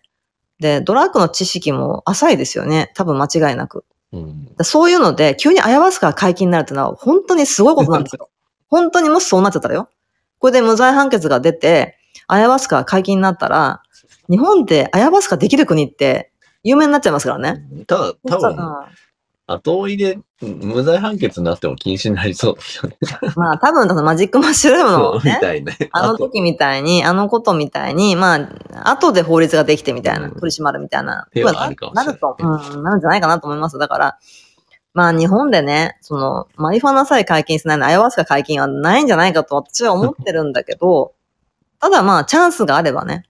[0.64, 2.92] で、ドラッグの知識も浅いですよね。
[2.96, 3.84] 多分間違いなく。
[4.14, 4.56] うん。
[4.56, 8.30] だそういうので、急にアヤワスカが解禁になるってのは、本当にすごいことなんですよ。
[8.72, 9.90] 本当にもしそうなっちゃったらよ。
[10.40, 13.82] これで無罪判決が出て、アヤワスカが解禁になったら、
[14.30, 16.32] 日本でアヤワスカできる国って
[16.64, 17.66] 有名になっちゃいますからね。
[17.86, 18.58] ただ、多分、うん
[19.46, 22.98] 後追いで無罪判決になっても禁止になりそうですよね。
[23.36, 25.78] まあ多分、マジックマッシュルームのみね、たいね。
[25.92, 33.78] あの時みたいに、あのことみたいに、まあ、後で法律ができてみたいな、うん取り締まるみたいな、手はあるかもしれないなると、うん、なるんじゃないかなと思います。
[33.78, 34.18] だから、
[34.94, 41.14] まあ日本でね、その、マリファナさえ解禁しないの、アヤワスカ解禁はないんじゃないかと私は思ってるんだけど、
[41.80, 43.24] ただまあチャンスがあればね、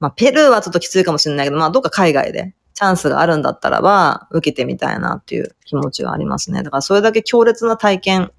[0.00, 6.62] まあペルーはちょっときついかもしれないけど、まあどっか海外でチャンスがあるんだったらば、受けてみたいなっていう気持ちがありますね。
[6.62, 8.32] だからそれだけ強烈な体験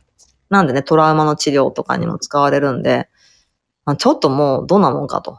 [0.49, 3.07] なんでね、トラウマの治療とかにも使われるんで、
[3.85, 5.37] まあ、ちょっともうどんなもんかと、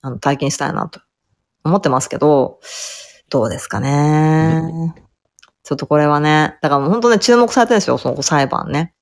[0.00, 1.02] あの体験したいなと
[1.64, 2.60] 思ってますけど、
[3.28, 4.94] どうですかね。
[5.64, 8.94] ちょっとこれはね、だからもう本当ね、注目されてるんですよ、その裁判ね。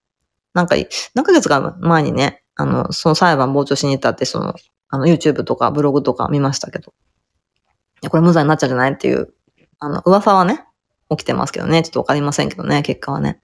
[0.52, 0.74] なんか、
[1.14, 4.54] 何ヶ月か前にね、あの、その裁判傍聴しに行ったって、その、
[4.88, 6.92] あの、YouTube とかブログとか見ましたけど、
[8.02, 9.32] やこれ無罪になっちゃうんじゃないっていう、
[9.78, 10.64] あの、噂はね、
[11.10, 13.40] 起きてますけどね、ちょっとわかりませんけどね、結果はね。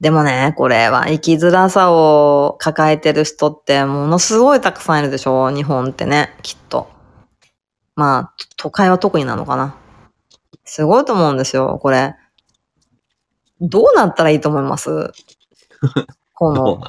[0.00, 6.88] でもね、これは生きづらさを抱えてる人ってものすごいたくさんいるでしょ日本ってね、きっと。
[7.96, 9.76] まあ、都会は特になのかな。
[10.64, 12.14] すごいと思うんですよ、これ。
[13.60, 14.88] どうなったらいいと思います？
[16.34, 16.80] この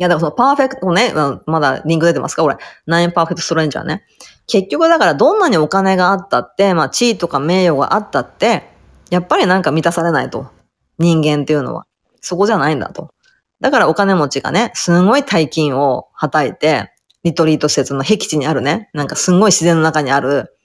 [0.00, 1.12] いや、だからそのパーフェクトね、
[1.44, 2.42] まだリンク出てますか？
[2.42, 2.56] 俺、
[2.86, 4.02] ナインパーフェクトストレンジャーね。
[4.46, 8.64] 結局だからどんなにお金があったって、まあ地位とか名誉があったって、
[9.10, 10.46] やっぱりなんか満たされないと。
[10.98, 11.86] 人間っていうのは。
[12.22, 13.12] そこじゃないんだと。
[13.60, 16.90] だからお金持ちがね、すごい大金をはたいて、
[17.22, 20.56] リトリート施設の僻地にあるね、なんかすごい自然の中にある、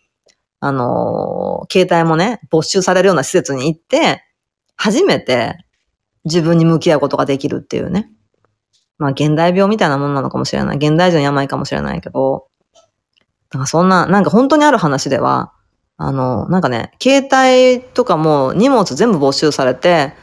[0.61, 4.23] あのー携帯もね、没収されるような施設に行って、
[4.77, 5.57] 初めて
[6.23, 8.09] 自分に向き合うことができるっていうね。
[8.97, 10.77] まあ現代病みたいなもんなのかもしれない。
[10.77, 12.47] 現代人の病かもしれないけど、
[13.51, 15.53] なんかそんな、なんか本当にある話では、
[15.97, 20.13] あの、なんかね、携帯とかも荷物全部没収されて、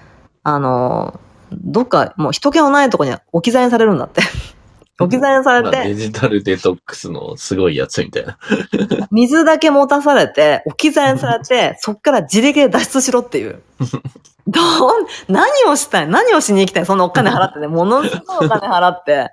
[0.42, 1.20] あの、
[1.50, 4.22] どっかもう人気のないとこに置き去りにされるんだって。
[5.00, 8.38] 置き去りにされまあ、て、デジタルデトックスのすごいやつみたいな。
[9.10, 13.62] 水だけ持たされて、置き去りにされて、そっから自力で脱出しろっていう。
[14.46, 19.30] どん、何をしたい何をしに行きたいそんなお金払ってね、 ものすごいお金払って、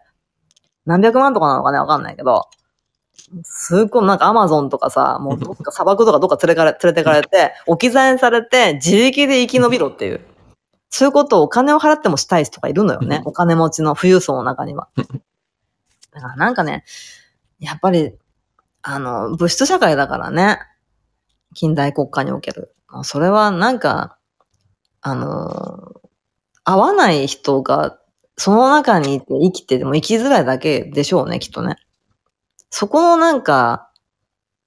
[0.86, 2.48] 何百万とかなのかねわかんないけど、
[3.44, 10.22] すっごいなんかアマゾンとかさ、もうどっか 砂漠とかどっか連れかれ連れてかれて、置き去りにされて、自力で生き延びろっていう。
[10.92, 13.22] そういうことをお金を払ってもしたい人がいるのよね。
[13.26, 14.90] お金持ちの富裕層の中には。
[16.12, 16.84] だからなんかね、
[17.60, 18.14] やっぱり、
[18.82, 20.60] あの、物質社会だからね。
[21.54, 22.74] 近代国家における。
[22.88, 24.18] まあそれはなんか、
[25.02, 25.94] あの、
[26.64, 27.98] 合わない人が、
[28.38, 31.76] その中にいて生きてても生きづらいだけでしょうね、きっとね。
[32.70, 33.90] そこのなんか、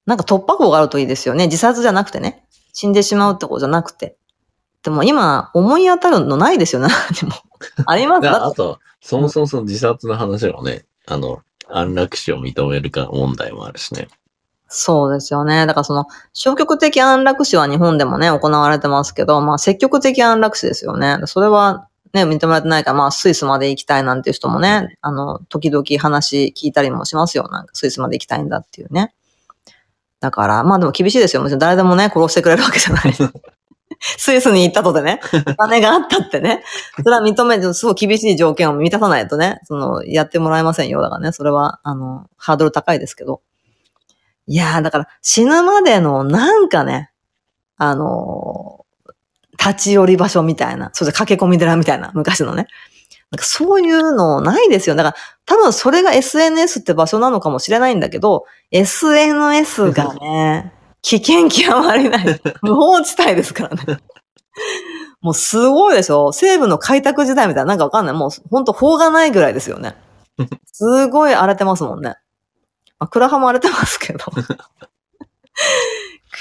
[0.05, 1.45] なんか突破口があるといいですよね。
[1.45, 2.45] 自殺じゃなくてね。
[2.73, 4.17] 死んでしまうってことじゃなくて。
[4.83, 6.89] でも今、思い当たるのないですよね。
[7.21, 7.35] 何も
[7.85, 8.21] あります？
[8.21, 11.39] でだってあと、そもそもその自殺の話もね、あの、
[11.69, 14.09] 安楽死を認めるか問題もあるしね。
[14.75, 15.67] そうですよね。
[15.67, 21.19] だからその、消極的安楽死は日本でもね、行われてますけど、まあ積極的安楽死ですよね。
[21.25, 27.47] それはね、認められてないから、まあスイスまで行きたいなんていう人もね、あの、時々話聞いたりもしますよ。
[27.51, 29.13] なんかスイスまで行きたいんだっていうね。
[30.19, 31.43] だから、まあでも厳しいですよ。
[31.43, 33.13] もちろん誰でもね、殺してくれるわけじゃない。
[34.01, 36.63] スイスに行ったとでね、お金があったってね、
[36.97, 41.01] それは認めて、すごい厳しい条件を満たさないとね、その、やってもらえませんよ。
[41.01, 43.41] だからね、それは、あの、ハードル高いですけど。
[44.47, 47.11] いやー、だから死ぬまでのなんかね、
[47.77, 48.83] あのー
[49.63, 52.67] 立ち寄り場所みたいな、それで駆け込み寺みたいな、昔のね。
[53.31, 54.95] なんかそういうのないですよ。
[54.95, 55.15] だから
[55.45, 62.41] 多分それが SNS って場所なのかもしれないんだけど、SNS がね、 危険極まりない。
[62.61, 63.99] 無法地帯ですからね。
[65.21, 68.15] もうすごいでしょ西部の開拓時代みたいな、なんかわかんない。
[68.15, 69.95] もうほんと法がないぐらいですよね。
[70.71, 72.15] すごい荒れてますもんね。
[73.03, 74.19] まあ、クラハも荒れてますけど。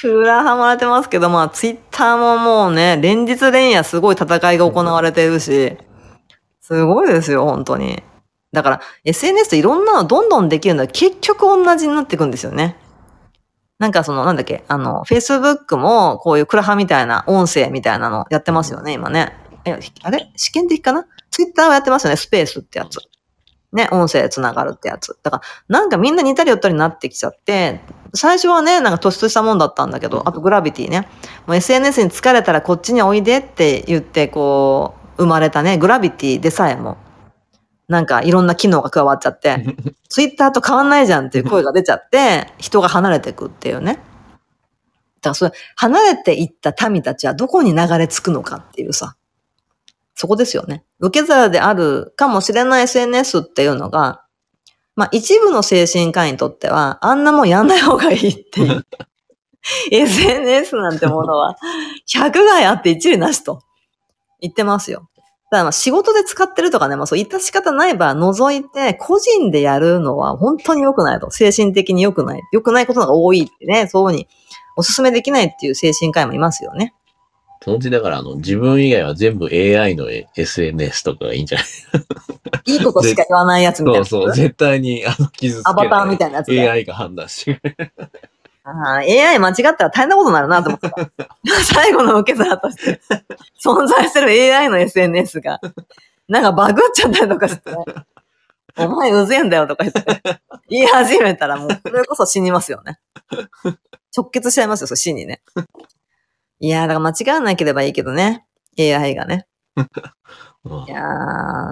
[0.00, 5.76] クラハも荒れてますけど、まあ、ツイッターももうね、連日連夜すごい戦いが行われているし、
[6.60, 8.00] すごいですよ、本当に。
[8.52, 12.76] だから、SNS っていろんなのどんどんできるのは結局同じになっていくんですよね。
[13.80, 19.36] なんかその、なんだっけ、あの、Facebook もこういうクラハみたいな音声みたいなのやってますよね、今ね。
[19.64, 20.30] え、あれ？
[20.36, 23.00] 試験的かな ?Twitter はやってますよね、スペースってやつ。
[23.72, 25.16] ね、音声つながるってやつ。
[25.22, 27.80] だから、なんかみんな似たり寄ったりになってきちゃって、
[28.14, 31.08] 最初はね、なんか突出したもんだったんだけど、あとグラビティね。
[31.46, 36.98] もう SNS に疲れたらこっちにおいでって言って、こう、生まれたね、グラビティでさえも、
[37.88, 39.76] なんかいろんな機能が加わっちゃって、
[40.08, 43.94] ツイッターと変わんないじゃんっていう声が出ちゃって、人が離れていくっていうね。
[43.94, 49.16] だからそれ、離れていった民たちはどこに流れ着くのかっていうさ。
[50.14, 50.84] そこですよね。
[51.00, 54.24] 受け皿であるかもしれない SNS っていうのが、
[54.94, 58.86] まあ一部の精神科医にとっては、あんなもんやんない方がいいっていう。
[59.90, 61.56] SNS なんてものは、
[62.08, 63.62] 100害あって一理なしと
[64.40, 65.08] 言ってますよ。
[65.52, 71.30] だからまあ仕事で使ってるとかね、まあそういった仕方ない場合除いて、個人でやるのは本当に良くないと。
[71.30, 72.42] 精神的に良くない。
[72.52, 74.28] 良くないことが多いってね、そういうふうに
[74.76, 76.94] お勧めできないっていう精神科医もいますよね。
[77.62, 81.64] そのうちだから、あの、自分以外は全部 AI の SNS とかがいいんじゃな
[82.66, 82.72] い？
[82.74, 84.04] いいことしか言わないやつみたいな。
[84.04, 87.92] そうそう、絶対に、あの、傷つけアバターみたいなやつで AI が判断してくれる。
[88.64, 91.10] ああ AI 間違ったら大変なことになるなと思ってた。
[91.74, 93.00] 最後の受け皿として
[93.60, 95.60] 存在してる AI の SNS が、
[96.28, 97.62] なんかバグっちゃったりとかして、
[98.76, 100.22] お前うぜえんだよとか言って、
[100.68, 103.00] 言い始めたらもう、それこそ死にますよね。
[104.16, 105.42] 直結しちゃいますよ、それ死にね。
[106.62, 108.46] いやー、だから間違わなければいいけどね。
[108.78, 109.48] AI がね。
[110.64, 111.02] うんいや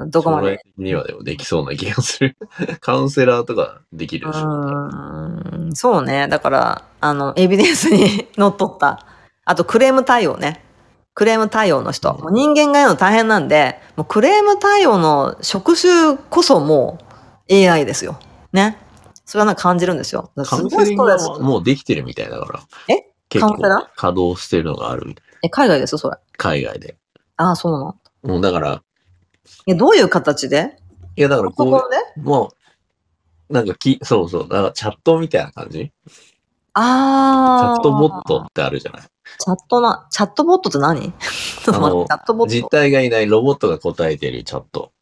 [0.04, 0.58] ー、どこまで将来。
[0.64, 2.36] 的にはでもできそうな気がする。
[2.80, 4.46] カウンセラーとかできるうでしょ。
[4.48, 6.26] ーんそうね。
[6.26, 9.06] だから、あの、エビデンスにのっとった。
[9.44, 10.64] あと、クレーム対応ね。
[11.14, 12.12] クレーム対応の人。
[12.14, 16.98] もう人間がやるの大変なんで、もうクレーム対応の職種こそも
[17.48, 18.18] う AI ですよ。
[18.52, 18.76] ね。
[19.24, 20.32] それはなんか感じるんですよ。
[20.36, 21.28] カすごいストレス。
[21.28, 22.60] はもうできてるみたいだから。
[22.88, 23.09] え？
[23.30, 25.24] 結構稼働してるのがあるみたい。
[25.44, 26.18] え、海外ですよ、それ。
[26.36, 26.96] 海外で。
[27.38, 27.96] ああ、そうなの。
[28.22, 28.82] もうだから、
[29.66, 30.76] え、どういう形で？
[31.16, 32.52] いやだからこでう、も
[33.48, 35.78] う、なんかき、そうそう、だからチャットみたいな感じ？
[35.78, 35.92] チ
[36.74, 37.76] ああ。
[37.76, 39.02] ャットボットってあるじゃない？
[39.02, 41.00] チャットな、チャットボットって何？
[41.00, 42.68] ちょっと待って、チャットボッ実ト。
[42.68, 44.92] 体がいないロボットが答えてるチャット。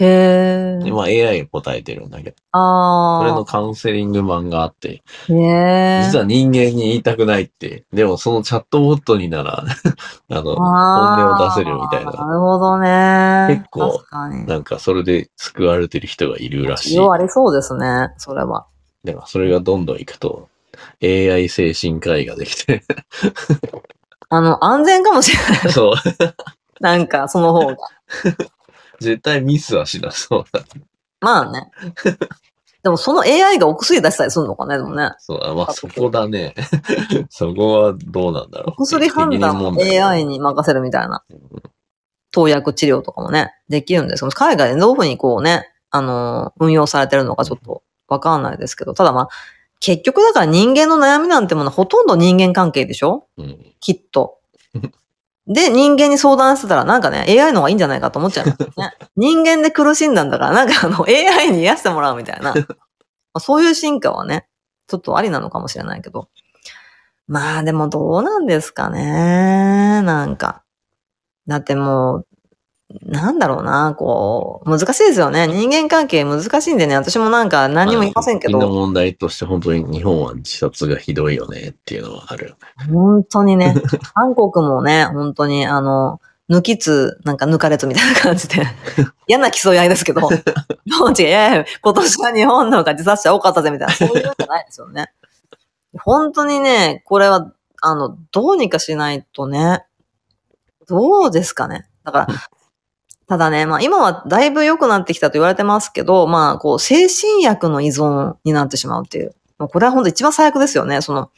[0.00, 0.84] へえ。
[0.84, 3.18] でまあ AI が答えてるんだけど、ああ。
[3.18, 6.02] これのカウンセリング版があって、へえ。
[6.04, 9.64] 実は人間に言いたくないって、でもそのチャットボットになら、
[10.30, 12.12] あの、本音を出せるみたいな。
[12.12, 13.46] なるほどね。
[13.48, 14.02] 結構。
[14.46, 16.96] なんかそれで救われてる人がいるらしい。
[16.96, 18.66] 要ありそうですね、それは。
[19.04, 20.48] だからそれがどんどんいくと、
[21.02, 22.82] AI 精神科医ができて、
[24.30, 25.72] あの、安全かもしれない。
[25.72, 25.94] そう、
[26.80, 27.76] なんか、その方が。
[29.00, 30.64] 絶対ミスはしなそうだ。
[31.20, 31.70] まあね。
[32.82, 35.10] でも、その AI がお薬出したりするのかね、でもね。
[35.18, 36.54] そう、あまあそこだね。
[37.28, 38.82] そこはどうなんだろう。
[38.82, 41.24] お薬判断も AI に任せるみたいな。
[42.30, 49.28] 投薬治療とかもね、できるんですけど、海外でどういうふうにこうね、あの、運用されてるのかちょっとわかんないですけど、ただまあ、
[49.80, 53.26] 結局だから人間の悩みなんてものはほとんど人間関係でしょ？
[53.38, 53.74] うん。
[53.80, 54.38] きっと。
[55.48, 58.92] で、人間に相談してたら、なんかね、AI の方がいいんじゃないかと思っちゃいますよね。
[59.16, 62.52] 人間で苦しんだんだから、なんかあの、AI に癒してもらうみたいな。
[62.54, 62.60] ま
[63.34, 64.48] あそういう進化はね、
[64.88, 66.28] ちょっとありなのかもしれないけど。
[67.28, 70.02] まあでもどうなんですかね。
[70.02, 70.64] なんか。
[71.48, 72.27] だってもう、
[73.04, 75.46] なんだろうな、こう、難しいですよね。
[75.46, 82.90] 人間関係難しいんでね、私もなんか何にも言いませんけ最近のど、問題として本当に日本は自殺がひどいよねっていうのはあるよね。
[82.90, 83.74] 本当にね、
[84.14, 88.62] 韓国もね、本当にあの、抜きつ、なんか抜かれつみたいな感じで、
[89.28, 90.32] 嫌な競い合いですけど、どう
[91.10, 95.12] 違う、いやいや、今年は日本の方が自殺者多かったぜみたいな、そういうんじゃないですよね。
[96.00, 97.52] 本当にね、これは、
[97.82, 99.84] あの、どうにかしないとね、
[100.88, 101.86] どうですかね。
[102.02, 102.28] だから、
[103.28, 109.34] ただね、まあ今はだいぶ良くなってきたと言われてますけど、まあこう精神薬の依存になってしまうっていう。
[109.58, 111.02] これは本当一番最悪ですよね。
[111.02, 111.30] その、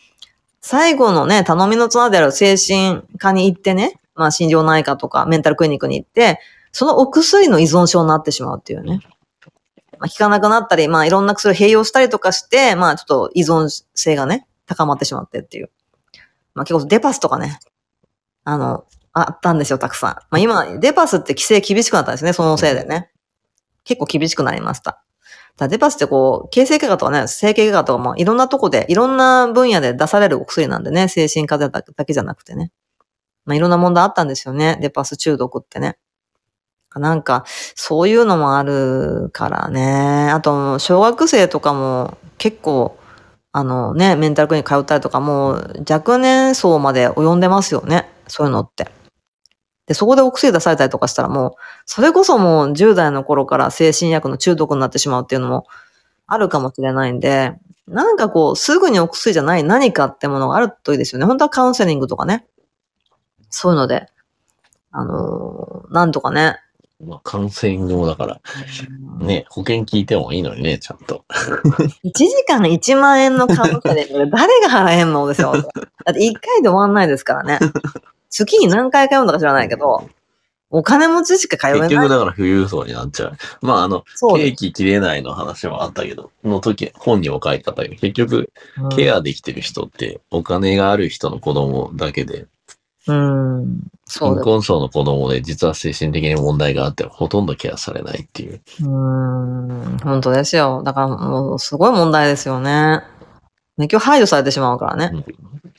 [0.61, 6.39] 最後のね、頼みの綱である精神科に行ってね、まあ心療内科とかメンタルクリニックに行って、
[6.71, 9.01] そのお薬の依存症になってしまうっていうね。
[9.99, 15.71] まあ効かなくなったり、まあいろんな薬を併用したりとかして、まあちょっと依存性がね、高まってしまってっていう。
[16.55, 17.59] まあ結構デパスとかね、
[18.45, 20.11] あの、あったんですよ、たくさん。
[20.11, 23.11] まあ今、デパスって規制厳しくなったんですね、そのせいでね。
[23.85, 25.03] 結構厳しくなりました。
[25.57, 32.73] だデパスってこう、形成外科とかね、整形外科とかもいろんなとこで、いろんな分野で出されるお薬なんでね、精神科だけじゃなくてね。
[33.45, 35.99] まあいろんな問題あったんですよね、デパス中毒ってね。
[36.97, 37.45] なんか、
[37.77, 40.31] そういうのもあるからね。
[40.31, 42.99] あと、小学生とかも結構、
[43.53, 48.09] あのね、メンタルクリニック通ったりとかも若年層まで及んでますよね。
[48.27, 48.89] そういうのって。
[49.91, 51.53] で、そこでお薬出されたりとかしたらもう、
[51.85, 55.67] それこそもう10代の頃から精神薬の中毒になってしまうっていうのも
[56.29, 57.55] あるかもしれないんで、
[57.89, 61.27] なんかこう、すぐにお薬じゃない何かってものがあるといいですよね。
[61.27, 62.47] 本当はカウンセリングとかね。
[63.49, 64.07] そういうので、
[64.93, 66.61] あのーなんとかね。
[67.05, 68.41] まあ、カウンセリングもだから、
[69.19, 71.25] ね、保険聞いてもいいのにね、ちゃんと。
[72.05, 75.51] 1時間1万円のカウンセリングで誰が払えんのですよ。
[75.51, 75.59] だ
[76.13, 77.59] って1回で終わんないですからね。
[78.31, 80.09] 月に何回通うんだか知らないけど、
[80.71, 81.81] お金持ちしか通えない。
[81.89, 83.37] 結局だから富裕層になっちゃう。
[83.61, 84.03] まあ、あの。
[84.03, 88.53] ケーキ切れないの話もあったけど、の時、本にも書いてあったけど、結局、
[88.97, 92.47] ケアできてる人って、お金がある人の子供だけで、
[93.09, 93.81] うん。
[94.07, 94.35] そう。
[94.35, 98.61] 貧困層の子供で実は精神的に問題があって、ほとんどケアされないっていう。
[98.83, 99.99] うん。
[100.05, 100.83] 本当ですよ。
[100.85, 103.01] だからもう、すごい問題ですよね。
[103.77, 105.11] ね今日排除されてしまうからね。
[105.13, 105.25] うん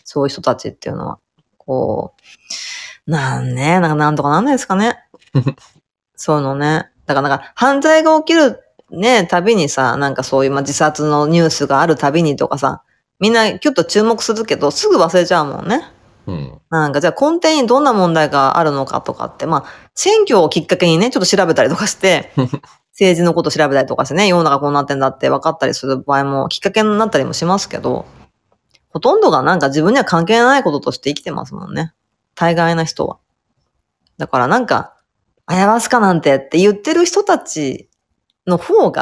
[0.03, 1.19] そういう人たちっていうのは。
[1.71, 2.13] こ
[3.07, 4.97] う、なんね、なんかなんとかなんないですかね。
[6.17, 6.89] そういうのね。
[7.05, 8.59] だからなんか犯罪が起きる
[8.91, 12.83] ね、たびにさ、なんかそういう、まあ、自殺のニュースがあるたびにとかさ、
[13.21, 15.87] みんなキュッと注目するけど、すぐ忘れちゃうもんね。
[16.27, 16.59] うん。
[16.69, 22.33] なんかじゃあ根底にどんな問題があるのかとかって、まあ、選挙をきっかけにね、ちょっと調べたりとかして、
[22.91, 28.05] 政治のこと調べたりとかしてね、世の中こうなってんだって分かったりする場合もきっかけになったりもしますけど、
[28.91, 31.93] ほとんどがなんか自分には関係ないこととして生きてますもんね。
[32.35, 33.19] 大概な人は。
[34.17, 34.95] だからなんか、
[35.45, 37.89] あやわすかなんてって言ってる人たち
[38.45, 39.01] の方が、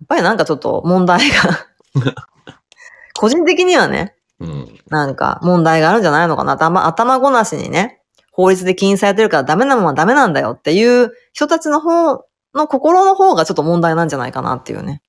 [0.00, 1.66] やっぱりなんかちょっと問題が、
[3.18, 4.78] 個人的にはね、うん。
[4.88, 6.52] なんか問題があるんじゃないのかな。
[6.52, 12.24] 頭、頭ごなしにね、法律で禁止されてるからダメなものはダメなんだよっていう人たちの方
[12.54, 15.02] の心の方がちょっと問題なんじゃないかなっていうね。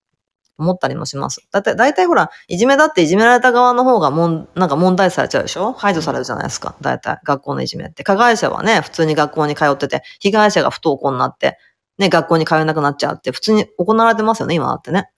[0.59, 1.41] 思ったりもします。
[1.51, 5.73] だって、大体ほら、いじめだっていじめられた側の方がもん、なんか問題視されちゃうでしょ？
[5.73, 6.75] 排除されるじゃないですか。
[6.81, 8.03] 大体、学校のいじめって。
[8.03, 11.57] 加害者はね、普通に学校に通ってて、被害者が不登校になって、
[11.97, 15.09] ね、学校に通えなくなっちゃうって、普通に行われてますよね、今だってね。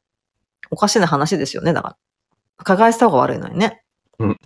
[0.69, 1.97] おかしな話ですよね、だから。
[2.63, 3.83] 加害した方が悪いのにね。
[4.19, 4.37] うん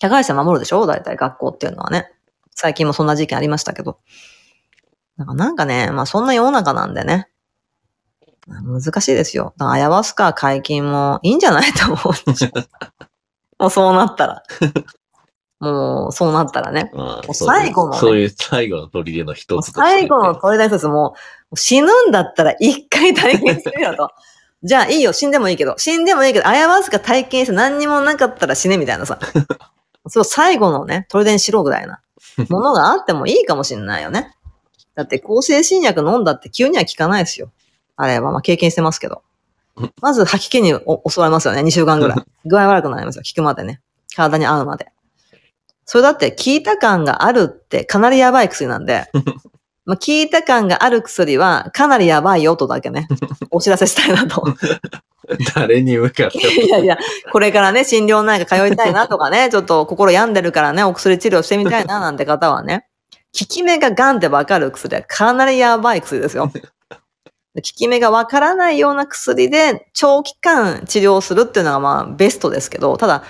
[0.00, 0.84] 加害者守るでしょ？
[0.84, 2.10] 大体学校っていうのはね。
[2.56, 4.00] 最近もそんな事件ありましたけど。
[5.16, 7.28] だからなんかね、まあそんな世の中なんでね。
[8.46, 9.54] まあ難しいですよ。
[9.56, 12.50] だからアヤワスカ解禁もいいんじゃないと思うんですよ。
[13.58, 14.42] もうそうなったら。
[15.60, 16.90] もうそうなったらね。
[16.92, 21.14] まあ、最後のねそういう最後の砦の一つ最後の取り出すも
[21.52, 24.10] う死ぬんだったら一回体験するよと。
[24.64, 29.18] じゃあいいよ、死んでもいいけど、死んでもいいけど、アヤワスカ体験して何にもなかったら死ねみたいなさ。
[30.06, 32.00] そう、最後のね、砦にしろぐらいな
[32.48, 34.36] ものがあってもいいかもしんないよね。
[34.94, 37.50] だって抗精神薬飲んだって急には効かないですよ。
[37.96, 39.22] あれはまあ経験してますけど。
[40.00, 42.18] まず吐き気にお襲われますよね、2週間ぐらい。
[42.44, 43.80] 具合悪くなりますよ、効くまでね。
[44.14, 44.88] 体に合うまで。
[45.84, 49.06] それだって効いた感があるってかなりやばい薬なんで、
[49.84, 53.08] まあ、効いた感がある薬はかなりやばいよとだけね、
[53.50, 54.44] お知らせしたいなと。
[55.54, 56.98] 誰に向かっていやいや、
[57.32, 62.86] これからね、診療内科通いたいなとかね、ちょっと心病んでるからね、お薬治療してみたいななんて方はね、
[63.38, 66.52] 効き目がガンってわかる薬はかなりやばい薬ですよ。
[67.54, 73.24] 効き目がわからないような薬で長期間治療するっていうのがまあベストですけど、ただ、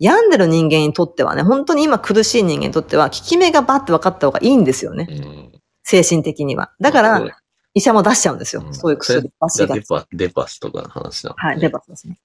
[0.00, 5.06] 病んでる人間にとってはね、本当に今苦しい人間にとっては、効き目がバッて分かった方がいいんですよね。
[5.10, 5.14] う
[5.54, 5.58] ん
[5.90, 6.70] 精神的には。
[6.82, 7.40] だから、
[7.72, 8.62] 医者も出しちゃうんですよ。
[8.62, 9.22] うんそういう薬。
[9.22, 12.18] じ出デパ、デパスとかの話なの、はい、デパスですね。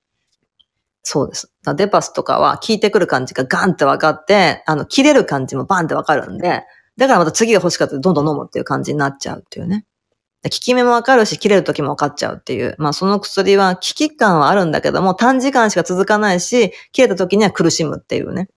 [1.01, 1.49] そうです。
[1.77, 6.63] デパスとかは効いてくる感じがガンって分かって、あの、切れる感じもバンって分かるんで、
[6.97, 9.85] だからまた次が欲しかったらどんどん飲むっていう感じになっちゃうっていうね。
[10.43, 12.75] 効き目も分かるし、切れる時も分かっちゃうっていう。
[12.77, 18.49] まあその薬は効き感はあるんだけども、短時間しか続かないし、切れた時には苦しむっていうね。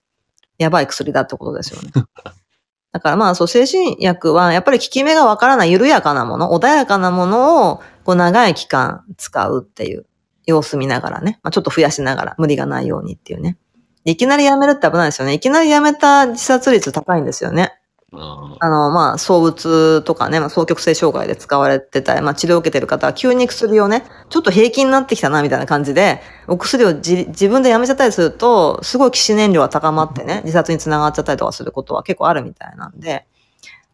[0.57, 1.91] やばい薬だってことですよね。
[2.91, 10.05] だからまあそう、精神薬はやっぱり効き目が分からない緩やかなもの、穏やかなものをこう長い期間使うっていう。
[10.47, 11.39] 様子見ながらね。
[11.43, 13.57] まあ、ちょっと増やしながら、無理がないようにっていうね。
[14.05, 15.33] いきなりやめるって危ないですよね。
[15.33, 17.73] いきなりやめた自殺率高いんですよね。
[18.13, 33.27] ああの、まあ、躁うつとかね、まあ、双極性障害で使われてたり、まあ、治療を受けてる方は急に薬をね、ちょっと平気になってきたな、みたいな感じで、お薬をじ自分でやめちゃったりすると、すごい起死燃料が高まってね、自殺につながっちゃったりとかすることは結構あるみたいなんで、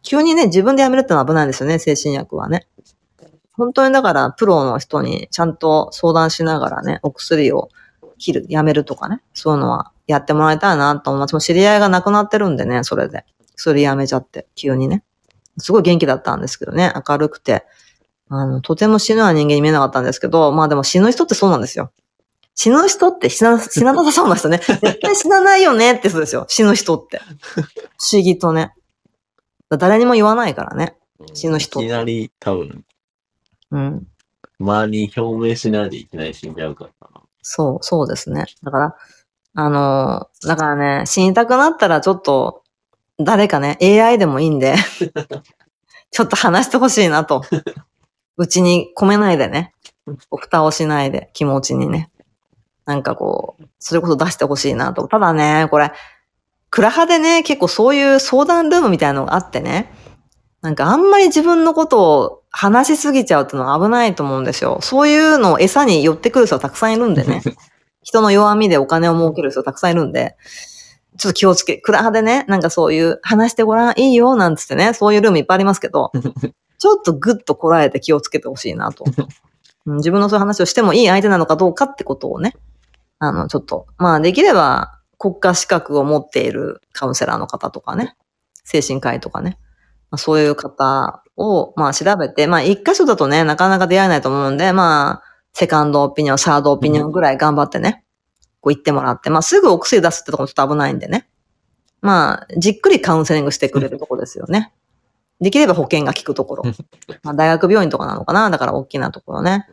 [0.02, 2.68] 急にね、自分でやめるってのは危ないんですよね、精神薬はね。
[3.56, 7.68] 本当にだから、プロの人にちゃんと相談しながらね、お薬を
[8.18, 11.32] 切る、やめるとかね、そういうのはやってもらいたいなと思います。
[11.32, 13.24] もう知り合いが亡くなってるんでね、それで。
[13.56, 15.04] 薬やめちゃって、急にね。
[15.58, 17.64] すごい元気だったんですけどね、明るくて。
[18.28, 21.92] あの、とても死ぬような人間に見えなかったんですけど、まあでも死ぬ人ってそうなんですよ。
[22.54, 24.58] 死ぬ人って死な、死ななさそうな人ね。
[24.66, 26.46] 絶対死なないよねってそうですよ。
[26.48, 27.18] 死ぬ人って。
[27.18, 27.62] 不
[28.12, 28.74] 思議とね。
[29.70, 30.96] 誰にも言わないからね。
[31.32, 32.84] 死ぬ人いきなり多分、
[33.70, 34.06] うん。
[34.60, 37.22] 周りに表明しないでいきなり死んじゃうからな。
[37.42, 38.46] そう、そうですね。
[38.62, 38.96] だから、
[39.56, 42.63] あのーだからね、死にたくなったらちょっと、
[43.18, 44.74] 誰かね、AI でもいいんで、
[46.10, 47.42] ちょっと話してほしいなと。
[48.36, 49.72] うちに込めないでね。
[50.28, 52.10] こう蓋をしないで、気持ちにね。
[52.84, 55.08] なんかこう、それこそ出してほしいなと。
[55.08, 55.92] ただね、これ、
[56.70, 59.92] クラハでね、結構そういう相談ルームみたいなのがあってね、
[60.60, 64.78] なんかあんまり自分のことを話しすぎちゃうっていうのは危ないと思うんですよ。
[64.80, 67.42] そういうのを餌に寄ってくる人はたくさんいるんでね。
[68.02, 70.36] 人の弱みでお金を儲ける人たくさんいるんで、
[71.18, 76.10] ちょっと気をつけ、クラハでね、なんかそういう話してごらん、いいよ、なんつってね、そういうルームいっぱいありますけど、
[76.78, 79.04] ちょっとグッとこらえて気をつけてほしいなと。
[79.06, 79.28] うん
[79.86, 82.54] 自分のそういう話をしてもいい相手なのかどうかってことをね、
[83.18, 88.16] あの、ちょっと、まあできれば国家資格を持っているカウンセラーの方とかね、
[88.64, 89.58] 精神科医とかね、
[90.10, 98.03] まあ、そういう方を、まあ調べて、まあ一箇所だとね、なかなか出会えないと思うんで、まあ、セカンドオピニオン、サードオピニオンぐらい頑張ってね、
[98.64, 101.28] こう言ってもらって、まあすぐお薬出すってとこもちょっと危ないんでね。
[102.00, 104.72] まあ、じっくりカウンセリングしてくれるとこですよね。
[105.40, 106.64] できれば保険が効くところ。
[107.22, 108.48] まあ大学病院とかなのかな？
[108.48, 109.66] だから大きなところね。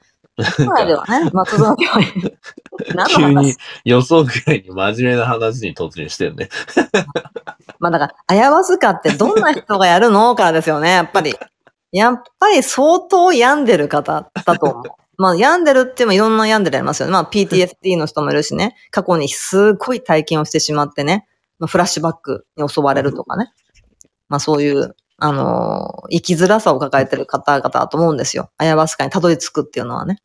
[0.57, 2.11] 都内ではね、 松戸病院。
[3.07, 3.45] 急話？
[3.45, 3.55] に
[3.85, 6.49] 予想外に真面目な話に突入してるね。
[7.79, 10.35] まあだから、アヤワスカってどんな人がやるの？
[10.35, 11.33] からですよね、やっぱり。
[11.91, 14.83] やっぱり相当病んでる方だと思う。
[15.17, 17.13] まあ病んでるってもいろんな病んでるありますよね。
[17.13, 18.75] まあ PTSD の人もいるしね。
[18.91, 21.27] 過去にすごい体験をしてしまってね。
[21.59, 23.51] まあ、フラッシュバックに襲われるとかね。
[24.29, 28.51] まあそういう、あのー生きづらさを抱えてる方々だと思うんですよ。
[28.57, 30.17] アヤワスカにたどり着くっていうのはね。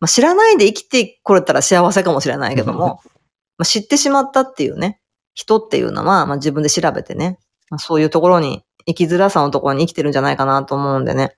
[0.00, 3.00] まあ知らないで生きてこれたら幸せかもしれないけども、
[3.58, 5.00] まあ、知ってしまったっていうね。
[5.34, 7.38] 人っていうのは、まあ自分で調べてね、
[7.70, 11.36] まあ、そういうところに、生きづらさのところに生きてるんじゃないかなと思うんでね。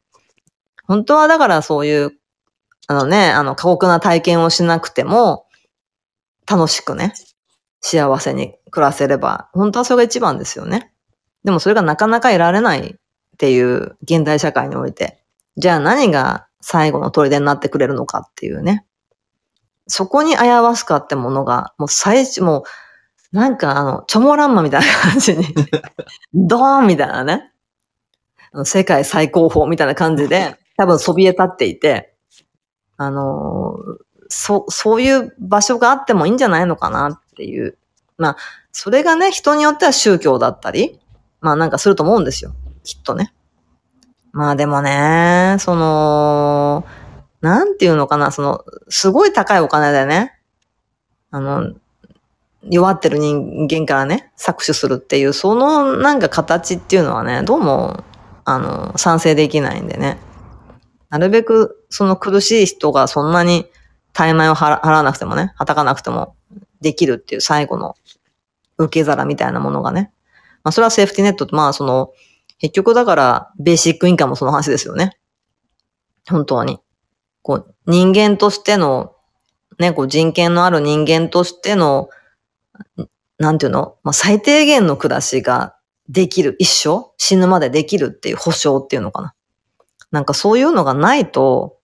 [0.86, 2.12] 本当はだからそういう、
[2.88, 5.46] あのね、あの過酷な体験をしなくても、
[6.48, 7.12] 楽しくね、
[7.80, 10.92] 幸せに暮らせれば、本当はそれが一番ですよね。
[11.44, 12.96] でもそれがなかなか得られないっ
[13.38, 15.22] ていう現代社会において、
[15.56, 18.84] じゃあ何が最後の砦になってくれるのかっていうね。
[19.88, 22.64] そこにアヤワスカってものが、もう最初、も
[23.32, 25.46] う、なんかあの、チョモランマみたいな感じに、
[26.34, 27.52] ドーンみたいなね。
[28.64, 32.15] 世界最高峰みたいな感じで、多分そびえ立っていて、
[32.96, 33.78] あの
[34.28, 37.76] そ、そういう場所があってもいいんじゃないのかなっていう。
[38.18, 38.36] まあ、
[38.72, 41.00] それがね、人によっては宗教だったり、
[41.40, 42.54] まあなんかすると思うんですよ。
[42.82, 43.32] きっとね。
[44.32, 46.84] まあでもね、その、
[47.40, 50.38] なんていうのかな、その、すごい高いお金でね、
[51.30, 51.72] あの、
[52.68, 58.04] 弱ってる人間からね、搾取するっていう、そのなんか形っていうのはね、どうも、
[58.44, 60.18] あの、賛成できないんでね。
[61.08, 63.66] なるべく、その苦しい人がそんなに
[64.12, 66.36] 怠慢を払わなくてもね、はたかなくても
[66.80, 67.94] できるっていう最後の
[68.78, 70.12] 受け皿みたいなものがね。
[70.64, 72.12] まあ、それはセーフティネットと、まあ、その、
[72.58, 75.16] 結局だから、ベーシックインカムもその話ですよね。
[76.28, 76.80] 本当に。
[77.42, 79.14] こう、人間としての、
[79.78, 82.08] ね、こう人権のある人間としての、
[83.38, 83.98] なんていうの？
[84.02, 85.76] まあ、最低限の暮らしが
[86.08, 86.56] できる。
[86.58, 87.12] 一生？
[87.18, 89.34] 死ぬまでできるっていう保証っていうのかな。
[90.10, 91.75] なんかそういうのがないと、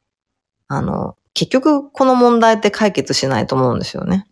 [0.76, 4.26] あの、結局この問題って解決しないと思うんですよね。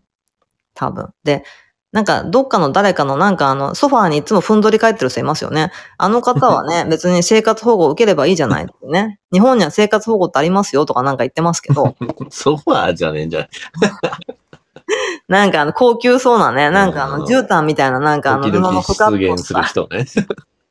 [0.74, 1.10] 多分。
[1.24, 1.44] で、
[1.92, 5.72] なんかどっかの誰かのなんかあのソファーにいつもふんどり返ってる人いますよね。
[5.98, 9.18] あの方はね、 別に生活保護を受ければいいじゃないってね。
[9.32, 11.96] 日本には生活保護ってありますよとかなんか言ってますけど、
[12.30, 13.50] ソファーじゃねえんじゃない
[15.28, 20.06] なんかあの高級そうなね、なんかあのうん絨毯みたいななんかあの布のふかっ出現する人ね。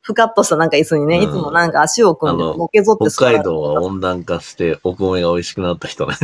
[0.10, 6.15] ふかっとしたなんか椅子にね、うんいつもなんか足を組んであののけぞって北海道は温暖化してお米が美味しくなった人ね。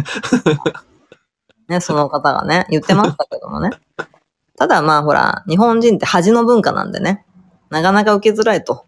[1.69, 3.69] ね、その方がね、言ってましたけどもね。
[4.57, 7.27] ただまあほら、日本人って恥の文化なんでね、
[7.69, 8.85] なかなか受けづらいと。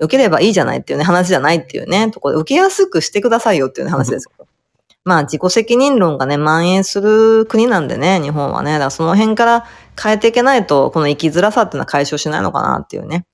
[0.00, 4.48] 受ければいいじゃないっていうね、話じゃないっていうね、ところで受けやすくしてくださいよっていうね、話ですけど。
[5.04, 8.72] まあ自己責任論がね、蔓延する国なんでね、日本はね。
[8.72, 9.66] だからその辺から
[10.02, 13.24] 変えていけないと、この生きづらさっていうのは解消しないのかなっていうね。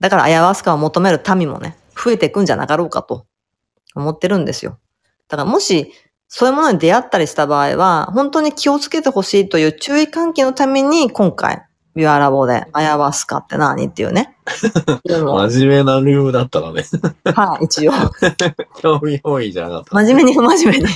[0.00, 3.26] だから、アヤワスカを求める民もね、増えていくんじゃなかろうかと
[3.94, 4.78] 思ってるんですよ。
[5.28, 5.92] だからもし、
[6.28, 11.62] そういうものに出会ったりした場合は、本当に気をつけてほしいという注意喚起のために今回
[11.96, 14.36] ビュアラボで、アヤバスカって何っていうね。
[15.08, 16.84] 真面目なルームだったらね。
[17.24, 17.92] はい、一応。
[18.76, 19.94] 興味多いじゃなかった。
[19.94, 20.94] 真面目に不真面目に。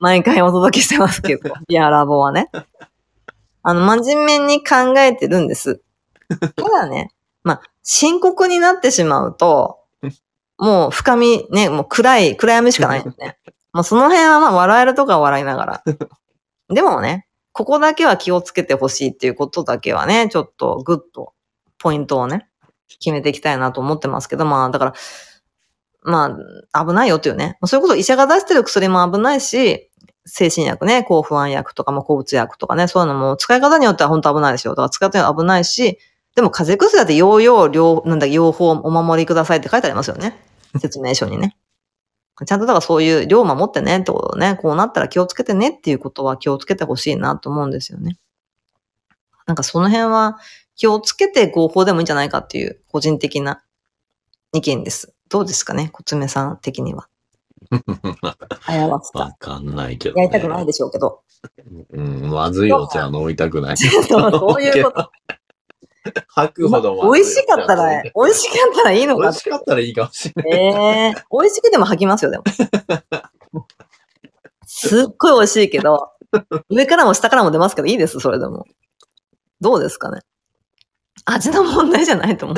[0.00, 2.50] 毎回お届けしてますけど、ビアラボはね。
[3.62, 5.80] あの、真面目に考えてるんです。
[6.56, 7.12] ただね、
[7.44, 9.78] まあ、深刻になってしまうと、
[10.58, 13.38] もう深み、ね、もう暗い、暗闇しかないんですね。
[13.72, 15.84] もうその辺はまあ笑えるとか笑いながら。
[16.68, 21.34] でもね、ここだけは気をつけてほしいっていうことだけはね、ちょっとグッと
[21.78, 22.48] ポイントをね、
[22.88, 24.94] 決めていきたいなと思ってますけど、まあだから、
[26.02, 26.36] ま
[26.72, 27.58] あ危ないよっていうね。
[27.64, 29.90] そういうこと医者が出してる薬も危ないし、
[30.26, 34.72] 精神薬ね、抗不安薬とかも抗うつ薬とかね、そういうのも使い方によっては本当危ないですよ。
[34.74, 35.98] だから使い方には危ないし、
[36.34, 40.42] でも風邪薬だって用々、両、なんだ、用法お守りくださいって書いてありますよね。
[40.80, 41.56] 説明書にね。
[42.46, 48.18] ちゃんとだからそういう量を守ってねってことね、こうなったら気をつけてねっていうことは気をつけてほしいなと思うんですよね。
[49.46, 50.38] なんかその辺は
[50.74, 53.62] 気をつけて合法でもいいんじゃないかっていう個人的な
[54.52, 55.14] 意見です。
[55.28, 57.08] どうですかね、コツメさん的には。
[58.66, 59.52] あやわすわか。
[59.52, 60.22] かんないけど、ね。
[60.22, 61.22] やりたくないでしょうけど。
[61.92, 63.76] うん、まずいお茶飲みたくない。
[63.78, 65.10] そうそういうこと。
[66.28, 70.60] 吐くほどま美味しかったら、美味しかったらいいの美か味しかったらいいかもしれない。
[70.60, 72.44] ええ美味しくても吐きますよ、でも。
[74.66, 76.10] すっごい美味しいけど、
[76.68, 78.64] 上からも下からも出ますけど、いいです、それでも。
[79.60, 80.20] どうですかね。
[81.24, 82.56] 味の問題じゃないと思う。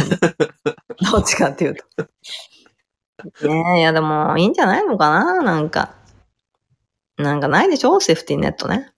[1.13, 3.49] どっちかっていうと。
[3.49, 5.95] ねえ、いやでも、いいんじゃないのかななんか。
[7.17, 8.93] なんかないでしょセーフティーネットね。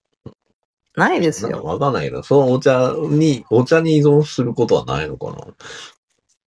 [0.98, 1.62] ないですよ。
[1.62, 5.36] わかんないけど、そのお茶に、お茶に依存することはないのかな？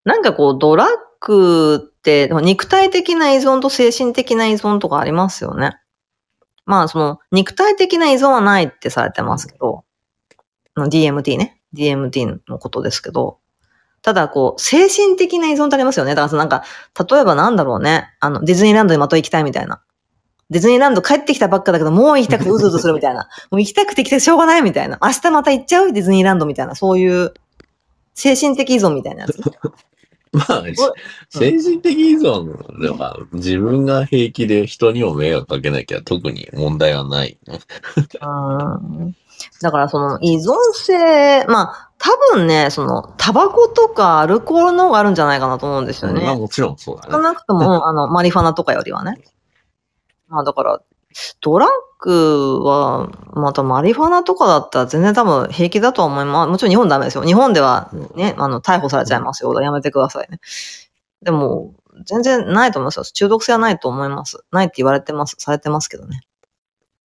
[0.03, 0.87] なんかこう、ドラッ
[1.19, 5.77] グって、肉体的な依存と精神的な依存とかありますよね。
[6.65, 9.83] まあ、その、肉体的な依存はないってされてますけど、
[10.75, 11.61] DMT ね。
[11.73, 13.39] DMT のことですけど、
[14.01, 16.15] ただこう、精神的な依存ってありますよね。
[16.15, 16.63] だからなんか、
[17.09, 18.09] 例えばなんだろうね。
[18.19, 19.81] あの、ディズニーランドにまた行きたいみたいな。
[20.51, 23.29] ディズニーランド帰ってきたばっかだけど、もう行きたくてうずうずするみたいな。
[23.51, 24.99] もう行きたくて行きたくてしょうがないみたいな。
[25.01, 26.75] 明日また行っちゃうディズニーランドみたいな。
[26.75, 27.33] そういう、
[28.13, 29.41] 精神的依存みたいなやつ。
[30.33, 30.63] まあ、
[31.31, 37.37] 精神的依存では、自分が平気で人にも迷惑かけなきゃ特に問題はない。
[37.47, 38.25] う
[39.07, 39.15] ん
[39.59, 46.23] だからその依存性、まあ多分ね、そのタバコとかアルコールの方があるんじゃないかなと思うんですよね。
[46.23, 47.23] まあもちろんそうだ少ね。
[47.23, 49.19] なくとも、あの、マリファナとかよりはね。
[50.31, 50.81] まあだから、
[51.41, 56.49] ドラッグは、またマリファナとかだったら全然多分平気だと思います。
[56.49, 57.23] もちろん日本ダメですよ。
[57.23, 59.53] 日本ではね、あの、逮捕されちゃいますよ。
[59.61, 60.39] やめてくださいね。
[61.21, 61.75] でも、
[62.05, 63.03] 全然ないと思いますよ。
[63.03, 64.39] 中毒性はないと思います。
[64.51, 66.21] ないって言われてます、されてますけどね。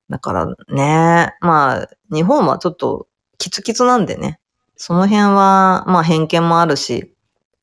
[0.09, 3.09] だからね、まあ、日本はちょっと
[3.39, 4.39] キツキツなんでね。
[4.77, 7.16] その辺は、まあ偏見もあるし、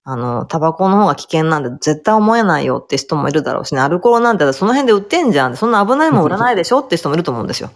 [0.05, 3.81] あの、タバコの方が危険なんで絶対思えないよって人もいるだろうしね。
[3.81, 5.55] アルコールなんてその辺で売ってんじゃん。
[5.55, 7.71] そんな危ないもん売らないでしょって人もいると思うんですよ。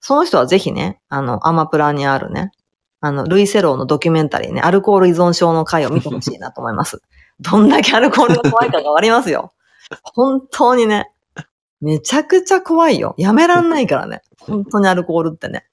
[0.00, 2.50] その人はぜひね、あの、アマプラにあるね、
[3.00, 7.02] あの、ルイセローのドキュメンタリーね、アルコール依存症の回を見てほしいなと思います。
[7.40, 9.52] どんだけアルコールが怖いかがわかりますよ。
[10.14, 11.10] 本当にね、
[11.80, 13.14] めちゃくちゃ怖いよ。
[13.18, 14.22] やめらんないからね。
[14.40, 15.66] 本当にアルコールってね。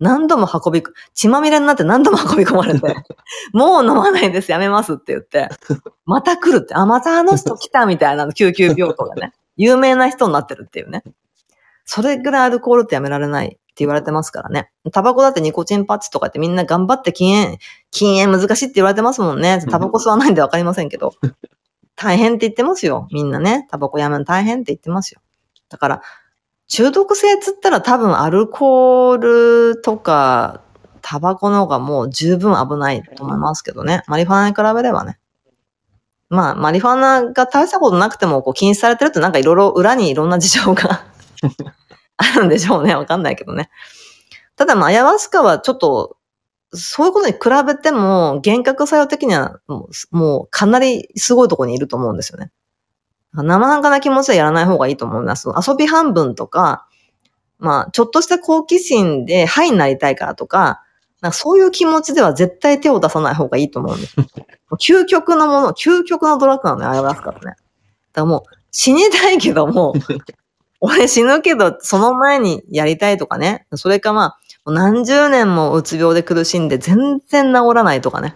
[0.00, 0.82] 何度も運び、
[1.14, 2.94] 血まみれになって何度も運び込まれて、
[3.52, 5.48] もう飲まないです、やめますって言って、
[6.06, 11.04] また来るって、あ、またあの人来たみたいなの救急病棟がね、有名な人になってるっていうね。
[11.84, 14.70] それぐらいアルコールってやめられないって言われてますからね。
[14.92, 17.58] タバコだってニコチンパッチとかってみんな頑張って禁煙、
[17.90, 19.60] 禁煙難しいって言われてますもんね。
[19.70, 21.14] タバコ吸わないんでわかりませんけど。
[21.96, 23.08] 大変って言ってますよ。
[23.12, 23.66] みんなね。
[23.70, 25.20] タバコやめるの大変って言ってますよ。
[25.68, 26.02] だから、
[26.70, 29.18] 中毒性つったら多分アルコー
[29.74, 30.62] ルとか
[31.02, 34.02] タバコの方がもう十分危ないと思いますけどね。
[34.06, 35.18] マリファナに比べればね。
[36.28, 41.04] まあ、マリファナが大したことなくてもこう禁止されてるってなんかいろいろ裏にいろんな事情が
[42.16, 42.94] あるんでしょうね。
[42.94, 43.68] わかんないけどね。
[44.54, 46.18] ただまあ、アヤワスカはちょっと、
[46.72, 49.58] そういうことに比べても、幻覚作用的には
[50.12, 52.52] もう、かなりすごいところにいると思うんですよね。
[53.32, 55.48] 生半可な気持ちでやらない方がいいと思います。
[55.48, 56.86] 遊び半分とか、
[57.58, 60.82] まあ、ちょっとした好奇心で、ハイになりたいからとか、
[61.20, 64.16] なんかそういう気持ちでは絶対手を出さない方がいいと思うんです。
[64.80, 67.52] 究極のもの、究極のドラッグなのよ、アヤワスカってね。
[67.52, 67.60] だか
[68.14, 69.94] らもう、死にたいけども、
[70.80, 73.66] 俺死ぬけど、その前にやりたいとかね。
[73.74, 78.34] それかまあ、もう何十年もうつ病で苦しんで全然治らないとかね。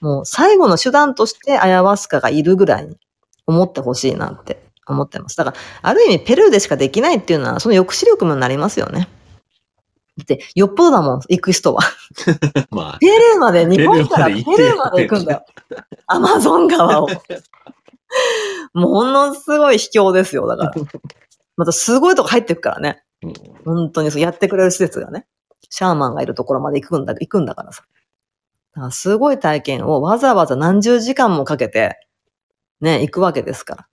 [0.00, 2.96] もう最後の手段としてアヤワスカがいるぐらいに
[3.48, 5.36] 思ってほしいなって思ってます。
[5.36, 9.08] だから、ある意味ペルーでしかできないっていうのは、その抑止力もなりますよね。
[10.22, 11.82] って、よっぽどだもん、行く人は。
[12.70, 15.44] まあ、ペルーまで、日本からペルーーまで行くんだよ。
[16.06, 17.08] アマゾン川を。
[18.72, 20.72] ものすごい秘境ですよ、だから。
[21.56, 23.02] またすごいとこ入ってくからね。
[23.22, 23.32] うん
[23.64, 25.26] 本当にそうやってくれる施設がね。
[25.70, 27.82] シャーマンがいるところまで行くんだ、行くんだからさ。
[28.74, 31.98] だからすごい体験をわざわざ何十時間もかけて、
[32.80, 33.82] ね、行くわけですから。
[33.82, 33.88] だか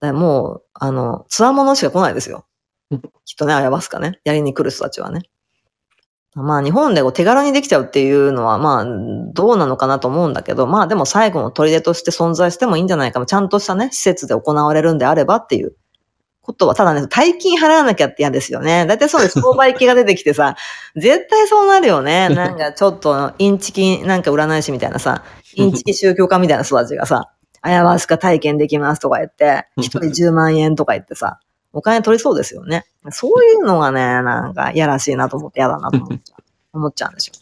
[0.00, 2.46] らもう、あの、つわものしか来ないですよ。
[2.90, 3.00] きっ
[3.36, 4.20] とね、アヤバスカね。
[4.24, 5.22] やりに来る人たちはね。
[6.34, 8.84] まあ日本でこう手軽にできちゃうっていうのはまあ
[9.32, 13.24] どうなのかなと思うんだけど、まあでも最後の砦として存在してもいいんじゃないか。
[13.26, 15.74] ちゃんとしたね、施設で行われるんであればっていう
[16.40, 18.86] ことは、ただね、大金払わなきゃって嫌ですよね。
[18.86, 19.40] だいたいそうです。
[19.40, 20.54] 購買機が出てきてさ、
[20.94, 22.28] 絶対そうなるよね。
[22.28, 31.40] なんかちょっとインチキなんか占い師みたいなさ、インチキ宗教家みたいな人たちがさ、アヤワスカ体験できますとか言って、一人10万円とか言ってさ、
[31.72, 32.84] お金取りそうですよね。
[33.10, 36.42] そういうのがね、なんか、やらしいなと思って嫌だなと思っちゃう。
[36.72, 37.34] 思っちゃうんですよ。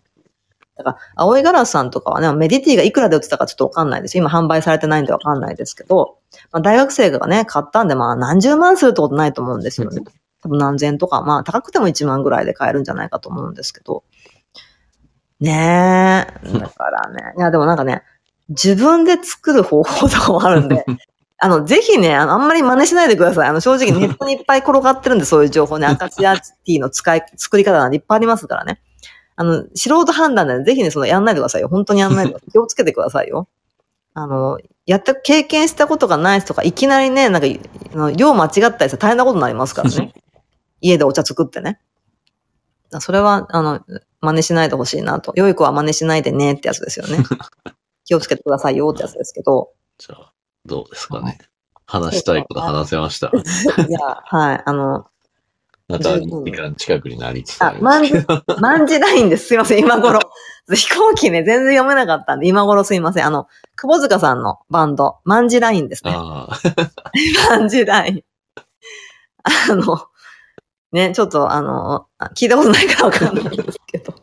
[0.77, 4.17] だから、青いガラスさんとかはね、メディティがいくらで売ってたかちょっとわかんないです。
[4.17, 6.19] 今販売されてないんでわかんないですけど、
[6.53, 10.03] まあ、大学生がね、買ったんで、まあ何十万するってことないと思うんですよね。
[10.43, 14.05] 多分何千とか、まあ高くても1万ぐらいで買えるんじゃないかと思うんですけど。
[15.41, 16.59] ねえ。
[16.59, 17.35] だからね。
[17.37, 18.03] いや、でもなんかね、
[18.49, 20.85] 自分で作る方法とかもあるんで、
[21.41, 23.49] あの、ぜひね、あの、あんまり真似しないでください。
[23.49, 25.87] あの、正直ネットにいっぱい転がってるんで、そういう情報ね。
[25.89, 28.81] アカシアティーの使い、作り方なんていっぱいありますからね。
[29.37, 31.69] あの、素人判断で、ぜひね、その、やんないでくださいよ。
[31.69, 32.51] 本当にやんないでください。
[32.53, 33.49] 気をつけてくださいよ。
[34.15, 37.47] あの、やった、経験したことがない人がいきなりね、なんか、
[37.95, 40.13] あの量間違ったりしたら大変なことになりますからね。
[40.81, 41.79] 家でお茶作ってね。
[42.99, 43.81] それは、あの、
[44.21, 45.33] 真似しないでほしいなと。
[45.37, 47.19] 良い子は真似しないでねってやつですよね。
[48.09, 49.71] 気をつけてくださいよってやつですけど。
[49.99, 50.33] じゃあ、
[50.65, 51.37] どうですかね。
[51.85, 53.29] 話したいこと話せました？
[53.37, 55.07] いや、はい、あの、
[55.89, 58.13] また十分時間近くになりつつああ、りま万字、
[58.61, 59.49] 万字ラインです。
[59.49, 60.21] すいません、今頃。
[60.75, 63.27] 飛行機ね、全然読めなかったんで、今頃すいません。
[63.27, 66.13] あの、窪塚さんのバンド、万字ラインですね。
[66.17, 66.59] ああ、
[67.51, 68.25] 万字ライン。
[69.69, 70.07] あの、
[70.93, 74.15] ね、ちょっとあの、あ聞いたことないからわかんないんですけど。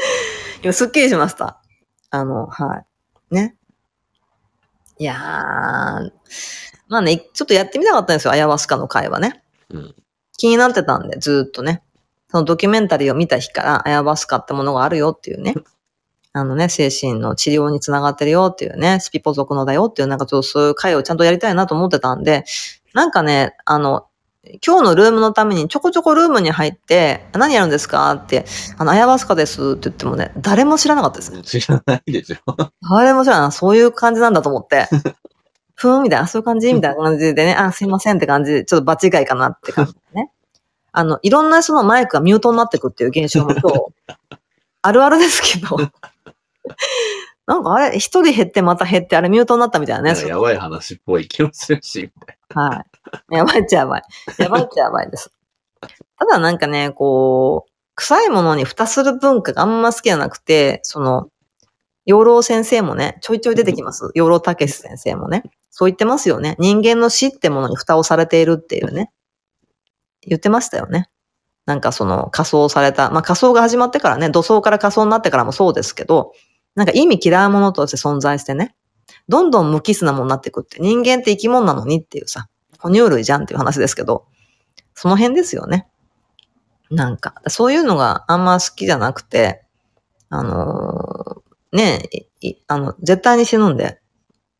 [0.62, 1.62] 今、すっきりしました。
[2.10, 2.86] あの、はい。
[3.32, 3.56] ね。
[4.98, 6.12] いやー、
[6.88, 9.42] まあね、ちょっとやってみたかったんですよ、アヤワスカの会話ね。
[9.70, 9.94] うん。
[10.36, 11.82] 気になってたんで、ずーっとね。
[12.28, 15.54] そのドキュメンタリーを見た日から、アヤバスカってものがあるよっていうね。
[16.34, 22.44] あのね、精神の治療につながってるよっていうね、スピポ族のだよっていう、なんかちょっとそういう会をちゃんとやりたいなと思ってたんで、
[22.94, 24.06] なんかね、あの、
[24.64, 28.12] 今日のルームのためにちょこちょこルームに入って、何やるんですか？
[28.14, 28.44] って、
[28.76, 31.42] あの、アヤバスカですって言ってもね、誰も知らなかったです。
[31.42, 32.56] 知らないでしょ。
[32.90, 33.52] 誰も知らない。
[33.52, 34.88] そういう感じなんだと思って。
[35.76, 40.30] ふーんみたいな、あそういう感じみたいな感じでね、あ、すいませんって感じで、ちょっと場違いかなって感じでね。
[40.90, 43.84] あの、いろんな人のマイクがミュートになってくっていう現象も今日、
[44.82, 45.76] あるあるですけど、
[47.46, 50.26] なんかあれ、一人減ってまた減って、あれミュートになったみたいなね。
[50.26, 52.91] やばい話っぽい気もするし、みたいはい。
[53.30, 54.02] やばいっちゃやばい。
[54.38, 55.32] やばいっちゃやばいです。
[56.18, 61.28] ただなんかね、こう、臭いものに蓋する文化があんま好きじゃなくて、その、
[62.04, 64.10] 養老先生もね、ちょいちょい出てきます。
[64.14, 65.42] 養老たけし先生もね。
[65.70, 66.56] そう言ってますよね。
[66.58, 69.12] 人間の死ってものに蓋をされているっていうね。
[70.22, 71.08] 言ってましたよね。
[71.64, 76.32] なんかその仮装された、まあ仮装が始まってからね、土葬から仮装になってからもそうですけど、
[76.74, 78.74] なんか意味嫌うものとして存在してね、
[79.28, 82.48] どんどん無機質なものになっていくって、人間って生き物なのにっていうさ、
[82.82, 84.26] 哺乳類じゃんっていう話ですけど、
[84.94, 85.86] その辺ですよね。
[86.90, 89.64] なんか、そういうのがあんま好きじゃなくて、
[90.28, 92.02] あのーね
[92.40, 94.00] いいあの、絶対に死ぬんで、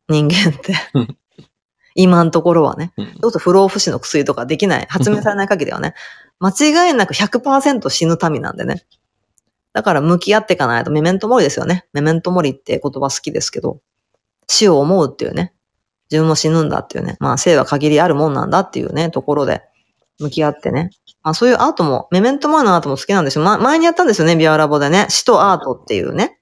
[0.09, 1.17] 人間ってうん。
[1.95, 2.93] 今のところはね。
[2.97, 5.93] うんそれこそ不老不死の薬とかできない、発明されない限りはね、
[6.39, 8.85] 間違いなく100%死ぬ民なんでね。
[9.73, 11.85] だから向き合っていかないと、メメントモリですよね。
[11.93, 13.79] メメントモリって言葉好きですけど、
[14.47, 15.53] 死を思うっていうね、
[16.13, 19.63] 自分も死ぬんだっていうね、まあ生は限りあるもんなんだっていうね、ところで
[20.19, 20.91] 向き合ってね。
[21.23, 23.43] まあそういうアートも、メメントモリのアートも好きなんですよ。
[23.43, 25.07] ま、前にやったんですよね、ビアラボでね。
[25.09, 26.39] 死とアートっていうね。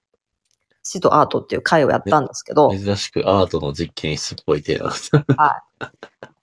[0.83, 4.91] 死とアートっていう回をやったんですけど、珍しくアートの実験室っぽいテーマ。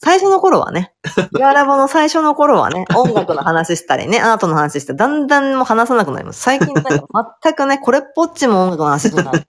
[0.00, 0.94] 最初の頃はね、
[1.36, 6.40] ビアラボの最初の頃はね、 音楽の話したりね、アートの話して、だんだんもう話さなくなります。
[6.40, 9.46] 最近なんか全くね、これっぽっちも音楽の話じゃない。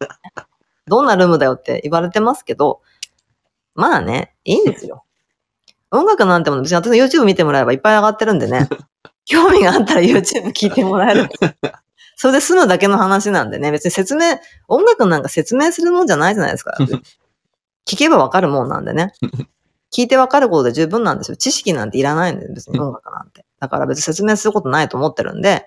[0.87, 2.81] どんなルームだよって言われてますけど、
[3.79, 5.05] まあね、いいんですよ。
[5.91, 8.67] 音楽なんてもの別に私の YouTube 見てもらえばいっぱい上がってるんでね、
[9.25, 11.29] 興味があったら YouTube 聞いてもらえる。
[12.17, 14.37] それで済むだけの話なんでね、別に説明、
[14.67, 16.75] 音楽なんか説明するもんじゃないじゃないですか。
[17.87, 19.13] 聞けばわかるもんなんでね。
[19.95, 21.37] 聞いてわかることで十分なんですよ。
[21.37, 23.45] 知識なんていらないんで、別に音楽なんて。
[23.61, 25.65] だから別に説明することないと思ってるんで、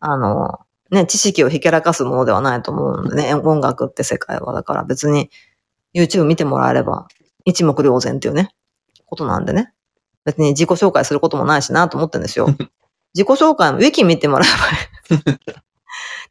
[0.00, 0.60] あの、
[0.90, 4.52] ね、知識をひけらかすものではないと思うんでね、音楽って世界は。
[4.52, 5.30] だから別に
[5.94, 7.08] YouTube 見てもらえれば
[7.44, 8.50] 一目瞭然っていうね、
[9.06, 9.72] ことなんでね。
[10.24, 12.46] 別に自己紹介することもないしなと思ってるんですよ。
[13.14, 14.48] 自己紹介もウィキ見てもらえ
[15.10, 15.38] ばいい。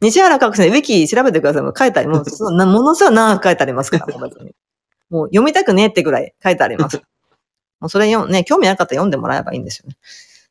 [0.00, 1.62] 西原学生、ウィキ調べてください。
[1.62, 2.42] もう書いてあります。
[2.42, 4.54] もうなものすごい長く書いてありますから、もう別に。
[5.10, 7.02] もう読みたくねえってぐらい書いてあります。
[7.78, 9.96] もうそれ読んね、興味なかったら読んでもらえばいいんですよね。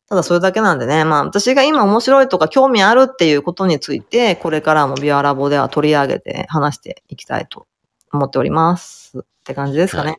[0.07, 7.65] ただそれだけなんでね、まあ私が今面白いとか興味あるっていうことについて、これからもビアラボでは取り上げて話していきたいと
[8.11, 9.19] 思っております。
[9.19, 10.17] って感じですかね。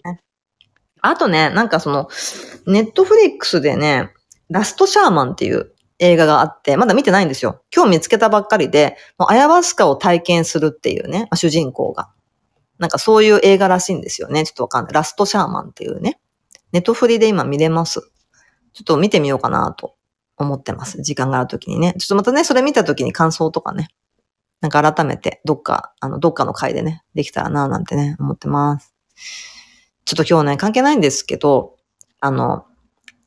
[1.02, 2.08] あとね、なんかその、
[2.66, 4.10] ネットフリックスでね、
[4.48, 7.62] ラストシャーマンっていう映画があって、まだ見てないんですよ。
[7.74, 12.10] 今日見つけたばっかりで、もうアヤバスカを体験するっていうね、主人公が。
[12.78, 14.44] なんかそういう映画らしいんですよね。
[14.44, 14.92] ちょっとわかんない。
[14.94, 16.20] ラストシャーマンっていうね。
[16.72, 18.00] ネットフリで今見れます。
[18.72, 19.96] ちょっと見てみようかなと
[20.36, 21.02] 思ってます。
[21.02, 21.94] 時間があるときにね。
[21.98, 23.88] ちょっとまたね、それ見たときに感想とかね。
[24.60, 28.94] なんか改めて、どっか、あの、どっかの回でね、できたらなぁなんてね、思ってます。
[30.04, 31.76] ちょっと今日ね、関係ないんですけど、
[32.20, 32.66] あの、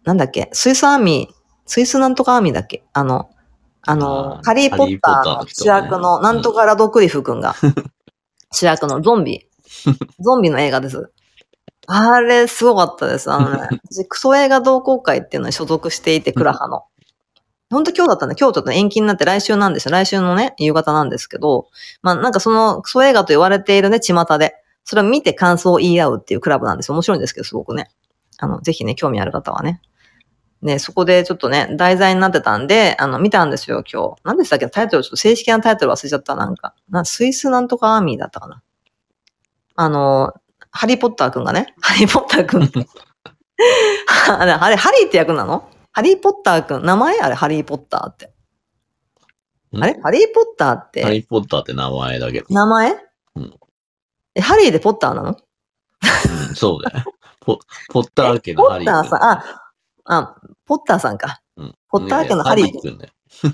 [0.03, 1.35] なんだっけ、スイスアーミー、
[1.65, 2.83] スイスなんとかアーミーだっけ？
[2.93, 3.29] あの、
[3.81, 7.55] あの、ハリー・ポッターの主役の、なんとかラドクリフ君が、
[8.51, 9.47] 主役のゾンビ、
[10.19, 11.11] ゾンビの映画です。
[11.87, 13.31] あれ、すごかったです。
[13.31, 16.83] あのね、 私クソ映画同好会っていうのに所属していて、クラハの。
[17.71, 19.91] 本当今日だったんで、今日ちょっと延期になって来週なんですよ。
[19.91, 21.67] 来週のね、夕方なんですけど、
[22.01, 24.55] まあなんかそのクソ映画と言われているね、巷で、
[24.85, 26.95] それを見て感想を言い合うっていうクラブなんですよ。
[26.95, 27.89] 面白いんですけど、すごくね。
[28.37, 29.81] あの、ぜひね、興味ある方はね。
[30.61, 34.21] ね、そこでちょっとね、題材になってたんで、あの、見たんですよ、今日。
[34.23, 34.67] 何でしたっけ？
[34.69, 36.73] タイトル、ちょっと正式なタイトル忘れちゃった、なんか。
[36.89, 38.63] なスイスなんとかアーミーだったかな。
[39.75, 40.33] あの、
[40.71, 42.63] ハリーポッターくんがね、 ハリーポッターくん。
[44.29, 45.67] あれ、ハリーって役なの？
[45.91, 46.85] ハリーポッターくん。
[46.85, 47.19] 名前？
[47.19, 48.33] あれ、ハリーポッターって。
[49.73, 49.99] んあれ？
[50.01, 51.03] ハリーポッターって。
[51.03, 52.47] ハリーポッターって名前だけど。
[52.49, 52.97] 名前、うん
[54.35, 55.29] え、ハリーでポッターなの？
[56.49, 57.05] うん、そうだよ。
[57.39, 57.59] ポ
[57.91, 58.99] ポッター家ポのハリー君。
[58.99, 59.63] ッターさん、あ、
[60.05, 60.35] あ、
[60.65, 61.41] ポッターさんか。
[61.57, 62.99] うんポッター家のハリーね君。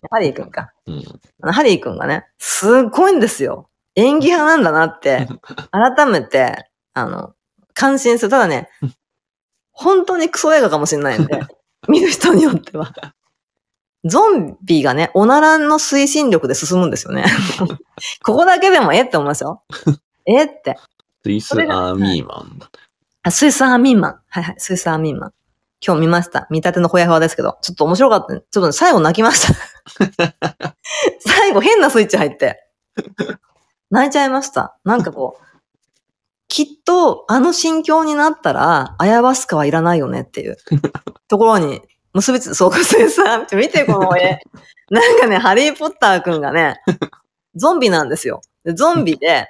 [0.09, 0.71] ハリーくんか。
[0.87, 1.03] うん。
[1.41, 3.69] あのハリーくんがね、すっごいんですよ。
[3.95, 5.27] 演技派なんだなって、
[5.71, 7.33] 改めて、あの、
[7.73, 8.31] 感心する。
[8.31, 8.69] ただね、
[9.71, 11.41] 本当にクソ映画かもしれないんで、
[11.87, 12.93] 見る人によっては。
[14.05, 17.23] ゾンビがね、おならの推進力で進むんですよね。
[18.23, 19.63] ここだけでもえって思いますよ。
[20.25, 20.45] え？
[20.45, 20.77] って。
[21.23, 22.69] スイスアーミーマンだ。
[23.23, 24.19] あ、スイスアーミーマン。
[24.27, 25.33] はいはい、スイスアーミーマン。
[25.85, 26.47] 今日見ました。
[26.49, 28.35] 見立てのほやほやですけど、ちょっと面白かった。
[28.35, 30.75] ちょっとね最後泣きました。
[31.19, 32.67] 最後変なスイッチ入って。
[33.89, 34.77] 泣いちゃいました。
[34.83, 35.45] なんかこう、
[36.47, 40.57] きっとあの心境になったら、アヤバスカはいらないよねっていう
[41.27, 41.81] ところに
[42.13, 44.39] 結びつ、そうか、スイスアーミー、見てこの絵。
[44.89, 46.81] なんかね、ハリーポッターくんがね、
[47.55, 48.41] ゾンビなんですよ。
[48.63, 49.47] でゾンビで、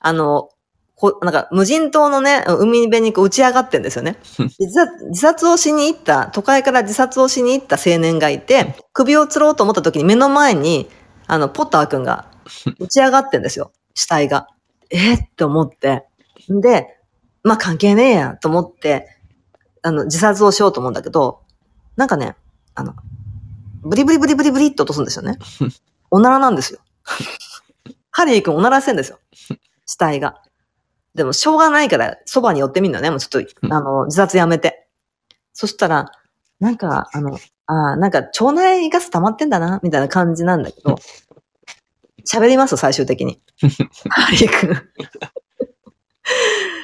[0.00, 0.50] あの、
[0.94, 4.16] こなんか無人島のね、海辺にこう打ち上がってんですよね。
[4.38, 10.88] 自殺自殺をしに行った、都会から自殺をしに行った青年がいて、首を吊ろうと思った時に目の前に、
[11.26, 12.30] あの、ポッターくんが
[12.78, 13.72] 打ち上がってんですよ。
[13.94, 14.46] 死体が。
[14.90, 16.06] えーって思って。
[16.48, 16.96] で、
[17.42, 19.06] まあ関係ねえやと思って、
[19.82, 21.42] あの、自殺をしようと思うんだけど、
[21.96, 22.36] なんかね、
[22.74, 22.94] あの、
[23.82, 25.38] ブリブリブリブリブリって落とすんですよね。
[26.10, 26.80] おならなんですよ。
[28.10, 29.18] ハリーくんおならしてんですよ。
[29.86, 30.42] 死体が。
[31.14, 33.10] でも、しょうがないから、そばに寄ってみるのね。
[33.10, 34.86] もうちょっと、あの、自殺やめて。
[35.52, 36.12] そしたら、
[36.60, 40.96] なんか、あの、あーなんか、腸内ガス溜まってんだな、みたいな感じなんだけど、
[42.26, 43.40] 喋ります、最終的に。
[44.10, 44.82] ハリー君。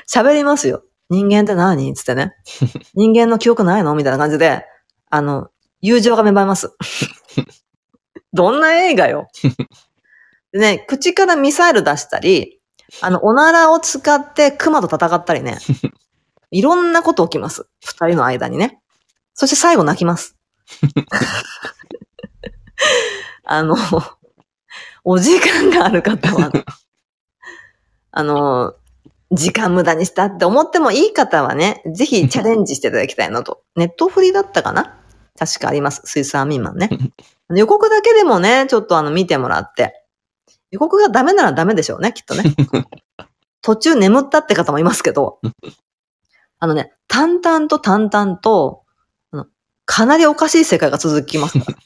[0.09, 0.83] 喋りますよ。
[1.11, 1.93] 人間って何？
[1.95, 2.33] つってね。
[2.95, 3.95] 人間の記憶ないの？
[3.95, 4.65] みたいな感じで、
[5.11, 5.49] あの、
[5.81, 6.70] 友情が芽生えます。
[8.33, 9.29] どんな映画よ。
[10.53, 12.61] でね、口からミサイル出したり、
[13.01, 15.59] あの、おならを使って熊と戦ったりね。
[16.51, 17.66] いろんなこと起きます。
[17.85, 18.81] 二人の間にね。
[19.35, 20.36] そして最後泣きます。
[23.44, 23.77] あの、
[25.05, 26.52] お時間がある方は、
[28.12, 28.74] あの、
[29.32, 33.62] 時間無駄にしたって思ってもいい方はね、ぜひチャレンジしていただきたいなと。
[33.77, 34.98] ネットフリだったかな？
[35.39, 36.02] 確かあります。
[36.05, 36.90] スイスアーミーマンね。
[37.48, 40.02] 予告だけでもね、ちょっとあの見てもらって。
[40.73, 42.43] 予告がダメならダメでしょうね、きっとね。
[43.61, 45.39] 途中眠ったって方もいますけど、
[46.59, 48.82] あのね、淡々と淡々と、
[49.31, 49.47] あの
[49.85, 51.78] かなりおかしい世界が続きますから。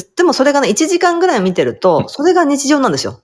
[0.00, 3.22] ででもそれがね、1時間ぐらい見てると、それが日常なんですよ。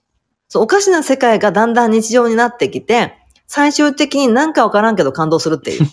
[0.49, 3.17] そうおかしな世界がだんだん日常になってきて、
[3.47, 5.87] 最終的になんかわからんけど感動するっていう。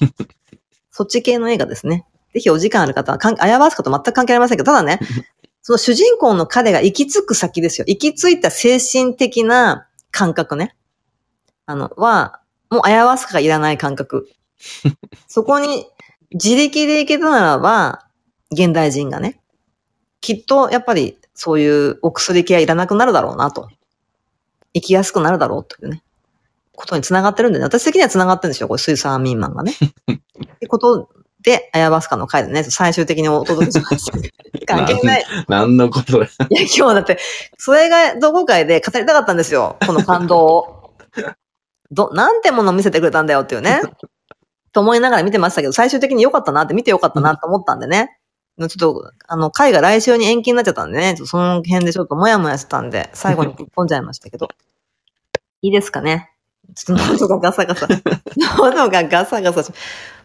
[0.92, 2.06] そっち系の映画ですね。
[2.34, 5.00] ぜひお時間ある方は、あやばすこと全く関係ありませんけど、ただね、
[5.62, 7.86] その主人公の彼が行き着く先ですよ。
[7.88, 10.76] 行き着いた精神的な感覚ね。
[11.66, 14.30] あの、は、もうアヤワスカがいらない感覚。
[15.28, 15.88] そこに
[16.32, 18.08] 自力で行けたならば、
[18.52, 19.40] 現代人がね、
[20.20, 23.70] きっとやっぱりそういうお薬系はいらなくなるだろうなと。
[24.74, 26.04] 生きやすくなるだろうというね、
[26.76, 27.66] ことにつながってるんでね。
[27.66, 28.68] 私的にはつながってるんですよ。
[28.68, 29.74] これ、スイスアーミンマンがね。
[30.12, 31.10] ってこと
[31.44, 34.18] で、アヤバスカの回でね、最終的にお届けしました。
[34.66, 35.26] 関係ない。
[35.48, 37.18] 何のことだいや、今日だって、
[37.58, 39.78] それが同好会で語りたかったんですよ。
[39.86, 40.94] この感動を。
[41.92, 43.82] ど、なんてものを見せてくれたんだよっていうね。
[44.72, 48.18] と思いながら見てましたけど、最終的に良かったなって、見て良かったなと思ったんでね。
[48.60, 54.50] ちょっと、あの、会が来週に延期になっちゃったんでね、その辺でちょっともやもやしてたんで、最後にぶっ込んじゃいましたけど。
[55.62, 56.32] いいですかね
[56.76, 57.88] ちょっと喉がガサガサ。
[58.58, 59.72] 喉がガサガサし。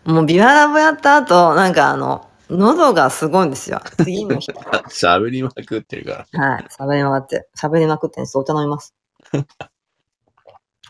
[0.06, 3.80] もうビワラボやった後、なんかあの、喉がすごいんですよ。
[3.98, 4.52] 次の日。
[4.88, 6.48] 喋りまくってるから。
[6.52, 6.66] はい。
[6.70, 8.38] 喋りまくって、喋りまくってんです。
[8.38, 8.94] お茶飲みます。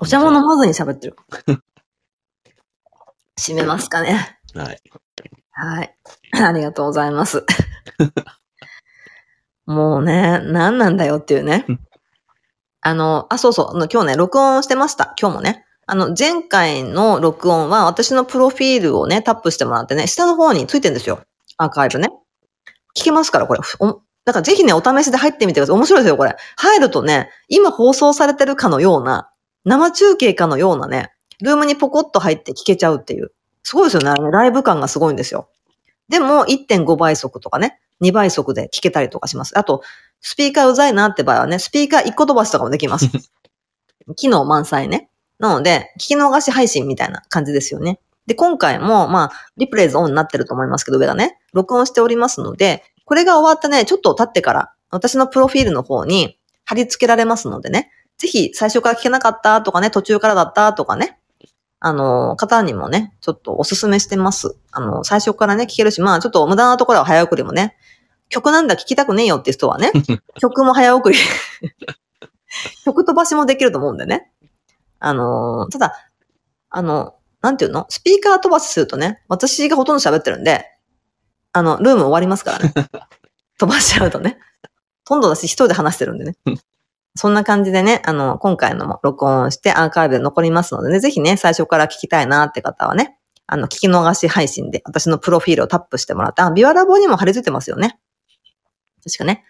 [0.01, 1.17] お茶も飲まずに喋ってる。
[3.39, 4.39] 閉めますかね。
[4.55, 4.83] はい。
[5.53, 5.97] はい。
[6.33, 7.47] ありがとうございます。
[9.65, 11.65] もうね、何なんだよっていうね。
[12.83, 15.15] あの、あ、そうそう、今日ね、録音してました。
[15.19, 15.66] 今日もね。
[15.87, 21.21] あの、前回の録音は私のプロフィールをね、タップしてもらってね、下の方についてるんですよ。
[21.59, 22.09] アーカイブね。
[22.97, 23.61] 聞けますから、これ。
[23.79, 25.77] おだからぜひね、お試しで入ってみてください。
[25.77, 26.35] 面白いですよ、これ。
[26.57, 29.31] 入るとね、今放送されてるかのような、
[29.65, 33.31] 生中継かのようなね、ルームにポコッと入って聞けちゃうっていう。
[33.63, 34.11] すごいですよね。
[34.11, 35.49] あれねライブ感がすごいんですよ。
[36.09, 39.57] でも、1.5倍速とかね、2倍速で聞けたりとかします。
[39.57, 39.83] あと、
[40.21, 43.07] スピーカーうざいなって場合はね、スピーカー1個飛ばしとかもできます。
[44.17, 45.11] 機能満載ね。
[45.39, 48.01] なので、聞き逃し配信みたいな感じですよね。
[48.27, 61.19] で、今回も、まあ、リプレイズオンになってると思いますけど、上がね、録音しておりますので、これが終わったね、ちょっと経ってから、私のプロフィールの方に貼り付けられますのでね、ぜひ最初から聞けなかったとかね、途中からだったとかね、
[61.79, 64.57] あの、方にもね、ちょっとおすすめしてます。
[64.73, 67.77] あの、最初からね、聞けるし、まあ、ちょっと無駄なところは早送りもね、
[68.29, 69.93] 曲なんだ聞きたくねえよっていう人はね、
[70.41, 71.19] 曲も早送り、
[72.85, 74.33] 曲飛ばしもできると思うんでね。
[74.99, 75.95] あの、ただ、
[76.71, 77.87] あの、なんていうの？
[77.89, 80.65] スピーカー飛ばしするとね、私がほとんど喋ってるんで、
[81.53, 82.73] あの、ルーム終わりますからね。
[83.59, 84.39] 飛ばしちゃうとね。
[85.09, 86.37] ほとんど私一人で話してるんでね。
[87.15, 97.99] そんな感じでね、あの、今回のも録音してアーカイブで残りますのでね、ぜひね、最初から聞きたいなって方はね、あの、聞き逃し配信で私のプロフィールをタップしてもらって、あ、ビワラボにも貼り付いてますよね。
[99.03, 99.45] 確かね。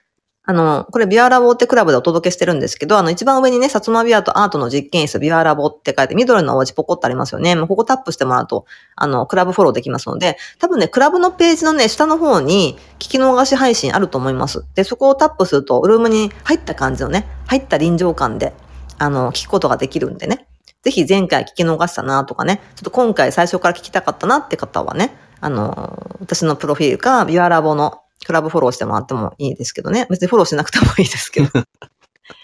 [0.49, 7.57] あの、これビワラボってクラブでお届けしてるんですけど、あの、一番上にね、薩摩ビアとアートの実験室ビワラボって書いて、緑の文字ポコってありますよね。
[7.57, 8.65] もうここタップしてもらうと、
[8.95, 14.65] あの、クラブフォローできますので、多分ね、クラブのページのね、下の方に聞き逃し配信あると思います。
[14.77, 18.55] で、そこをタップすると、ルームに入った感じのね、入った臨場感で、
[18.99, 20.47] あの、聞くことができるんでね。
[20.83, 30.07] ぜひ前回聞き逃したなとかね、ちょっと今回最初から聞きたかったなって方はね、あの、私のプロフィールか、ビワラボのクラブフォローしてもらってもいいですけどね。
[30.11, 31.49] 別にフォローしなくてもいいですけど。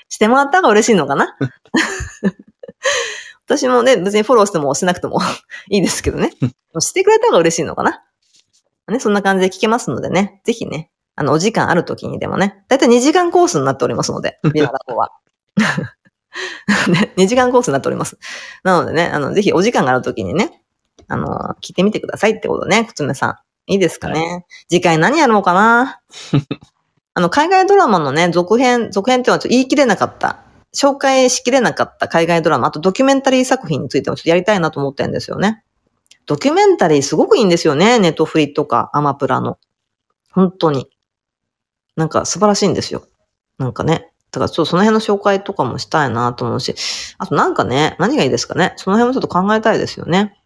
[0.09, 1.36] してもらった方が嬉しいのかな？
[3.47, 5.20] 私もね、別にフォローしてもしなくても
[5.70, 6.31] いいですけどね。
[6.81, 8.03] してくれた方が嬉しいのかな？
[8.89, 15.12] ね、そんな感じで聞けますのでね、ぜひね、あの、お時間ある時にでもね、だいたい2時間コースになっておりますので、ビアラボは。
[16.89, 18.19] ね、2時間コースになっております。
[18.65, 20.62] なのでね、あの、ぜひお時間がある時にね、
[21.09, 23.36] あの、聞いてみてくださいってことね、くつめさん。
[23.73, 24.44] いいですかね。
[24.69, 26.01] 次回何やろうかな
[27.15, 30.40] あの、海外ドラマのね、続編、続編っていうのはちょっと言い切れなかった、
[30.74, 35.65] 紹介しきれなかった海外ドラマ、あとドキュメンタリー作品についてもちょっとやりたいなと思ってるんですよね。
[36.27, 37.99] ドキュメンタリーすごくいいんですよね。
[37.99, 39.59] ネットフリとかアマプラの。
[40.31, 40.89] 本当に。
[41.97, 43.05] なんか素晴らしいんですよ。
[43.59, 44.11] なんかね。
[44.31, 46.74] だからちょっとその辺の紹介とかもしたいなと思うし。
[47.19, 48.74] あとなんかね、何がいいですかね。
[48.77, 50.41] その辺もちょっと考えたいですよね。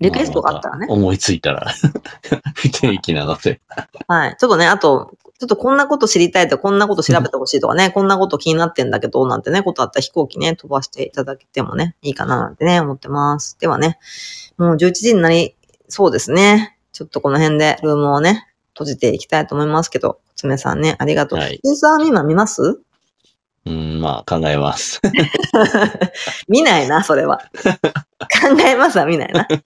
[0.00, 0.86] リクエストがあったらね。
[0.88, 1.66] 思いついたら、
[2.54, 3.60] 不定期なので。
[4.08, 4.36] はい。
[4.38, 13.56] ちょっとね、あと、ちょっとこんなこと知りたいとか、こんなこと調べてほしいとかね、 こんなこと気になってんだけど、なんてね、ことあったら飛行機ね、飛ばしていただけてもね、いいかななんてね、思ってます。
[13.60, 13.98] ではね、
[14.56, 15.54] もう11時になり
[15.88, 16.76] そうですね。
[16.92, 21.38] ちょっとこの辺でルームをね、閉じていきたいと思いますけど、つめさんね、ありがとう。
[21.38, 22.80] はいユーザー今見ます？
[23.66, 25.00] うん、まあ考えます。
[26.48, 27.38] 見ないな、それは。
[28.20, 29.46] 考えますは見ないな。
[29.50, 29.60] い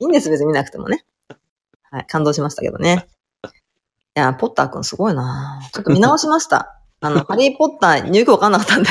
[0.00, 1.04] いんです、別に見なくてもね。
[1.90, 3.06] はい、感動しましたけどね。
[4.16, 6.80] いや、ポッターくんすごいなちょっと見直しました。
[7.00, 8.88] あの、 ハリーポッター、よくわかんなかったんで。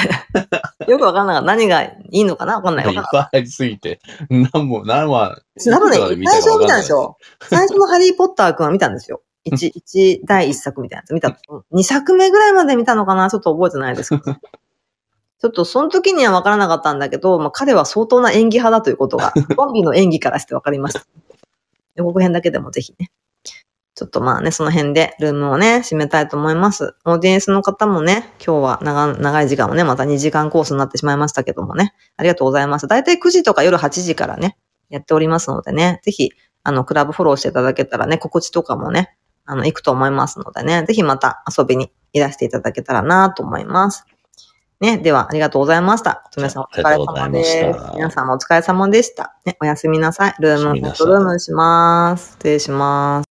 [0.87, 1.47] よくわかんなかった。
[1.47, 2.55] 何がいいのかな？
[2.55, 2.85] わかんない。
[2.85, 3.01] わいっ。
[3.11, 3.99] ぱいありすぎて、
[4.29, 7.17] 何も、何は、多分ね、最初は見たんですよ。
[7.41, 9.23] 最初のハリーポッターくんは見たんですよ。
[9.43, 11.37] 一、一、第一作みたいなやつ見た。
[11.71, 13.29] 二作目ぐらいまで見たのかな？
[13.29, 14.37] ちょっと覚えてないですけど。
[15.43, 21.05] ちょっとその時には分からなかったんだけど、まあ、彼は相当な演技派だということが、 コンビの演技からして分かりました。
[21.95, 23.11] 予告編だけでもぜひね。
[23.95, 26.95] ちょっとまあね、その辺でルームをね、締めたいと思います。
[27.05, 32.87] オーディエンスの方もね、今日は長長い時間をね、また2時間コースになってしまいましたけどもね、ありがとうございます。
[32.87, 34.57] だいたい9時とか夜8時からね、
[34.89, 36.31] やっておりますのでね、ぜひ、
[36.63, 39.15] あの、クラブフォローしていただけたらね、告知とかもね、
[39.45, 44.05] あの、行くと思いますのでね、ぜひまた遊びにいらしていただけたらなと思います。
[44.79, 46.23] ね、では、ありがとうございました。
[46.27, 47.93] お疲れ様です。
[47.95, 49.35] 皆さんもお疲れ様でした。
[49.45, 50.35] ね、おやすみなさい。
[50.39, 52.33] ルーム、ホットルームします。
[52.33, 53.32] 失礼します。